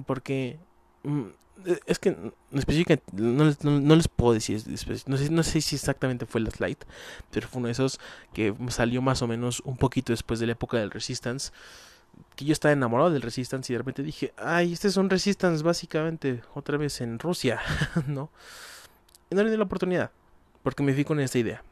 Porque 0.07 0.59
mm, 1.03 1.27
es 1.87 1.99
que 1.99 2.17
no 3.13 3.45
les, 3.45 3.65
no, 3.65 3.97
les 3.97 4.09
puedo 4.09 4.33
decir, 4.35 4.63
no 5.07 5.17
sé, 5.17 5.31
no 5.31 5.43
sé 5.43 5.61
si 5.61 5.77
exactamente 5.77 6.27
fue 6.27 6.41
Last 6.41 6.61
Light, 6.61 6.85
pero 7.31 7.49
fue 7.49 7.59
uno 7.59 7.67
de 7.67 7.73
esos 7.73 7.99
que 8.33 8.55
salió 8.69 9.03
más 9.03 9.23
o 9.23 9.27
menos 9.27 9.61
un 9.65 9.77
poquito 9.77 10.13
después 10.13 10.39
de 10.39 10.47
la 10.47 10.53
época 10.53 10.79
del 10.79 10.91
Resistance. 10.91 11.53
Que 12.35 12.45
yo 12.45 12.53
estaba 12.53 12.73
enamorado 12.73 13.11
del 13.11 13.23
Resistance 13.23 13.71
y 13.71 13.75
de 13.75 13.79
repente 13.79 14.03
dije, 14.03 14.33
ay, 14.37 14.73
este 14.73 14.89
es 14.89 14.97
un 14.97 15.11
Resistance 15.11 15.63
básicamente 15.63 16.43
otra 16.55 16.77
vez 16.79 17.01
en 17.01 17.19
Rusia, 17.19 17.61
¿no? 18.07 18.31
Y 19.31 19.35
no 19.35 19.43
le 19.43 19.51
di 19.51 19.57
la 19.57 19.65
oportunidad, 19.65 20.11
porque 20.63 20.83
me 20.83 20.95
fui 20.95 21.05
con 21.05 21.21
esta 21.21 21.39
idea. 21.39 21.63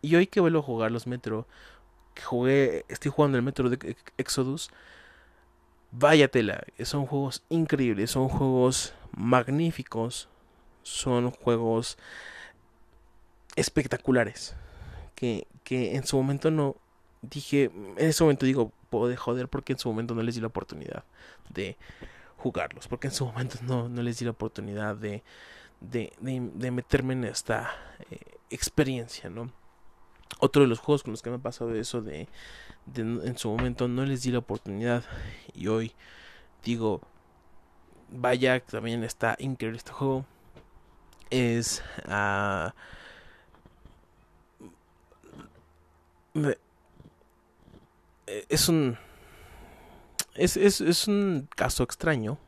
Y 0.00 0.14
hoy 0.16 0.26
que 0.26 0.40
vuelvo 0.40 0.60
a 0.60 0.62
jugar 0.62 0.90
los 0.90 1.06
Metro, 1.06 1.46
que 2.14 2.22
jugué, 2.22 2.84
estoy 2.88 3.10
jugando 3.10 3.36
el 3.36 3.42
Metro 3.42 3.68
de 3.68 3.96
Exodus, 4.16 4.70
vaya 5.90 6.28
tela, 6.28 6.64
son 6.82 7.06
juegos 7.06 7.42
increíbles, 7.48 8.10
son 8.10 8.28
juegos 8.28 8.94
magníficos, 9.16 10.28
son 10.82 11.30
juegos 11.30 11.98
espectaculares, 13.56 14.54
que, 15.14 15.46
que 15.64 15.96
en 15.96 16.06
su 16.06 16.16
momento 16.16 16.50
no 16.50 16.76
dije, 17.22 17.64
en 17.64 18.08
ese 18.08 18.22
momento 18.22 18.46
digo, 18.46 18.72
puedo 18.90 19.08
de 19.08 19.16
joder 19.16 19.48
porque 19.48 19.72
en 19.72 19.78
su 19.78 19.88
momento 19.88 20.14
no 20.14 20.22
les 20.22 20.34
di 20.34 20.40
la 20.40 20.46
oportunidad 20.48 21.04
de 21.48 21.76
jugarlos, 22.36 22.88
porque 22.88 23.08
en 23.08 23.14
su 23.14 23.26
momento 23.26 23.58
no, 23.62 23.88
no 23.88 24.02
les 24.02 24.18
di 24.18 24.24
la 24.24 24.30
oportunidad 24.32 24.96
de, 24.96 25.22
de, 25.80 26.12
de, 26.20 26.70
meterme 26.70 27.14
en 27.14 27.24
esta 27.24 27.70
eh, 28.10 28.20
experiencia, 28.50 29.28
¿no? 29.30 29.52
Otro 30.40 30.62
de 30.62 30.68
los 30.68 30.78
juegos 30.78 31.02
con 31.02 31.12
los 31.12 31.22
que 31.22 31.30
me 31.30 31.36
ha 31.36 31.40
pasado 31.40 31.74
eso 31.74 32.02
de, 32.02 32.28
de, 32.94 33.02
en 33.02 33.38
su 33.38 33.50
momento 33.50 33.88
no 33.88 34.04
les 34.04 34.22
di 34.22 34.30
la 34.30 34.38
oportunidad 34.38 35.04
y 35.54 35.68
hoy 35.68 35.92
digo 36.64 37.00
vaya 38.10 38.60
también 38.60 39.04
está 39.04 39.36
increíble 39.38 39.78
este 39.78 39.92
juego 39.92 40.24
es 41.30 41.82
uh, 42.06 42.70
es 48.48 48.68
un 48.68 48.96
es, 50.34 50.56
es, 50.56 50.80
es 50.80 51.08
un 51.08 51.48
caso 51.54 51.82
extraño 51.82 52.38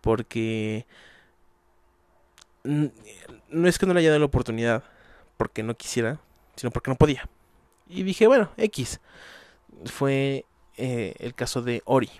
porque 0.00 0.86
no 2.64 3.68
es 3.68 3.78
que 3.78 3.86
no 3.86 3.94
le 3.94 4.00
haya 4.00 4.10
dado 4.10 4.20
la 4.20 4.26
oportunidad 4.26 4.84
porque 5.36 5.62
no 5.62 5.76
quisiera 5.76 6.20
sino 6.56 6.70
porque 6.70 6.90
no 6.90 6.96
podía. 6.96 7.28
Y 7.92 8.04
dije, 8.04 8.26
bueno, 8.26 8.50
X. 8.56 9.00
Fue 9.84 10.46
eh, 10.76 11.14
el 11.18 11.34
caso 11.34 11.60
de 11.60 11.82
Ori, 11.84 12.10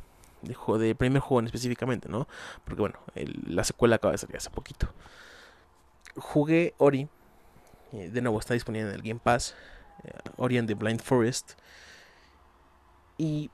de, 0.42 0.54
de 0.78 0.94
primer 0.94 1.20
juego 1.20 1.46
específicamente, 1.46 2.08
¿no? 2.08 2.28
Porque 2.64 2.80
bueno, 2.80 2.98
la 3.46 3.64
secuela 3.64 3.96
acaba 3.96 4.12
de 4.12 4.18
salir 4.18 4.36
hace 4.36 4.50
poquito. 4.50 4.92
Jugué 6.16 6.74
Ori, 6.76 7.08
eh, 7.92 8.10
de 8.10 8.20
nuevo 8.20 8.38
está 8.38 8.54
disponible 8.54 8.88
en 8.88 8.94
el 8.94 9.02
Game 9.02 9.20
Pass, 9.22 9.54
eh, 10.04 10.10
Ori 10.36 10.58
and 10.58 10.68
the 10.68 10.74
Blind 10.74 11.00
Forest. 11.00 11.52
Y 13.16 13.50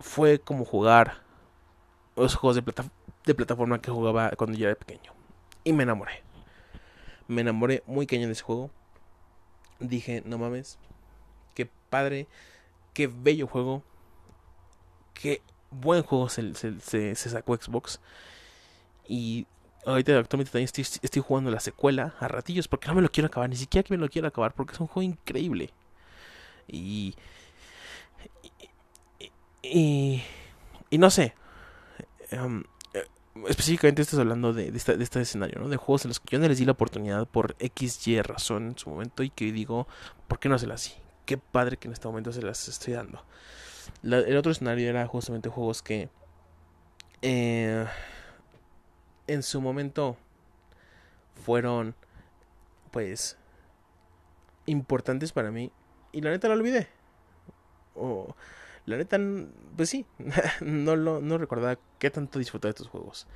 fue 0.00 0.40
como 0.40 0.64
jugar 0.64 1.22
los 2.16 2.34
juegos 2.34 2.56
de, 2.56 2.90
de 3.24 3.34
plataforma 3.34 3.80
que 3.80 3.90
jugaba 3.90 4.30
cuando 4.30 4.58
yo 4.58 4.66
era 4.66 4.78
pequeño. 4.78 5.12
Y 5.62 5.72
me 5.72 5.84
enamoré. 5.84 6.24
Me 7.28 7.42
enamoré 7.42 7.84
muy 7.86 8.06
cañón 8.06 8.26
de 8.26 8.32
ese 8.32 8.42
juego 8.42 8.70
dije, 9.80 10.22
no 10.24 10.38
mames, 10.38 10.78
padre, 11.90 12.26
qué 12.94 13.08
bello 13.08 13.46
juego, 13.46 13.82
qué 15.12 15.42
buen 15.70 16.02
juego 16.02 16.28
se, 16.28 17.14
sacó 17.14 17.56
Xbox. 17.56 18.00
Y 19.06 19.46
ahorita 19.84 20.18
actualmente 20.18 20.52
también 20.52 20.70
estoy, 20.72 21.22
jugando 21.22 21.50
la 21.50 21.60
secuela 21.60 22.14
a 22.20 22.28
ratillos 22.28 22.68
porque 22.68 22.88
no 22.88 22.94
me 22.94 23.02
lo 23.02 23.10
quiero 23.10 23.26
acabar, 23.26 23.50
ni 23.50 23.56
siquiera 23.56 23.86
que 23.86 23.94
me 23.94 24.00
lo 24.00 24.08
quiero 24.08 24.28
acabar 24.28 24.54
porque 24.54 24.74
es 24.74 24.80
un 24.80 24.86
juego 24.86 25.02
increíble. 25.02 25.70
Y, 26.68 27.14
y, 29.62 30.22
no 30.92 31.10
sé. 31.10 31.34
Em, 32.30 32.62
específicamente 33.48 34.02
estás 34.02 34.18
hablando 34.18 34.52
de, 34.52 34.68
este 34.68 35.20
escenario, 35.20 35.60
¿no? 35.60 35.68
De 35.68 35.76
juegos 35.76 36.04
en 36.04 36.10
los 36.10 36.20
que 36.20 36.36
yo 36.36 36.38
no 36.38 36.48
les 36.48 36.58
di 36.58 36.64
la 36.64 36.72
oportunidad 36.72 37.26
por 37.26 37.56
X, 37.58 38.06
Y 38.06 38.20
razón 38.22 38.68
en 38.68 38.78
su 38.78 38.90
momento 38.90 39.22
y 39.22 39.30
que 39.30 39.50
digo, 39.52 39.88
¿por 40.28 40.38
qué 40.38 40.48
no 40.48 40.56
las 40.56 40.84
di? 40.84 41.09
Qué 41.30 41.38
padre 41.38 41.76
que 41.76 41.86
en 41.86 41.92
este 41.92 42.08
momento 42.08 42.32
se 42.32 42.42
las 42.42 42.66
estoy 42.66 42.94
dando. 42.94 43.24
el 44.02 44.36
otro 44.36 44.50
escenario 44.50 44.90
era 44.90 45.06
justamente 45.06 45.48
juegos 45.48 45.80
que 45.80 46.08
eh, 47.22 47.86
en 49.28 49.42
su 49.44 49.60
momento 49.60 50.16
fueron, 51.44 51.94
pues, 52.90 53.36
importantes 54.66 55.30
para 55.30 55.52
mí 55.52 55.70
y 56.10 56.20
la 56.20 56.30
neta 56.30 56.48
lo 56.48 56.54
olvidé. 56.54 56.88
O 57.94 58.34
la 58.84 58.96
neta, 58.96 59.16
pues 59.76 59.88
sí, 59.88 60.06
no, 60.60 60.96
lo, 60.96 61.20
no 61.20 61.38
recordaba 61.38 61.78
qué 62.00 62.10
tanto 62.10 62.40
disfruté 62.40 62.66
de 62.66 62.70
estos 62.70 62.88
juegos. 62.88 63.28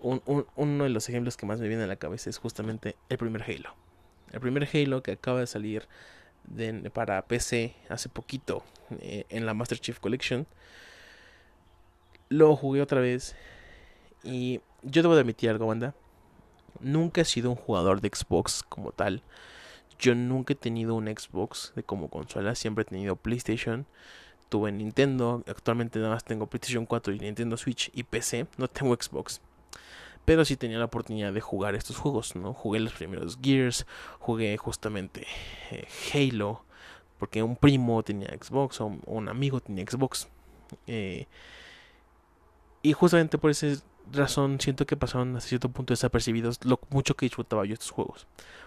uno 0.00 0.84
de 0.84 0.90
los 0.90 1.08
ejemplos 1.08 1.38
que 1.38 1.46
más 1.46 1.60
me 1.60 1.68
viene 1.68 1.84
a 1.84 1.86
la 1.86 1.96
cabeza 1.96 2.28
es 2.28 2.36
justamente 2.36 2.94
el 3.08 3.16
primer 3.16 3.42
Halo. 3.42 3.74
El 4.32 4.40
primer 4.40 4.68
Halo 4.70 5.02
que 5.02 5.12
acaba 5.12 5.40
de 5.40 5.46
salir 5.46 5.88
para 6.92 7.22
PC 7.22 7.74
hace 7.88 8.08
poquito 8.08 8.62
eh, 9.00 9.24
en 9.28 9.46
la 9.46 9.54
Master 9.54 9.78
Chief 9.78 9.98
Collection. 9.98 10.46
Lo 12.28 12.56
jugué 12.56 12.82
otra 12.82 13.00
vez 13.00 13.36
y 14.22 14.60
yo 14.82 15.02
debo 15.02 15.14
de 15.14 15.20
admitir 15.20 15.50
algo, 15.50 15.66
banda. 15.66 15.94
Nunca 16.80 17.22
he 17.22 17.24
sido 17.24 17.50
un 17.50 17.56
jugador 17.56 18.00
de 18.00 18.10
Xbox 18.14 18.62
como 18.62 18.92
tal. 18.92 19.22
Yo 19.98 20.14
nunca 20.14 20.52
he 20.52 20.56
tenido 20.56 20.94
un 20.94 21.06
Xbox 21.06 21.72
de 21.74 21.82
como 21.82 22.08
consola, 22.08 22.54
siempre 22.54 22.82
he 22.82 22.84
tenido 22.84 23.16
PlayStation 23.16 23.86
tuve 24.48 24.72
Nintendo, 24.72 25.42
actualmente 25.46 25.98
nada 25.98 26.14
más 26.14 26.24
tengo 26.24 26.46
PlayStation 26.46 26.86
4 26.86 27.14
y 27.14 27.18
Nintendo 27.18 27.56
Switch 27.56 27.90
y 27.94 28.02
PC, 28.04 28.46
no 28.56 28.68
tengo 28.68 28.94
Xbox. 28.94 29.40
Pero 30.26 30.44
sí 30.44 30.56
tenía 30.56 30.78
la 30.78 30.84
oportunidad 30.84 31.32
de 31.32 31.40
jugar 31.40 31.74
estos 31.74 31.96
juegos, 31.96 32.36
¿no? 32.36 32.52
Jugué 32.52 32.80
los 32.80 32.92
primeros 32.92 33.38
Gears, 33.40 33.86
jugué 34.18 34.56
justamente 34.58 35.26
eh, 35.70 35.86
Halo, 36.12 36.64
porque 37.18 37.42
un 37.42 37.56
primo 37.56 38.02
tenía 38.02 38.28
Xbox 38.28 38.80
o 38.82 38.98
un 39.06 39.28
amigo 39.28 39.60
tenía 39.60 39.84
Xbox. 39.88 40.28
Eh, 40.86 41.26
y 42.82 42.92
justamente 42.92 43.38
por 43.38 43.50
esa 43.50 43.68
razón 44.12 44.60
siento 44.60 44.84
que 44.86 44.96
pasaron 44.96 45.36
hasta 45.36 45.48
cierto 45.48 45.68
punto 45.68 45.92
desapercibidos 45.92 46.64
lo 46.64 46.78
mucho 46.90 47.14
que 47.16 47.26
disfrutaba 47.26 47.64
yo 47.64 47.74
estos 47.74 47.90
juegos. 47.90 48.26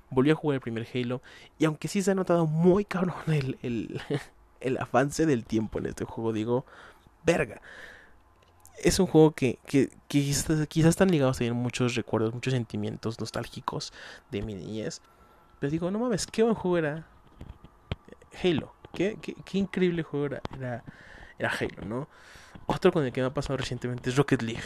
Volví 0.09 0.31
a 0.31 0.35
jugar 0.35 0.55
el 0.55 0.61
primer 0.61 0.87
Halo 0.93 1.21
y 1.59 1.65
aunque 1.65 1.87
sí 1.87 2.01
se 2.01 2.11
ha 2.11 2.15
notado 2.15 2.47
muy 2.47 2.85
cabrón 2.85 3.15
el, 3.27 3.57
el, 3.61 4.01
el 4.61 4.77
avance 4.77 5.25
del 5.25 5.45
tiempo 5.45 5.79
en 5.79 5.87
este 5.87 6.05
juego. 6.05 6.33
Digo, 6.33 6.65
verga. 7.25 7.61
Es 8.83 8.99
un 8.99 9.07
juego 9.07 9.31
que, 9.31 9.59
que, 9.65 9.89
quizás, 10.07 10.69
están 10.73 11.11
ligados 11.11 11.41
a 11.41 11.53
muchos 11.53 11.95
recuerdos, 11.95 12.33
muchos 12.33 12.53
sentimientos 12.53 13.19
nostálgicos 13.19 13.93
de 14.31 14.41
mi 14.41 14.55
niñez. 14.55 15.01
Pero 15.59 15.71
digo, 15.71 15.91
no 15.91 15.99
mames, 15.99 16.25
qué 16.27 16.43
buen 16.43 16.55
juego 16.55 16.77
era 16.77 17.07
Halo. 18.43 18.73
Qué, 18.93 19.17
qué, 19.21 19.57
increíble 19.57 20.03
juego 20.03 20.25
era, 20.27 20.41
era, 21.37 21.51
Halo, 21.51 21.85
¿no? 21.85 22.07
Otro 22.65 22.91
con 22.91 23.05
el 23.05 23.11
que 23.11 23.21
me 23.21 23.27
ha 23.27 23.33
pasado 23.33 23.57
recientemente 23.57 24.09
es 24.09 24.15
Rocket 24.15 24.41
League. 24.41 24.63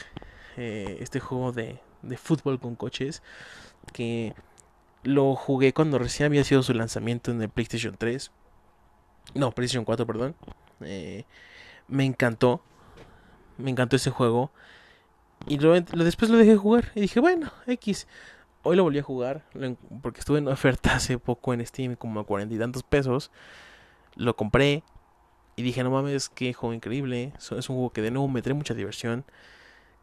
Eh, 0.56 0.98
este 1.00 1.20
juego 1.20 1.52
de, 1.52 1.80
de 2.04 2.18
fútbol 2.18 2.60
con 2.60 2.76
coches 2.76 3.24
que 3.92 4.36
lo 5.02 5.36
jugué 5.36 5.74
cuando 5.74 5.98
recién 5.98 6.28
había 6.28 6.44
sido 6.44 6.62
su 6.62 6.74
lanzamiento 6.74 7.32
en 7.32 7.42
el 7.42 7.50
PlayStation 7.50 7.96
3 7.98 8.32
no, 9.34 9.52
PlayStation 9.52 9.86
4, 9.86 10.06
perdón. 10.06 10.36
Eh, 10.82 11.26
me 11.88 12.06
encantó. 12.06 12.62
Me 13.58 13.72
encantó 13.72 13.96
ese 13.96 14.10
juego. 14.10 14.52
Y 15.48 15.58
después 15.58 16.32
lo 16.32 16.38
dejé 16.38 16.56
jugar. 16.56 16.92
Y 16.96 17.02
dije, 17.02 17.20
bueno, 17.20 17.52
X. 17.68 18.08
Hoy 18.64 18.78
lo 18.78 18.84
volví 18.84 19.00
a 19.00 19.04
jugar. 19.04 19.44
Porque 20.02 20.20
estuve 20.20 20.40
en 20.40 20.48
oferta 20.48 20.96
hace 20.96 21.18
poco 21.20 21.54
en 21.54 21.66
Steam, 21.66 21.96
como 21.96 22.20
a 22.20 22.26
cuarenta 22.26 22.56
y 22.56 22.60
tantos 22.60 22.84
pesos. 22.84 23.32
Lo 24.16 24.36
compré. 24.36 24.84
Y 25.56 25.62
dije, 25.62 25.84
no 25.84 25.92
mames, 25.92 26.30
qué 26.30 26.54
juego 26.54 26.74
increíble. 26.74 27.34
Es 27.38 27.52
un 27.52 27.62
juego 27.62 27.92
que 27.92 28.02
de 28.02 28.12
nuevo 28.12 28.28
me 28.28 28.42
trae 28.42 28.54
mucha 28.54 28.74
diversión. 28.74 29.26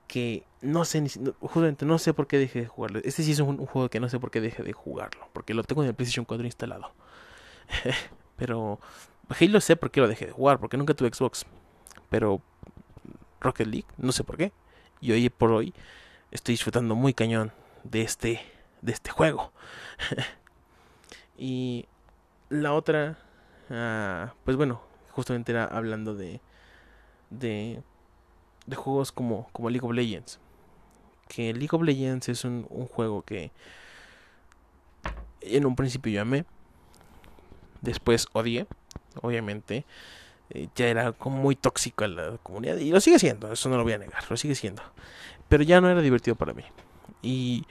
Que 0.06 0.44
no 0.60 0.84
sé, 0.84 1.04
justamente 1.40 1.86
no 1.86 1.98
sé 1.98 2.12
por 2.14 2.26
qué 2.26 2.38
dejé 2.38 2.60
de 2.60 2.66
jugarlo. 2.66 3.00
Este 3.04 3.22
sí 3.22 3.32
es 3.32 3.40
un, 3.40 3.64
juego 3.66 3.88
que 3.88 4.00
no 4.00 4.08
sé 4.08 4.18
por 4.18 4.30
qué 4.30 4.40
dejé 4.40 4.62
de 4.62 4.72
jugarlo. 4.72 5.28
Porque 5.32 5.54
lo 5.54 5.64
tengo 5.64 5.82
en 5.82 5.88
el 5.88 5.94
PlayStation 5.94 6.24
4 6.24 6.44
instalado. 6.44 6.92
Pero 8.36 8.80
Halo 9.40 9.60
sé 9.60 9.76
por 9.76 9.90
qué 9.90 10.00
lo 10.00 10.08
dejé 10.08 10.26
de 10.26 10.32
jugar. 10.32 10.60
Porque 10.60 10.76
nunca 10.76 10.94
tuve 10.94 11.10
Xbox. 11.12 11.46
Pero 12.10 12.42
Rocket 13.40 13.66
League, 13.66 13.86
no 13.98 14.12
sé 14.12 14.24
por 14.24 14.36
qué. 14.36 14.52
Y 15.00 15.12
hoy 15.12 15.28
por 15.30 15.50
hoy 15.52 15.74
estoy 16.30 16.54
disfrutando 16.54 16.94
muy 16.94 17.14
cañón 17.14 17.52
de 17.84 18.02
este, 18.02 18.40
de 18.82 18.92
este 18.92 19.10
juego. 19.10 19.52
y 21.38 21.86
la 22.48 22.74
otra, 22.74 23.18
ah, 23.70 24.34
pues 24.44 24.56
bueno, 24.56 24.82
justamente 25.10 25.52
era 25.52 25.64
hablando 25.64 26.14
de, 26.14 26.40
de, 27.30 27.82
de 28.66 28.76
juegos 28.76 29.12
como, 29.12 29.48
como 29.52 29.70
League 29.70 29.86
of 29.86 29.92
Legends. 29.92 30.38
Que 31.28 31.52
League 31.52 31.70
of 31.72 31.82
Legends 31.82 32.28
es 32.28 32.44
un, 32.44 32.66
un 32.70 32.86
juego 32.86 33.22
que 33.22 33.52
en 35.40 35.66
un 35.66 35.76
principio 35.76 36.12
yo 36.12 36.22
amé, 36.22 36.44
después 37.80 38.26
odié, 38.32 38.66
obviamente. 39.22 39.84
Eh, 40.50 40.68
ya 40.74 40.88
era 40.88 41.12
como 41.12 41.36
muy 41.36 41.54
tóxico 41.54 42.04
en 42.04 42.16
la 42.16 42.36
comunidad 42.42 42.76
y 42.76 42.90
lo 42.90 43.00
sigue 43.00 43.18
siendo, 43.18 43.52
eso 43.52 43.68
no 43.68 43.76
lo 43.76 43.84
voy 43.84 43.92
a 43.92 43.98
negar, 43.98 44.24
lo 44.28 44.36
sigue 44.36 44.54
siendo. 44.54 44.82
Pero 45.48 45.62
ya 45.62 45.80
no 45.80 45.88
era 45.88 46.00
divertido 46.00 46.36
para 46.36 46.52
mí. 46.52 46.64
Y 47.22 47.64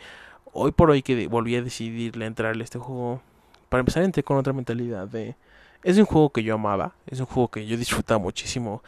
hoy 0.54 0.72
por 0.72 0.90
hoy 0.90 1.02
que 1.02 1.28
volví 1.28 1.56
a 1.56 1.62
decidirle 1.62 2.26
entrarle 2.26 2.64
a 2.64 2.66
este 2.66 2.80
juego, 2.80 3.22
para 3.70 3.82
empezar 3.82 4.04
entré 4.04 4.24
con 4.24 4.38
otra 4.38 4.54
mentalidad 4.54 5.08
de... 5.08 5.36
Es 5.84 5.98
un 5.98 6.06
juego 6.06 6.32
que 6.32 6.44
yo 6.44 6.56
amaba, 6.56 6.96
es 7.08 7.20
un 7.20 7.26
juego 7.26 7.50
que 7.50 7.66
yo 7.66 7.78
disfrutaba 7.78 8.20
muchísimo. 8.20 8.84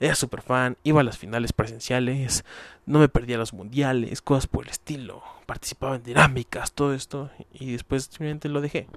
Era 0.00 0.14
súper 0.14 0.42
fan, 0.42 0.76
iba 0.82 1.00
a 1.00 1.04
las 1.04 1.18
finales 1.18 1.52
presenciales, 1.52 2.44
no 2.86 2.98
me 2.98 3.08
perdía 3.08 3.38
los 3.38 3.52
mundiales, 3.52 4.20
cosas 4.20 4.46
por 4.46 4.64
el 4.64 4.70
estilo, 4.70 5.22
participaba 5.46 5.96
en 5.96 6.02
dinámicas, 6.02 6.72
todo 6.72 6.92
esto, 6.92 7.30
y 7.52 7.72
después 7.72 8.04
simplemente 8.04 8.48
lo 8.48 8.60
dejé, 8.60 8.88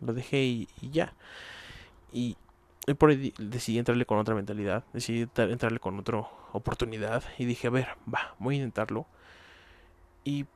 lo 0.00 0.14
dejé 0.14 0.42
y, 0.44 0.68
y 0.80 0.90
ya. 0.90 1.14
Y 2.12 2.36
y 2.88 2.94
por 2.94 3.10
ahí 3.10 3.34
decidí 3.38 3.78
entrarle 3.78 4.06
con 4.06 4.18
otra 4.18 4.34
mentalidad, 4.34 4.84
decidí 4.92 5.28
entrarle 5.36 5.78
con 5.78 5.98
otra 5.98 6.26
oportunidad 6.52 7.22
y 7.36 7.44
dije, 7.44 7.66
a 7.66 7.70
ver, 7.70 7.88
va, 8.12 8.34
voy 8.38 8.54
a 8.54 8.58
intentarlo. 8.58 9.06
Y 10.24 10.46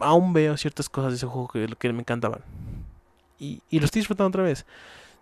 aún 0.00 0.32
veo 0.32 0.56
ciertas 0.56 0.88
cosas 0.88 1.12
de 1.12 1.16
ese 1.16 1.26
juego 1.26 1.48
que, 1.48 1.66
que 1.78 1.92
me 1.92 2.00
encantaban. 2.00 2.42
Y, 3.38 3.62
y 3.70 3.78
lo 3.78 3.86
estoy 3.86 4.00
disfrutando 4.00 4.28
otra 4.28 4.42
vez. 4.42 4.66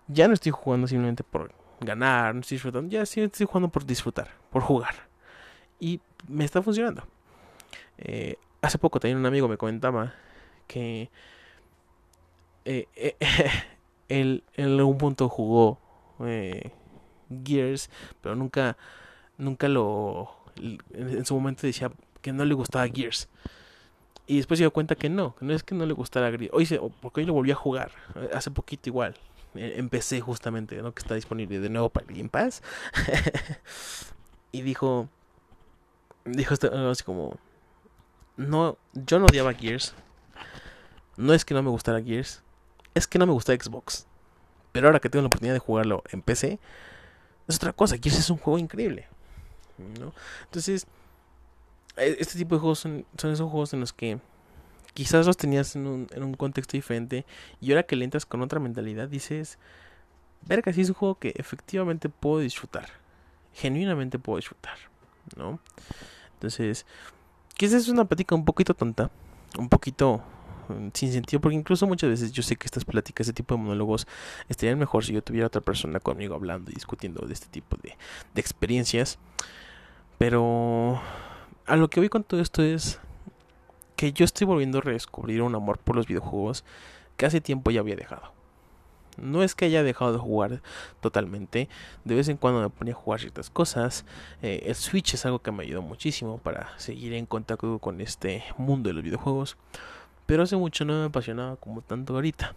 Ya 0.09 0.27
no 0.27 0.35
estoy 0.35 0.53
jugando 0.53 0.87
simplemente 0.89 1.23
por 1.23 1.53
ganar, 1.81 2.35
no 2.35 2.41
estoy 2.41 2.57
disfrutando, 2.57 2.91
ya 2.91 3.05
sí 3.07 3.21
estoy 3.21 3.47
jugando 3.47 3.69
por 3.69 3.85
disfrutar, 3.85 4.29
por 4.51 4.63
jugar. 4.63 4.95
Y 5.79 6.01
me 6.27 6.45
está 6.45 6.63
funcionando. 6.63 7.05
Eh, 7.99 8.37
hace 8.63 8.79
poco 8.79 8.99
también 8.99 9.19
un 9.19 9.27
amigo 9.27 9.49
me 9.49 9.57
comentaba 9.57 10.15
que 10.67 11.11
eh, 12.65 12.87
eh, 12.97 13.17
él 14.09 14.43
en 14.55 14.79
algún 14.79 14.99
punto 14.99 15.29
jugó 15.29 15.79
eh, 16.25 16.73
Gears, 17.45 17.91
pero 18.21 18.35
nunca, 18.35 18.77
nunca 19.37 19.69
lo, 19.69 20.31
en 20.93 21.25
su 21.25 21.35
momento 21.35 21.67
decía 21.67 21.93
que 22.21 22.33
no 22.33 22.45
le 22.45 22.55
gustaba 22.55 22.89
Gears. 22.89 23.29
Y 24.27 24.37
después 24.37 24.59
se 24.59 24.65
dio 24.65 24.73
cuenta 24.73 24.95
que 24.95 25.09
no, 25.09 25.35
no 25.41 25.55
es 25.55 25.63
que 25.63 25.75
no 25.75 25.87
le 25.87 25.95
gustara 25.95 26.31
Gears. 26.31 26.51
Hoy 26.53 26.93
porque 27.01 27.21
hoy 27.21 27.27
lo 27.27 27.33
volví 27.33 27.51
a 27.51 27.55
jugar, 27.55 27.93
eh, 28.17 28.31
hace 28.35 28.51
poquito 28.51 28.89
igual. 28.91 29.15
Eh, 29.55 29.75
empecé 29.77 30.21
justamente, 30.21 30.81
¿no? 30.83 30.93
Que 30.93 31.01
está 31.01 31.15
disponible 31.15 31.61
de 31.61 31.71
nuevo 31.71 31.89
para 31.89 32.07
Game 32.07 32.29
Pass. 32.29 32.63
y 34.53 34.63
dijo, 34.63 35.09
dijo 36.25 36.55
algo 36.63 36.91
así 36.91 37.05
como, 37.05 37.39
no, 38.37 38.77
yo 38.93 39.19
no 39.19 39.27
odiaba 39.27 39.55
Gears. 39.55 39.95
No 41.17 41.33
es 41.33 41.45
que 41.45 41.55
no 41.55 41.63
me 41.63 41.71
gustara 41.71 42.01
Gears, 42.03 42.43
es 42.95 43.07
que 43.07 43.19
no 43.19 43.27
me 43.27 43.33
gusta 43.33 43.55
Xbox. 43.55 44.08
Pero 44.73 44.89
ahora 44.89 45.01
que 45.01 45.09
tengo 45.09 45.23
la 45.23 45.29
oportunidad 45.29 45.55
de 45.55 45.61
jugarlo 45.61 46.03
en 46.11 46.23
PC, 46.23 46.59
es 47.47 47.57
otra 47.57 47.73
cosa. 47.73 47.97
Gears 47.97 48.19
es 48.19 48.31
un 48.31 48.39
juego 48.39 48.59
increíble. 48.59 49.09
¿no? 50.01 50.13
Entonces, 50.45 50.87
e, 51.97 52.17
este 52.19 52.39
tipo 52.39 52.55
de 52.55 52.61
juegos 52.61 52.81
son, 52.81 53.07
esos 53.17 53.51
juegos 53.51 53.73
en 53.73 53.81
los 53.81 53.93
que 53.93 54.19
quizás 54.95 55.27
los 55.27 55.37
tenías 55.37 55.77
en 55.77 55.87
un, 55.87 56.09
en 56.13 56.23
un 56.23 56.35
contexto 56.35 56.77
diferente 56.77 57.25
y 57.61 57.71
ahora 57.71 57.85
que 57.85 57.97
le 57.97 58.05
entras 58.05 58.27
con 58.27 58.43
otra 58.43 58.61
mentalidad 58.61 59.09
dices, 59.09 59.59
verga, 60.43 60.73
si 60.73 60.83
es 60.83 60.89
un 60.89 60.95
juego 60.95 61.17
que 61.17 61.33
efectivamente 61.37 62.09
puedo 62.09 62.41
disfrutar. 62.41 62.89
Genuinamente 63.55 64.19
puedo 64.19 64.37
disfrutar. 64.37 64.77
¿No? 65.37 65.61
Entonces, 66.35 66.87
quizás 67.55 67.83
es 67.83 67.89
una 67.89 68.05
plática 68.07 68.35
un 68.35 68.45
poquito 68.45 68.75
tonta, 68.75 69.11
un 69.59 69.69
poquito 69.69 70.23
sin 70.95 71.13
sentido, 71.13 71.41
porque 71.41 71.57
incluso 71.57 71.87
muchas 71.87 72.11
veces 72.11 72.33
yo 72.33 72.43
sé 72.43 72.57
que 72.57 72.67
estas 72.67 72.85
pláticas, 72.85 73.27
este 73.27 73.43
tipo 73.43 73.55
de 73.55 73.63
monólogos, 73.63 74.07
estarían 74.49 74.79
mejor 74.79 75.05
si 75.05 75.13
yo 75.13 75.23
tuviera 75.23 75.47
otra 75.47 75.61
persona 75.61 76.01
conmigo 76.01 76.35
hablando 76.35 76.71
y 76.71 76.75
discutiendo 76.75 77.27
de 77.27 77.35
este 77.35 77.49
tipo 77.49 77.77
de, 77.83 77.97
de 78.35 78.41
experiencias. 78.41 79.19
Pero 80.19 81.01
a 81.67 81.77
lo 81.77 81.89
que 81.89 82.01
voy 82.01 82.09
con 82.09 82.25
todo 82.25 82.41
esto 82.41 82.63
es 82.63 83.01
que 83.97 84.13
yo 84.13 84.25
estoy 84.25 84.47
volviendo 84.47 84.79
a 84.79 84.81
redescubrir 84.81 85.43
un 85.43 85.55
amor 85.55 85.79
por 85.79 85.97
los 85.97 86.07
videojuegos 86.07 86.65
que 87.17 87.27
hace 87.27 87.41
tiempo 87.41 87.71
ya 87.71 87.81
había 87.81 87.97
dejado. 87.97 88.33
No 89.17 89.43
es 89.43 89.55
que 89.55 89.65
haya 89.65 89.83
dejado 89.83 90.13
de 90.13 90.19
jugar 90.19 90.63
totalmente. 91.01 91.69
De 92.05 92.15
vez 92.15 92.29
en 92.29 92.37
cuando 92.37 92.61
me 92.61 92.71
ponía 92.71 92.95
a 92.95 92.97
jugar 92.97 93.21
ciertas 93.21 93.51
cosas. 93.51 94.05
Eh, 94.43 94.63
el 94.67 94.75
Switch 94.77 95.15
es 95.15 95.27
algo 95.27 95.41
que 95.41 95.51
me 95.51 95.65
ayudó 95.65 95.83
muchísimo 95.83 96.39
para 96.39 96.79
seguir 96.79 97.13
en 97.15 97.27
contacto 97.27 97.79
con 97.81 98.01
este 98.01 98.45
mundo 98.57 98.89
de 98.89 98.95
los 98.95 99.03
videojuegos. 99.03 99.57
Pero 100.29 100.43
hace 100.43 100.57
mucho 100.57 100.85
no 100.85 100.93
me 100.93 101.07
apasionaba 101.07 101.57
como 101.57 101.81
tanto 101.81 102.13
ahorita 102.13 102.55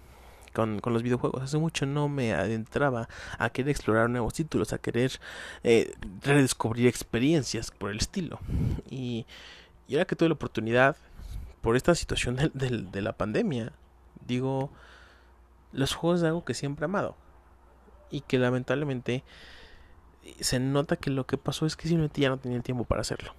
con, 0.51 0.82
los 0.84 1.03
videojuegos. 1.03 1.41
Hace 1.41 1.57
mucho 1.57 1.86
no 1.86 2.09
me 2.09 2.34
adentraba 2.34 3.07
a 3.39 3.49
querer 3.49 3.69
explorar 3.69 4.09
nuevos 4.09 4.34
títulos, 4.34 4.74
a 4.74 4.78
querer 4.78 5.22
eh, 5.63 5.93
redescubrir 6.22 6.88
experiencias 6.88 7.72
por 7.72 7.91
el 7.91 7.99
estilo. 7.99 8.41
Y, 8.89 9.26
y, 9.88 9.93
ahora 9.93 10.03
que 10.03 10.17
tuve 10.17 10.28
la 10.28 10.36
oportunidad, 10.36 10.97
por 11.61 11.78
esta 11.78 11.95
situación 11.95 12.51
de, 12.53 13.01
la 13.01 13.13
pandemia, 13.13 13.72
digo, 14.28 14.69
los 15.72 15.93
juegos 15.93 16.19
es 16.19 16.26
algo 16.26 16.43
que 16.43 16.53
siempre 16.53 16.84
he 16.84 16.89
amado. 16.89 17.15
Y 18.09 18.19
que 18.19 18.38
lamentablemente 18.38 19.24
se 20.41 20.59
nota 20.59 20.97
que 20.97 21.09
lo 21.09 21.26
que 21.26 21.38
pasó 21.38 21.65
es 21.65 21.78
que 21.78 21.88
simplemente 21.88 22.19
ya 22.19 22.28
no 22.28 22.38
tenía 22.38 22.57
el 22.57 22.63
tiempo 22.63 22.84
para 22.84 22.99
hacerlo. 22.99 23.34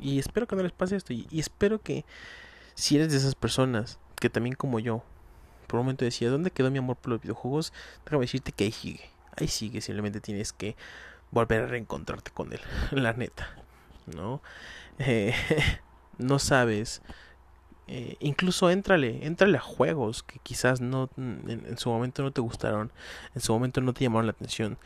Y 0.00 0.18
espero 0.18 0.46
que 0.46 0.54
no 0.54 0.62
les 0.62 0.72
pase 0.72 0.96
esto. 0.96 1.14
y 1.14 1.26
espero 1.32 1.80
que 1.80 2.04
si 2.74 2.96
eres 2.96 3.10
de 3.10 3.18
esas 3.18 3.34
personas 3.34 3.98
que 4.20 4.30
también 4.30 4.54
como 4.54 4.78
yo, 4.78 5.02
por 5.66 5.80
un 5.80 5.86
momento 5.86 6.04
decía, 6.04 6.30
¿dónde 6.30 6.50
quedó 6.50 6.70
mi 6.70 6.78
amor 6.78 6.96
por 6.96 7.10
los 7.10 7.20
videojuegos? 7.20 7.72
Déjame 8.04 8.22
decirte 8.22 8.52
que 8.52 8.64
ahí 8.64 8.72
sigue. 8.72 9.10
Ahí 9.36 9.48
sigue, 9.48 9.80
simplemente 9.80 10.20
tienes 10.20 10.52
que 10.52 10.76
volver 11.30 11.64
a 11.64 11.66
reencontrarte 11.66 12.30
con 12.30 12.52
él, 12.52 12.60
la 12.92 13.12
neta, 13.12 13.48
¿no? 14.06 14.40
Eh, 14.98 15.34
no 16.18 16.38
sabes. 16.38 17.02
Eh, 17.86 18.16
incluso 18.20 18.70
éntrale, 18.70 19.26
éntrale 19.26 19.58
a 19.58 19.60
juegos 19.60 20.22
que 20.22 20.38
quizás 20.38 20.80
no 20.80 21.10
en, 21.18 21.76
su 21.76 21.90
momento 21.90 22.22
no 22.22 22.32
te 22.32 22.40
gustaron, 22.40 22.90
en 23.34 23.42
su 23.42 23.52
momento 23.52 23.82
no 23.82 23.92
te 23.92 24.04
llamaron 24.04 24.26
la 24.26 24.32
atención. 24.32 24.78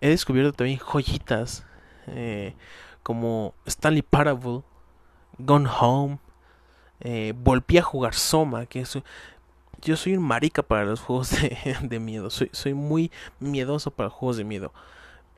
He 0.00 0.08
descubierto 0.08 0.52
también 0.52 0.78
joyitas 0.78 1.64
eh, 2.08 2.54
como 3.02 3.54
Stanley 3.64 4.02
Parable, 4.02 4.62
Gone 5.38 5.68
Home, 5.80 6.18
eh, 7.04 7.34
volví 7.36 7.78
a 7.78 7.82
jugar 7.82 8.14
Soma, 8.14 8.66
que 8.66 8.80
es, 8.80 8.96
yo 9.82 9.96
soy 9.96 10.16
un 10.16 10.22
marica 10.22 10.62
para 10.62 10.84
los 10.84 11.00
juegos 11.00 11.30
de, 11.82 12.00
miedo, 12.00 12.30
soy, 12.30 12.48
soy 12.52 12.74
muy 12.74 13.10
miedoso 13.40 13.90
para 13.90 14.08
los 14.08 14.14
juegos 14.14 14.36
de 14.36 14.44
miedo. 14.44 14.72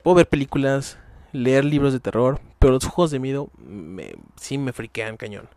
Puedo 0.03 0.17
ver 0.17 0.29
películas, 0.29 0.99
leer 1.33 1.65
libros 1.65 1.95
de 1.95 2.01
terror, 2.01 2.41
pero 2.59 2.75
los 2.75 2.85
juegos 2.85 3.11
de 3.11 3.19
miedo 3.19 3.49
me, 3.57 4.15
sí 4.37 4.59
me 4.59 4.75
friquean 4.75 5.17
cañón. 5.17 5.49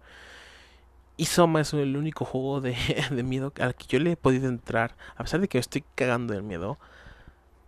Y 1.18 1.26
Soma 1.26 1.62
es 1.62 1.74
el 1.74 1.97
único 1.97 2.24
juego 2.24 2.62
de, 2.62 2.76
miedo 3.24 3.51
al 3.60 3.76
que 3.76 3.88
yo 3.88 3.99
le 3.99 4.14
he 4.14 4.18
podido 4.18 4.47
entrar, 4.47 4.95
a 5.18 5.24
pesar 5.24 5.41
de 5.41 5.49
que 5.49 5.58
estoy 5.58 5.84
cagando 5.95 6.34
del 6.34 6.43
miedo. 6.43 6.78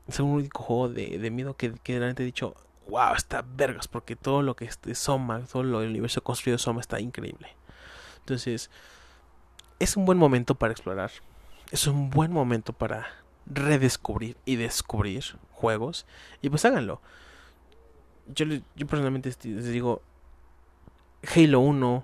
Es 0.08 0.20
el 0.20 0.26
único 0.26 0.64
juego 0.64 0.88
de, 0.90 1.30
miedo 1.30 1.56
que, 1.56 1.74
realmente 1.86 2.24
he 2.24 2.26
dicho, 2.26 2.56
wow, 2.88 3.14
está 3.16 3.44
vergas, 3.44 3.88
porque 3.90 4.16
todo 4.16 4.42
lo 4.42 4.56
que 4.56 4.66
es 4.66 4.80
Soma, 4.98 5.42
todo 5.42 5.64
lo 5.64 5.82
del 5.82 5.90
universo 5.90 6.24
construido 6.24 6.56
de 6.56 6.64
Soma 6.64 6.80
está 6.80 7.00
increíble. 7.02 7.50
Entonces, 8.20 8.70
es 9.80 9.98
un 9.98 10.06
buen 10.06 10.18
momento 10.18 10.56
para 10.56 10.74
explorar. 10.74 11.12
Es 11.72 11.88
un 11.88 12.10
buen 12.10 12.32
momento 12.32 12.74
para 12.74 13.08
redescubrir 13.46 14.38
y 14.46 14.56
descubrir 14.56 15.24
juegos. 15.52 16.06
Y 16.42 16.50
pues 16.50 16.66
háganlo. 16.66 17.02
Yo, 18.28 18.46
yo 18.76 18.88
personalmente 18.88 19.34
les 19.44 19.66
digo, 19.66 20.02
Halo 21.36 21.60
1, 21.60 22.04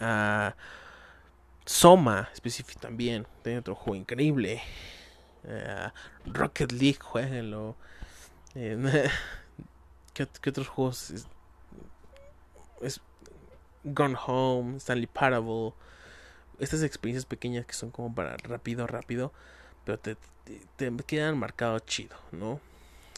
uh, 0.00 0.50
Soma 1.64 2.28
específico 2.32 2.80
también, 2.80 3.26
tiene 3.42 3.60
otro 3.60 3.74
juego 3.74 3.96
increíble. 3.96 4.60
Uh, 5.44 5.90
Rocket 6.32 6.72
League, 6.72 6.98
jueguenlo. 7.00 7.76
Eh, 8.54 9.08
¿qué, 10.14 10.50
otros 10.50 10.68
juegos? 10.68 11.12
Es, 12.80 13.00
Gone 13.84 14.16
Home, 14.26 14.76
Stanley 14.78 15.06
Parable. 15.06 15.72
Estas 16.58 16.82
experiencias 16.82 17.24
pequeñas 17.24 17.66
que 17.66 17.72
son 17.72 17.90
como 17.90 18.14
para 18.14 18.36
rápido, 18.36 18.86
rápido. 18.86 19.32
Pero 19.84 19.98
te, 19.98 20.16
te, 20.76 20.94
quedan 21.06 21.38
marcados 21.38 21.84
chido, 21.86 22.16
¿no? 22.32 22.60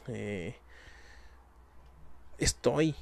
Eh, 0.08 0.56
estoy. 2.38 2.94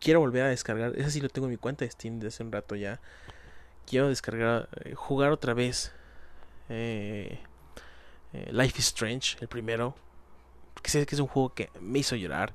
Quiero 0.00 0.20
volver 0.20 0.42
a 0.42 0.48
descargar. 0.48 0.92
Ese 0.96 1.10
sí 1.12 1.20
lo 1.20 1.28
tengo 1.28 1.46
en 1.46 1.52
mi 1.52 1.56
cuenta 1.56 1.84
de 1.84 1.90
Steam 1.90 2.18
de 2.20 2.28
hace 2.28 2.42
un 2.42 2.52
rato 2.52 2.76
ya. 2.76 3.00
Quiero 3.86 4.08
descargar. 4.08 4.68
Eh, 4.84 4.94
jugar 4.94 5.32
otra 5.32 5.54
vez. 5.54 5.92
Eh, 6.68 7.40
eh, 8.32 8.48
Life 8.52 8.78
is 8.78 8.86
Strange, 8.86 9.38
el 9.40 9.48
primero. 9.48 9.94
Porque 10.74 10.90
sé 10.90 11.06
que 11.06 11.14
es 11.14 11.20
un 11.20 11.26
juego 11.26 11.54
que 11.54 11.70
me 11.80 12.00
hizo 12.00 12.16
llorar. 12.16 12.52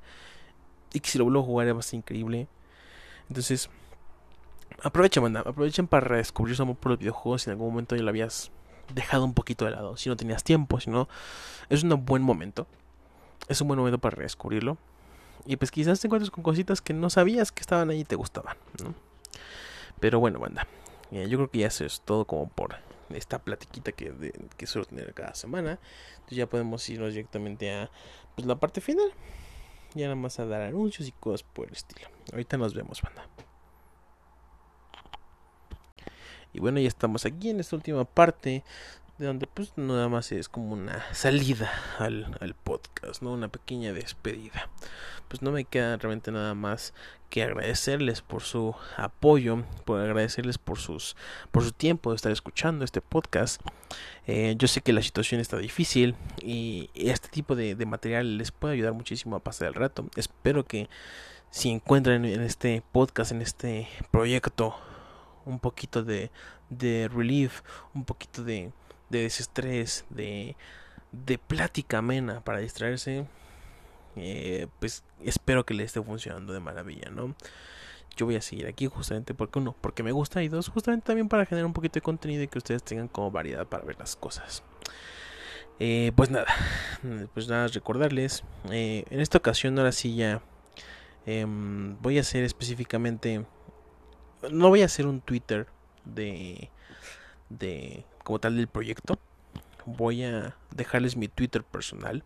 Y 0.92 1.00
que 1.00 1.10
si 1.10 1.18
lo 1.18 1.24
vuelvo 1.24 1.40
a 1.40 1.44
jugar 1.44 1.68
a 1.68 1.82
ser 1.82 1.98
increíble. 1.98 2.46
Entonces, 3.28 3.68
aprovechen, 4.82 5.22
manda. 5.22 5.40
Aprovechen 5.40 5.86
para 5.86 6.06
redescubrir 6.06 6.56
su 6.56 6.62
amor 6.62 6.76
por 6.76 6.90
los 6.92 6.98
videojuegos. 6.98 7.42
Si 7.42 7.50
en 7.50 7.52
algún 7.52 7.68
momento 7.70 7.96
ya 7.96 8.02
lo 8.02 8.08
habías 8.08 8.50
dejado 8.92 9.24
un 9.24 9.34
poquito 9.34 9.64
de 9.64 9.72
lado. 9.72 9.96
Si 9.96 10.08
no 10.08 10.16
tenías 10.16 10.44
tiempo, 10.44 10.80
si 10.80 10.90
no. 10.90 11.08
Es 11.68 11.82
un 11.82 12.04
buen 12.04 12.22
momento. 12.22 12.66
Es 13.48 13.60
un 13.60 13.68
buen 13.68 13.78
momento 13.78 13.98
para 13.98 14.16
redescubrirlo. 14.16 14.78
Y 15.46 15.56
pues 15.56 15.70
quizás 15.70 16.00
te 16.00 16.06
encuentres 16.06 16.30
con 16.30 16.42
cositas 16.42 16.80
que 16.80 16.94
no 16.94 17.10
sabías 17.10 17.52
que 17.52 17.60
estaban 17.60 17.90
ahí 17.90 18.00
y 18.00 18.04
te 18.04 18.16
gustaban. 18.16 18.56
Pero 20.00 20.20
bueno, 20.20 20.38
banda. 20.38 20.66
Eh, 21.10 21.28
yo 21.28 21.38
creo 21.38 21.50
que 21.50 21.58
ya 21.58 21.66
eso 21.66 21.84
es 21.84 22.00
todo 22.00 22.24
como 22.24 22.48
por 22.48 22.76
esta 23.10 23.38
platiquita 23.38 23.92
que, 23.92 24.32
que 24.56 24.66
suelo 24.66 24.86
tener 24.86 25.12
cada 25.12 25.34
semana. 25.34 25.78
Entonces 26.14 26.38
ya 26.38 26.46
podemos 26.46 26.88
irnos 26.88 27.10
directamente 27.10 27.72
a 27.72 27.90
pues, 28.34 28.46
la 28.46 28.56
parte 28.56 28.80
final. 28.80 29.12
Ya 29.94 30.04
nada 30.04 30.16
más 30.16 30.40
a 30.40 30.46
dar 30.46 30.62
anuncios 30.62 31.06
y 31.06 31.12
cosas 31.12 31.42
por 31.42 31.68
el 31.68 31.74
estilo. 31.74 32.08
Ahorita 32.32 32.56
nos 32.56 32.74
vemos, 32.74 33.00
banda. 33.02 33.28
Y 36.54 36.60
bueno, 36.60 36.80
ya 36.80 36.88
estamos 36.88 37.26
aquí 37.26 37.50
en 37.50 37.60
esta 37.60 37.76
última 37.76 38.04
parte 38.04 38.62
de 39.18 39.26
donde 39.26 39.46
pues 39.46 39.72
nada 39.76 40.08
más 40.08 40.32
es 40.32 40.48
como 40.48 40.72
una 40.72 41.04
salida 41.12 41.70
al, 41.98 42.36
al, 42.40 42.54
podcast, 42.54 43.22
¿no? 43.22 43.32
Una 43.32 43.48
pequeña 43.48 43.92
despedida. 43.92 44.68
Pues 45.28 45.42
no 45.42 45.52
me 45.52 45.64
queda 45.64 45.96
realmente 45.96 46.32
nada 46.32 46.54
más 46.54 46.94
que 47.30 47.42
agradecerles 47.42 48.22
por 48.22 48.42
su 48.42 48.74
apoyo, 48.96 49.64
por 49.84 50.00
agradecerles 50.00 50.58
por 50.58 50.78
sus 50.78 51.16
por 51.50 51.64
su 51.64 51.72
tiempo 51.72 52.10
de 52.10 52.16
estar 52.16 52.30
escuchando 52.30 52.84
este 52.84 53.00
podcast. 53.00 53.60
Eh, 54.26 54.54
yo 54.58 54.68
sé 54.68 54.80
que 54.80 54.92
la 54.92 55.02
situación 55.02 55.40
está 55.40 55.58
difícil 55.58 56.14
y 56.40 56.90
este 56.94 57.28
tipo 57.28 57.56
de, 57.56 57.74
de, 57.74 57.86
material 57.86 58.38
les 58.38 58.52
puede 58.52 58.74
ayudar 58.74 58.92
muchísimo 58.92 59.36
a 59.36 59.40
pasar 59.40 59.68
el 59.68 59.74
rato. 59.74 60.08
Espero 60.16 60.64
que 60.64 60.88
si 61.50 61.70
encuentran 61.70 62.24
en 62.24 62.40
este 62.40 62.82
podcast, 62.92 63.32
en 63.32 63.42
este 63.42 63.88
proyecto, 64.10 64.76
un 65.44 65.58
poquito 65.58 66.02
de, 66.02 66.30
de 66.70 67.08
relief, 67.12 67.62
un 67.94 68.04
poquito 68.04 68.44
de 68.44 68.72
de 69.10 69.22
desestrés, 69.22 70.04
de, 70.10 70.56
de 71.12 71.38
plática 71.38 71.98
amena 71.98 72.42
para 72.42 72.58
distraerse, 72.58 73.26
eh, 74.16 74.66
pues 74.80 75.04
espero 75.22 75.64
que 75.64 75.74
le 75.74 75.84
esté 75.84 76.02
funcionando 76.02 76.52
de 76.52 76.60
maravilla, 76.60 77.10
¿no? 77.10 77.34
Yo 78.16 78.26
voy 78.26 78.36
a 78.36 78.42
seguir 78.42 78.66
aquí 78.66 78.86
justamente 78.86 79.34
porque 79.34 79.58
uno, 79.58 79.74
porque 79.80 80.02
me 80.02 80.12
gusta 80.12 80.42
y 80.42 80.48
dos, 80.48 80.68
justamente 80.68 81.06
también 81.06 81.28
para 81.28 81.46
generar 81.46 81.66
un 81.66 81.72
poquito 81.72 81.94
de 81.94 82.02
contenido 82.02 82.42
y 82.42 82.48
que 82.48 82.58
ustedes 82.58 82.82
tengan 82.82 83.08
como 83.08 83.30
variedad 83.30 83.66
para 83.66 83.84
ver 83.84 83.98
las 83.98 84.14
cosas. 84.14 84.62
Eh, 85.80 86.12
pues 86.14 86.30
nada, 86.30 86.46
pues 87.34 87.48
nada, 87.48 87.66
recordarles, 87.66 88.44
eh, 88.70 89.04
en 89.10 89.20
esta 89.20 89.38
ocasión 89.38 89.76
ahora 89.76 89.90
sí 89.90 90.14
ya 90.14 90.40
em, 91.26 92.00
voy 92.00 92.18
a 92.18 92.20
hacer 92.20 92.44
específicamente, 92.44 93.44
no 94.50 94.68
voy 94.68 94.82
a 94.82 94.86
hacer 94.86 95.06
un 95.06 95.20
Twitter 95.20 95.66
de, 96.04 96.70
de 97.50 98.04
como 98.22 98.38
tal 98.38 98.56
del 98.56 98.68
proyecto. 98.68 99.18
Voy 99.86 100.24
a 100.24 100.56
dejarles 100.70 101.16
mi 101.16 101.28
Twitter 101.28 101.62
personal 101.62 102.24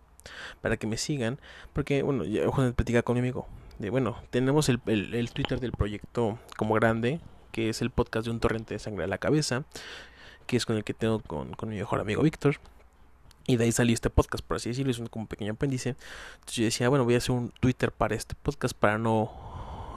para 0.61 0.77
que 0.77 0.87
me 0.87 0.97
sigan. 0.97 1.39
Porque, 1.73 2.03
bueno, 2.03 2.25
ya 2.25 2.49
Juan 2.49 2.73
platica 2.73 3.03
con 3.03 3.15
mi 3.15 3.21
amigo. 3.21 3.47
De, 3.79 3.91
bueno, 3.91 4.21
tenemos 4.31 4.69
el, 4.69 4.81
el, 4.87 5.31
Twitter 5.33 5.61
del 5.61 5.73
proyecto 5.73 6.39
como 6.57 6.75
grande, 6.75 7.21
que 7.53 7.69
es 7.69 7.81
el 7.83 7.91
podcast 7.91 8.27
de 8.27 8.33
un 8.33 8.41
torrente 8.41 8.75
de 8.75 8.81
sangre 8.81 9.05
a 9.05 9.07
la 9.09 9.19
cabeza, 9.19 9.65
que 10.47 10.57
es 10.57 10.67
con 10.67 10.77
el 10.77 10.85
que 10.85 10.95
tengo 10.95 11.21
con, 11.21 11.53
con 11.55 11.69
mi 11.69 11.77
mejor 11.77 12.01
amigo 12.01 12.23
Víctor. 12.23 12.57
Y 13.47 13.57
de 13.57 13.65
ahí 13.65 13.73
salió 13.73 13.95
este 13.95 14.11
podcast, 14.11 14.45
por 14.45 14.59
así 14.59 14.69
decirlo, 14.69 14.91
es 14.91 14.99
un 14.99 15.07
como 15.07 15.27
pequeño 15.27 15.53
apéndice. 15.53 15.97
Entonces 16.35 16.57
yo 16.57 16.65
decía, 16.65 16.89
bueno, 16.89 17.05
voy 17.05 17.15
a 17.15 17.19
hacer 17.19 17.31
un 17.31 17.51
Twitter 17.61 17.93
para 17.93 18.15
este 18.15 18.35
podcast 18.35 18.77
para 18.77 18.99
no 18.99 19.48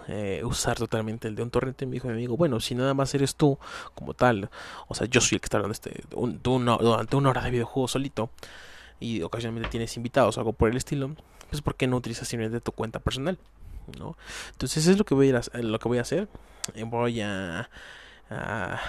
eh, 0.07 0.41
usar 0.43 0.77
totalmente 0.77 1.27
el 1.27 1.35
de 1.35 1.43
un 1.43 1.49
torrente. 1.49 1.85
Me 1.85 1.93
dijo 1.93 2.07
mi 2.07 2.13
amigo, 2.13 2.37
bueno, 2.37 2.59
si 2.59 2.75
nada 2.75 2.93
más 2.93 3.13
eres 3.13 3.35
tú 3.35 3.57
como 3.95 4.13
tal, 4.13 4.49
o 4.87 4.95
sea, 4.95 5.07
yo 5.07 5.21
soy 5.21 5.35
el 5.35 5.41
que 5.41 5.45
está 5.45 5.57
hablando 5.57 5.73
este, 5.73 6.03
durante 6.09 7.15
una 7.15 7.29
hora 7.29 7.41
de 7.41 7.51
videojuego 7.51 7.87
solito 7.87 8.29
y 8.99 9.21
ocasionalmente 9.21 9.69
tienes 9.69 9.95
invitados 9.97 10.37
o 10.37 10.39
algo 10.39 10.53
por 10.53 10.69
el 10.69 10.77
estilo, 10.77 11.15
pues 11.49 11.61
¿por 11.61 11.75
qué 11.75 11.87
no 11.87 11.97
utilizas 11.97 12.27
simplemente 12.27 12.61
tu 12.61 12.71
cuenta 12.71 12.99
personal? 12.99 13.37
¿no? 13.99 14.15
Entonces 14.51 14.87
es 14.87 14.97
lo 14.97 15.05
que 15.05 15.13
voy 15.13 15.31
a, 15.31 15.41
ir 15.57 15.65
lo 15.65 15.79
que 15.79 15.87
voy 15.87 15.97
a 15.97 16.01
hacer. 16.01 16.27
Eh, 16.75 16.83
voy 16.83 17.21
a 17.21 17.69
a, 18.32 18.79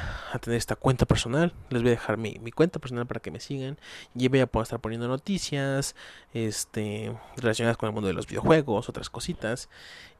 tener 0.40 0.56
esta 0.56 0.76
cuenta 0.76 1.04
personal. 1.06 1.52
Les 1.70 1.82
voy 1.82 1.90
a 1.90 1.94
dejar 1.94 2.16
mi, 2.16 2.38
mi, 2.40 2.52
cuenta 2.52 2.78
personal 2.78 3.06
para 3.06 3.20
que 3.20 3.30
me 3.30 3.40
sigan. 3.40 3.78
Y 4.14 4.28
voy 4.28 4.40
a 4.40 4.46
poder 4.46 4.64
estar 4.64 4.80
poniendo 4.80 5.08
noticias 5.08 5.96
este, 6.32 7.14
relacionadas 7.36 7.76
con 7.76 7.88
el 7.88 7.92
mundo 7.92 8.08
de 8.08 8.14
los 8.14 8.26
videojuegos, 8.26 8.88
otras 8.88 9.10
cositas. 9.10 9.68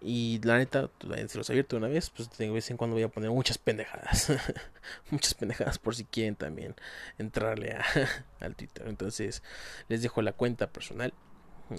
Y 0.01 0.41
la 0.43 0.59
neta, 0.59 0.91
pues, 0.99 1.31
si 1.31 1.39
los 1.39 1.49
abierto 1.51 1.77
una 1.77 1.89
vez, 1.89 2.11
pues 2.11 2.37
de 2.37 2.51
vez 2.51 2.71
en 2.71 2.77
cuando 2.77 2.95
voy 2.95 3.05
a 3.05 3.09
poner 3.09 3.31
muchas 3.31 3.59
pendejadas. 3.59 4.33
muchas 5.11 5.35
pendejadas 5.35 5.79
por 5.79 5.95
si 5.95 6.05
quieren 6.05 6.35
también 6.35 6.75
entrarle 7.19 7.79
al 8.41 8.57
Twitter. 8.57 8.89
Entonces, 8.89 9.43
les 9.89 10.03
dejo 10.03 10.21
la 10.23 10.33
cuenta 10.33 10.67
personal. 10.71 11.15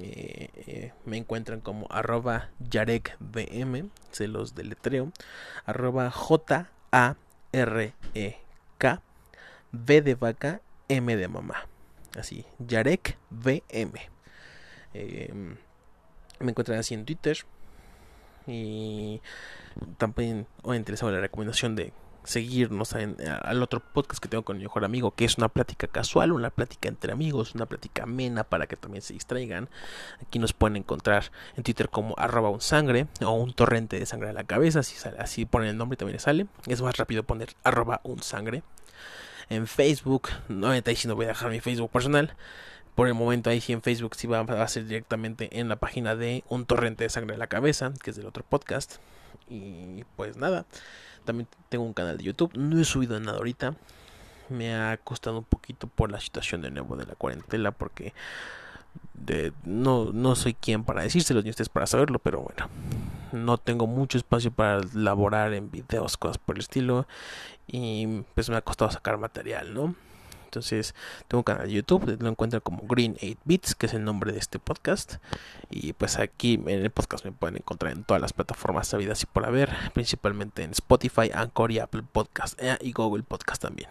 Eh, 0.02 0.50
eh, 0.56 0.94
me 1.06 1.18
encuentran 1.18 1.60
como 1.60 1.86
arroba 1.91 2.50
yarekbm, 2.60 3.91
se 4.12 4.28
los 4.28 4.56
deletreo, 4.56 5.12
arroba 5.66 6.10
j 6.10 6.70
R-E-K, 7.54 9.01
V 9.72 10.01
de 10.01 10.16
vaca, 10.16 10.62
M 10.89 11.16
de 11.16 11.28
mamá. 11.28 11.68
Así, 12.18 12.45
Yarek 12.60 13.18
VM. 13.30 13.93
Em, 14.93 15.56
me 16.39 16.51
encuentran 16.51 16.80
así 16.80 16.93
en 16.93 17.06
Twitter. 17.06 17.38
Y 18.45 19.22
también 19.97 20.47
os 20.64 20.76
interesado 20.76 21.12
la 21.12 21.22
recomendación 21.22 21.76
de 21.76 21.93
seguirnos 22.24 22.94
en, 22.94 23.16
al 23.44 23.62
otro 23.62 23.80
podcast 23.80 24.22
que 24.22 24.30
tengo 24.30 24.44
con 24.44 24.58
mi 24.58 24.64
mejor 24.64 24.86
amigo, 24.86 25.12
que 25.12 25.26
es 25.26 25.38
una 25.38 25.50
plática 25.50 25.88
casual, 25.88 26.32
una 26.32 26.50
plática 26.50 26.90
entre 26.90 27.14
amigos, 27.14 27.56
una 27.56 27.66
plática 27.66 28.04
amena 28.04 28.44
para 28.44 28.68
que 28.68 28.76
también 28.76 29.02
se 29.02 29.14
distraigan. 29.14 29.70
Aquí 30.22 30.40
nos 30.40 30.54
pueden 30.54 30.78
encontrar 30.78 31.32
en 31.56 31.64
Twitter 31.64 31.90
como 31.90 32.16
arroba 32.18 32.50
un 32.50 32.62
sangre 32.62 33.08
o 33.22 33.32
un 33.32 33.54
torrente 33.54 34.00
de 34.00 34.06
sangre 34.06 34.30
a 34.30 34.34
la 34.34 34.44
cabeza, 34.44 34.80
así, 34.80 34.96
así 35.20 35.46
ponen 35.46 35.70
el 35.70 35.78
nombre 35.78 35.96
y 35.96 35.98
también 35.98 36.20
sale. 36.20 36.48
Es 36.68 36.82
más 36.82 36.98
rápido 36.98 37.24
poner 37.24 37.50
arroba 37.64 38.02
un. 38.04 38.22
En 39.50 39.68
Facebook, 39.68 40.30
no 40.48 40.70
ahí 40.70 40.82
sí 40.96 41.08
no 41.08 41.16
voy 41.16 41.26
a 41.26 41.30
dejar 41.30 41.52
mi 41.52 41.60
Facebook 41.60 41.92
personal. 41.92 42.36
Por 42.96 43.08
el 43.08 43.14
momento 43.14 43.50
ahí 43.50 43.60
sí 43.60 43.74
en 43.74 43.82
Facebook 43.82 44.16
sí 44.16 44.28
va 44.28 44.42
a 44.42 44.68
ser 44.68 44.86
directamente 44.86 45.60
en 45.60 45.68
la 45.68 45.76
página 45.76 46.16
de 46.16 46.44
Un 46.48 46.66
Torrente 46.66 47.04
de 47.04 47.10
Sangre 47.10 47.36
a 47.36 47.38
la 47.38 47.48
Cabeza, 47.48 47.92
que 48.02 48.12
es 48.12 48.16
del 48.16 48.28
otro 48.28 48.44
podcast. 48.48 48.98
Y 49.50 50.04
pues 50.16 50.38
nada, 50.38 50.66
también 51.24 51.48
tengo 51.70 51.86
un 51.86 51.94
canal 51.94 52.18
de 52.18 52.24
YouTube. 52.24 52.52
No 52.56 52.80
he 52.80 52.86
subido 52.86 53.20
nada 53.20 53.38
ahorita. 53.38 53.76
Me 54.50 54.76
ha 54.76 54.98
costado 54.98 55.40
un 55.40 55.44
poquito 55.46 55.88
por 55.88 56.12
la 56.12 56.20
situación 56.20 56.62
de 56.62 56.72
nuevo 56.72 56.96
de 56.96 57.06
la 57.06 57.16
cuarentena. 57.16 57.72
Porque 57.72 58.14
de, 59.14 59.54
no, 59.64 60.12
no 60.12 60.36
soy 60.36 60.54
quien 60.54 60.84
para 60.84 61.02
decírselo 61.02 61.42
ni 61.42 61.50
ustedes 61.50 61.70
para 61.70 61.88
saberlo. 61.88 62.20
Pero 62.20 62.42
bueno, 62.42 62.70
no 63.32 63.58
tengo 63.58 63.88
mucho 63.88 64.18
espacio 64.18 64.52
para 64.52 64.82
elaborar 64.82 65.54
en 65.54 65.72
videos, 65.72 66.18
cosas 66.18 66.38
por 66.38 66.56
el 66.56 66.62
estilo. 66.62 67.08
Y 67.68 68.24
pues 68.36 68.50
me 68.50 68.58
ha 68.58 68.62
costado 68.62 68.92
sacar 68.92 69.18
material, 69.18 69.74
¿no? 69.74 69.96
Entonces, 70.54 70.93
tengo 71.28 71.39
un 71.39 71.43
canal 71.43 71.66
de 71.66 71.74
YouTube, 71.74 72.16
lo 72.22 72.30
encuentran 72.30 72.62
como 72.62 72.84
Green 72.88 73.18
8 73.24 73.39
Bits, 73.43 73.74
que 73.74 73.88
es 73.88 73.93
el 73.95 74.04
nombre 74.04 74.32
de 74.32 74.38
este 74.38 74.60
podcast. 74.60 75.16
Y 75.72 75.93
pues 75.93 76.20
aquí 76.20 76.54
en 76.54 76.70
el 76.70 76.91
podcast 76.91 77.26
me 77.26 77.32
pueden 77.32 77.56
encontrar 77.58 77.91
en 77.91 78.04
todas 78.04 78.22
las 78.22 78.34
plataformas 78.34 78.88
sabidas 78.88 79.24
y 79.24 79.26
por 79.26 79.47
haber, 79.47 79.72
principalmente 79.93 80.62
en 80.62 80.70
Spotify, 80.70 81.32
Anchor 81.34 81.72
y 81.72 81.80
Apple 81.80 82.04
Podcast 82.04 82.62
eh, 82.62 82.78
y 82.82 82.91
Google 82.91 83.24
Podcast 83.24 83.64
también. 83.64 83.89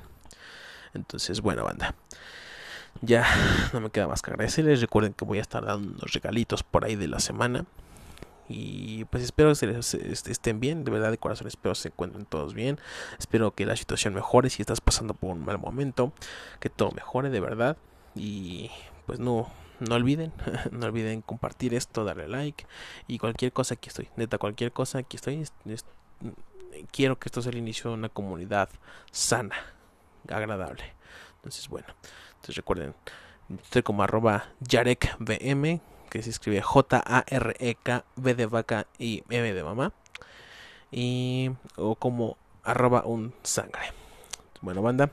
Entonces, 0.95 1.41
bueno, 1.41 1.65
banda. 1.65 1.97
Ya 3.01 3.27
no 3.73 3.81
me 3.81 3.91
queda 3.91 4.07
más 4.07 4.23
que 4.23 4.31
agradecerles. 4.31 4.81
Recuerden 4.81 5.15
que 5.15 5.25
voy 5.25 5.39
a 5.39 5.43
estar 5.43 5.65
dando 5.65 5.89
unos 5.89 6.13
regalitos 6.13 6.63
por 6.63 6.85
ahí 6.85 6.95
de 6.95 7.09
la 7.09 7.19
semana. 7.19 7.65
Y 8.55 9.07
pues 9.07 9.25
espero 9.25 9.55
que 9.55 9.79
estén 10.31 10.61
bien, 10.61 10.85
de 10.85 10.91
verdad 10.91 11.11
de 11.11 11.17
corazón 11.17 11.47
espero 11.47 11.75
se 11.75 11.89
encuentren 11.89 12.27
todos 12.27 12.53
bien. 12.53 12.79
Espero 13.19 13.55
que 13.55 13.65
la 13.65 13.77
situación 13.77 14.13
mejore 14.13 14.51
si 14.51 14.61
estás 14.61 14.83
pasando 14.83 15.15
por 15.15 15.31
un 15.31 15.43
mal 15.43 15.59
momento, 15.59 16.13
que 16.61 16.69
todo 16.69 16.91
mejore 16.91 17.31
de 17.31 17.41
verdad. 17.41 17.79
Y 18.15 18.71
pues 19.07 19.19
no, 19.19 19.51
no 19.81 19.95
olviden, 19.95 20.35
no 20.71 20.87
olviden 20.87 21.23
compartir 21.23 21.73
esto, 21.73 22.05
darle 22.05 22.29
like 22.29 22.67
y 23.07 23.19
cualquier 23.19 23.53
cosa 23.53 23.75
aquí 23.75 23.89
estoy, 23.89 24.11
neta, 24.17 24.37
cualquier 24.37 24.71
cosa 24.71 24.99
aquí 24.99 25.17
estoy. 25.17 25.47
quiero 26.91 27.19
que 27.19 27.29
esto 27.29 27.41
sea 27.41 27.53
el 27.53 27.59
inicio 27.59 27.91
de 27.91 27.97
una 27.97 28.11
comunidad 28.11 28.69
sana, 29.11 29.57
agradable. 30.29 30.93
Entonces, 31.37 31.69
bueno, 31.69 31.89
entonces 32.35 32.57
recuerden, 32.57 32.95
estoy 33.63 33.83
como 33.83 34.03
arroba 34.03 34.51
yarekbm, 34.61 35.81
que 36.13 36.23
se 36.23 36.29
escribe 36.29 36.61
J-A-R-E-K, 36.61 38.05
B 38.17 38.35
de 38.35 38.45
vaca 38.45 38.87
y 38.99 39.25
M 39.31 39.55
de 39.55 39.65
mamá. 39.65 39.95
Y, 40.91 41.51
o 41.77 41.95
como 41.95 42.37
arroba 42.63 43.05
un 43.07 43.33
sangre. 43.43 43.95
Bueno, 44.61 44.83
banda, 44.83 45.11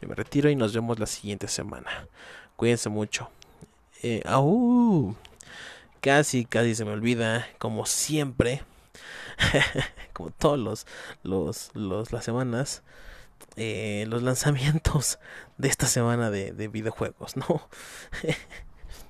yo 0.00 0.08
me 0.08 0.14
retiro 0.14 0.48
y 0.48 0.54
nos 0.54 0.72
vemos 0.72 1.00
la 1.00 1.06
siguiente 1.06 1.48
semana. 1.48 2.06
Cuídense 2.54 2.88
mucho. 2.88 3.28
Eh, 4.04 4.22
casi, 6.00 6.44
casi 6.44 6.76
se 6.76 6.84
me 6.84 6.92
olvida, 6.92 7.48
como 7.58 7.84
siempre, 7.84 8.62
como 10.12 10.30
todos 10.30 10.86
los 11.24 11.72
las 11.74 12.24
semanas, 12.24 12.84
eh, 13.56 14.04
los 14.06 14.22
lanzamientos 14.22 15.18
de 15.58 15.66
esta 15.66 15.86
semana 15.86 16.30
de, 16.30 16.52
de 16.52 16.68
videojuegos, 16.68 17.36
¿no? 17.36 17.68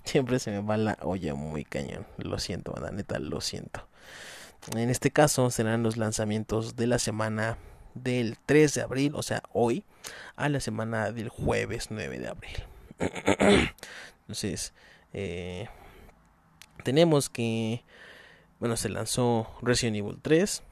siempre 0.07 0.39
se 0.39 0.51
me 0.51 0.61
va 0.61 0.77
la 0.77 0.97
olla 1.03 1.35
muy 1.35 1.65
cañón. 1.65 2.07
Lo 2.17 2.39
siento, 2.39 2.75
la 2.81 2.91
neta, 2.91 3.19
lo 3.19 3.41
siento. 3.41 3.87
En 4.75 4.91
este 4.91 5.11
caso 5.11 5.51
serán 5.51 5.83
los 5.83 5.97
lanzamientos 5.97 6.77
de 6.77 6.87
la 6.87 6.99
semana 6.99 7.59
del 7.95 8.37
3 8.47 8.75
de 8.75 8.83
abril, 8.83 9.13
o 9.15 9.23
sea, 9.23 9.43
hoy, 9.53 9.85
a 10.37 10.49
la 10.49 10.61
semana 10.61 11.13
del 11.13 11.29
jueves 11.29 11.89
9 11.91 12.19
de 12.19 12.29
abril. 12.29 12.57
Entonces, 14.21 14.73
eh, 15.13 15.69
tenemos 16.85 17.29
que, 17.29 17.85
bueno, 18.59 18.77
se 18.77 18.89
lanzó 18.89 19.49
Resident 19.63 19.97
Evil 19.97 20.19
3 20.21 20.63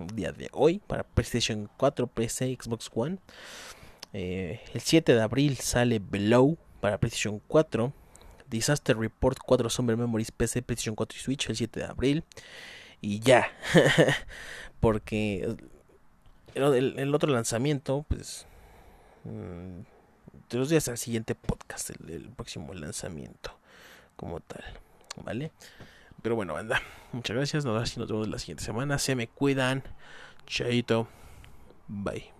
el 0.00 0.16
día 0.16 0.32
de 0.32 0.48
hoy 0.52 0.80
para 0.86 1.04
PlayStation 1.04 1.68
4, 1.76 2.06
PC, 2.06 2.56
Xbox 2.60 2.90
One. 2.94 3.18
Eh, 4.12 4.60
el 4.74 4.80
7 4.80 5.14
de 5.14 5.22
abril 5.22 5.56
sale 5.58 5.98
Below 5.98 6.58
para 6.80 6.98
PlayStation 6.98 7.40
4. 7.46 7.92
Disaster 8.50 8.98
Report 8.98 9.38
4 9.44 9.70
Summer 9.70 9.96
Memories 9.96 10.32
PC, 10.32 10.62
PlayStation 10.62 10.94
4 10.94 11.16
y 11.16 11.22
Switch 11.22 11.48
el 11.48 11.56
7 11.56 11.80
de 11.80 11.86
abril. 11.86 12.24
Y 13.00 13.20
ya. 13.20 13.50
Porque 14.80 15.56
el, 16.54 17.14
otro 17.14 17.30
lanzamiento, 17.32 18.04
pues... 18.08 18.46
Mm, 19.24 19.80
de 20.50 20.58
los 20.58 20.68
días 20.68 20.88
al 20.88 20.98
siguiente 20.98 21.34
podcast, 21.34 21.90
el, 21.90 22.28
próximo 22.30 22.74
lanzamiento 22.74 23.56
como 24.16 24.40
tal, 24.40 24.64
¿vale? 25.22 25.52
Pero 26.22 26.34
bueno, 26.34 26.54
banda, 26.54 26.82
muchas 27.12 27.36
gracias, 27.36 27.64
nos 27.64 28.08
vemos 28.08 28.28
la 28.28 28.38
siguiente 28.38 28.64
semana, 28.64 28.98
se 28.98 29.14
me 29.14 29.28
cuidan, 29.28 29.82
chaito, 30.46 31.08
bye. 31.86 32.39